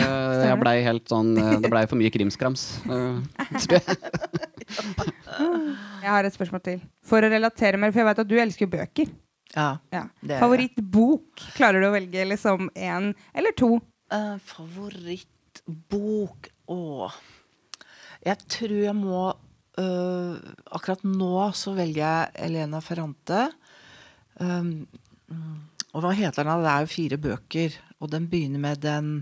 jeg 0.49 0.59
ble 0.63 0.73
helt 0.87 1.09
sånn 1.13 1.37
eh, 1.39 1.59
Det 1.63 1.71
blei 1.71 1.85
for 1.87 1.97
mye 2.01 2.11
krimskrams. 2.11 2.65
Uh, 2.89 3.21
tror 3.61 3.79
jeg. 3.79 3.97
Jeg 6.03 6.11
har 6.11 6.25
et 6.27 6.35
spørsmål 6.35 6.63
til. 6.65 6.81
For 7.07 7.23
å 7.23 7.31
relatere 7.31 7.77
mer, 7.79 7.93
for 7.93 7.99
jeg 8.03 8.09
vet 8.11 8.19
at 8.25 8.29
du 8.33 8.37
elsker 8.43 8.67
jo 8.67 8.71
bøker. 8.75 9.07
Ja. 9.55 9.69
Ja. 9.95 10.03
Favorittbok? 10.41 11.25
Klarer 11.57 11.81
du 11.85 11.89
å 11.89 11.93
velge 11.95 12.25
liksom 12.33 12.71
én 12.75 13.13
eller 13.37 13.53
to? 13.57 13.77
Uh, 14.13 14.37
favorittbok 14.47 16.51
Åh. 16.71 17.15
Jeg 18.27 18.37
tror 18.51 18.75
jeg 18.89 18.95
må 18.99 19.21
øh, 19.83 20.37
Akkurat 20.77 21.05
nå 21.07 21.49
så 21.57 21.75
velger 21.77 22.03
jeg 22.03 22.35
Elena 22.49 22.81
Ferrante. 22.85 23.47
Um, 24.41 24.87
mm, 25.33 25.57
og 25.95 26.05
hva 26.05 26.13
heter 26.17 26.45
den? 26.45 26.65
Det 26.65 26.73
er 26.73 26.85
jo 26.85 26.93
fire 26.93 27.19
bøker, 27.21 27.81
og 28.01 28.13
den 28.13 28.29
begynner 28.29 28.61
med 28.61 28.85
den 28.85 29.17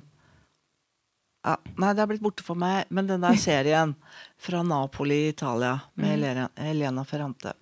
ja, 1.44 1.58
Nei, 1.76 1.90
det 1.92 2.00
er 2.00 2.08
blitt 2.08 2.22
borte 2.24 2.44
for 2.44 2.56
meg, 2.56 2.88
men 2.94 3.08
den 3.08 3.24
der 3.24 3.36
serien 3.40 3.92
fra 4.40 4.62
Napoli, 4.64 5.26
i 5.26 5.32
Italia, 5.34 5.74
med 6.00 6.24
mm. 6.24 6.46
Elena 6.70 7.04
Ferrante. 7.04 7.52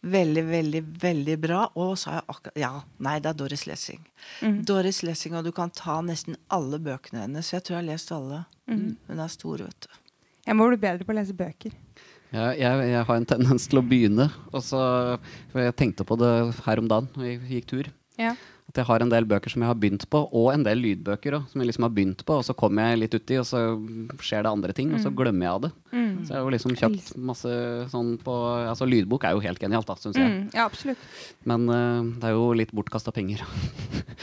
Veldig, 0.00 0.44
veldig, 0.46 0.82
veldig 1.02 1.36
bra. 1.42 1.64
Og 1.74 1.96
så 1.98 2.12
har 2.12 2.20
jeg 2.20 2.28
akkurat 2.36 2.60
Ja, 2.62 2.72
nei, 3.02 3.16
det 3.24 3.32
er 3.32 3.40
Doris 3.42 3.66
Lessing. 3.66 4.04
Doris 4.68 5.02
Lessing, 5.02 5.34
og 5.38 5.48
du 5.48 5.50
kan 5.56 5.74
ta 5.74 5.98
nesten 6.06 6.38
alle 6.54 6.78
bøkene 6.82 7.26
hennes. 7.26 7.50
Jeg 7.52 7.66
tror 7.66 7.80
jeg 7.80 7.82
har 7.82 7.90
lest 7.90 8.14
alle. 8.14 8.44
Hun 8.70 9.24
er 9.26 9.34
stor, 9.34 9.66
vet 9.66 9.88
du. 9.88 9.98
Jeg 10.46 10.58
må 10.58 10.66
bli 10.70 10.78
bedre 10.82 11.06
på 11.06 11.14
å 11.14 11.18
lese 11.18 11.34
bøker. 11.38 11.74
Jeg, 12.32 12.62
jeg, 12.62 12.86
jeg 12.92 13.04
har 13.08 13.18
en 13.20 13.28
tendens 13.28 13.68
til 13.68 13.82
å 13.82 13.84
begynne. 13.84 14.30
Og 14.52 14.64
så, 14.64 14.80
jeg 15.52 15.76
tenkte 15.76 16.06
på 16.08 16.16
det 16.20 16.32
her 16.64 16.80
om 16.80 16.88
dagen 16.88 17.10
når 17.16 17.28
vi 17.44 17.58
gikk 17.58 17.68
tur. 17.74 17.92
Ja. 18.20 18.32
At 18.72 18.78
jeg 18.78 18.86
har 18.88 19.02
en 19.04 19.10
del 19.12 19.26
bøker 19.28 19.52
som 19.52 19.60
jeg 19.64 19.68
har 19.68 19.76
begynt 19.76 20.04
på, 20.08 20.20
og 20.32 20.46
en 20.52 20.62
del 20.64 20.78
lydbøker 20.80 21.34
også, 21.36 21.52
som 21.52 21.60
jeg 21.60 21.68
liksom 21.68 21.84
har 21.84 21.92
begynt 21.92 22.22
på. 22.24 22.36
Og 22.40 22.46
så 22.46 22.54
kommer 22.56 22.88
jeg 22.88 23.00
litt 23.02 23.16
uti, 23.18 23.36
og 23.40 23.44
så 23.44 23.60
skjer 24.24 24.46
det 24.46 24.52
andre 24.52 24.76
ting, 24.76 24.94
og 24.94 25.02
så 25.02 25.12
glemmer 25.12 25.44
jeg 25.44 25.52
av 25.52 25.64
det. 25.66 25.70
Så 26.22 26.32
jeg 26.32 26.38
har 26.38 26.46
jo 26.46 26.52
liksom 26.54 26.76
kjøpt 26.78 27.10
masse 27.20 27.56
sånn 27.92 28.14
på 28.22 28.36
Altså 28.62 28.86
lydbok 28.88 29.26
er 29.28 29.36
jo 29.36 29.42
helt 29.44 29.60
genialt, 29.60 29.88
da, 29.90 29.98
syns 30.00 30.16
jeg. 30.16 30.30
Mm, 30.30 30.44
ja, 30.54 30.64
absolutt. 30.64 31.02
Men 31.48 31.66
uh, 31.68 32.00
det 32.22 32.30
er 32.30 32.36
jo 32.38 32.46
litt 32.62 32.72
bortkasta 32.72 33.12
penger. 33.12 33.44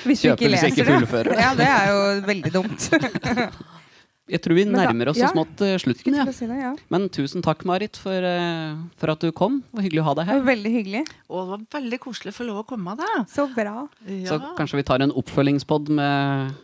Hvis 0.07 0.23
du 0.23 0.31
ikke 0.31 0.49
leser 0.49 0.95
det. 0.95 1.37
Ja, 1.37 1.51
det 1.59 1.69
er 1.69 1.91
jo 1.93 1.99
veldig 2.31 2.55
dumt. 2.55 2.89
Jeg 4.29 4.43
tror 4.45 4.59
vi 4.59 4.65
nærmer 4.69 5.09
oss 5.11 5.17
så 5.17 5.25
ja. 5.25 5.31
smått 5.33 5.63
eh, 5.65 5.77
slutten, 5.81 6.17
ja. 6.19 6.25
si 6.35 6.47
det, 6.49 6.59
ja. 6.61 6.73
Men 6.93 7.07
tusen 7.13 7.43
takk, 7.45 7.65
Marit, 7.69 7.97
for, 7.97 8.13
eh, 8.13 8.77
for 9.01 9.13
at 9.15 9.25
du 9.25 9.31
kom. 9.35 9.59
Det 9.71 9.79
var 9.79 9.87
hyggelig 9.87 10.03
å 10.03 10.07
ha 10.09 10.13
deg 10.19 10.21
Det 10.21 10.29
her. 10.29 10.43
var 10.43 10.51
veldig 10.51 10.73
hyggelig. 10.75 11.03
Og 11.29 11.39
det 11.39 11.49
var 11.55 11.65
veldig 11.79 11.99
koselig 12.05 12.35
å 12.35 12.37
få 12.37 12.47
lov 12.51 12.61
å 12.61 12.67
komme, 12.69 12.95
da. 12.99 13.09
Så 13.31 13.47
bra. 13.55 13.87
Så 14.29 14.39
kanskje 14.59 14.81
vi 14.81 14.87
tar 14.91 15.05
en 15.05 15.15
oppfølgingspod 15.17 15.89
med 15.97 16.55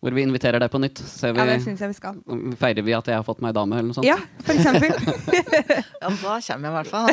hvor 0.00 0.14
vi 0.16 0.22
inviterer 0.24 0.58
deg 0.62 0.70
på 0.72 0.80
nytt. 0.80 0.96
Ser 1.04 1.34
vi, 1.34 1.40
Ja, 1.42 1.44
det 1.50 1.58
synes 1.64 1.80
jeg 1.84 1.88
vi 1.92 1.94
skal. 1.98 2.14
feirer 2.56 2.82
vi 2.86 2.92
at 2.96 3.06
jeg 3.10 3.16
har 3.18 3.24
fått 3.26 3.42
meg 3.44 3.52
dame, 3.54 3.76
eller 3.76 3.90
noe 3.90 3.96
sånt? 3.98 4.06
Ja, 4.08 4.16
for 4.46 4.54
eksempel. 4.54 4.90
Ja, 6.00 6.08
da 6.08 6.14
kommer 6.16 6.40
jeg 6.40 6.56
i 6.56 6.76
hvert 6.78 6.88
fall. 6.88 7.08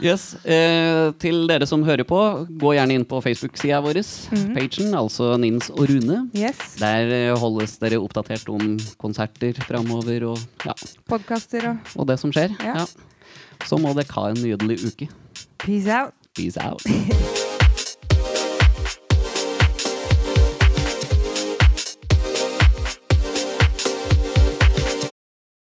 Yes. 0.00 0.22
Eh, 0.44 1.10
til 1.20 1.42
dere 1.50 1.66
som 1.68 1.82
hører 1.84 2.04
på, 2.08 2.18
gå 2.60 2.72
gjerne 2.76 2.96
inn 2.96 3.04
på 3.08 3.20
Facebook-sida 3.24 3.82
vår, 3.84 4.00
Mhm. 4.32 4.54
pagen, 4.56 4.94
altså 4.96 5.36
Nins 5.40 5.68
og 5.70 5.84
Rune. 5.90 6.30
Yes. 6.36 6.76
Der 6.80 7.12
eh, 7.12 7.36
holdes 7.38 7.76
dere 7.78 8.00
oppdatert 8.00 8.48
om 8.52 8.78
konserter 9.00 9.52
framover 9.68 10.24
og, 10.32 10.38
ja, 10.64 10.72
Podkaster 11.08 11.68
og 11.70 11.76
og 11.96 12.06
det 12.08 12.18
som 12.20 12.32
skjer. 12.32 12.56
Ja. 12.64 12.74
Ja. 12.80 12.86
Så 13.64 13.78
må 13.80 13.92
dere 13.96 14.12
ha 14.16 14.28
en 14.32 14.40
nydelig 14.40 14.80
uke. 14.92 15.08
peace 15.58 15.88
out. 15.88 16.12
Peace 16.34 16.56
out. 16.60 16.82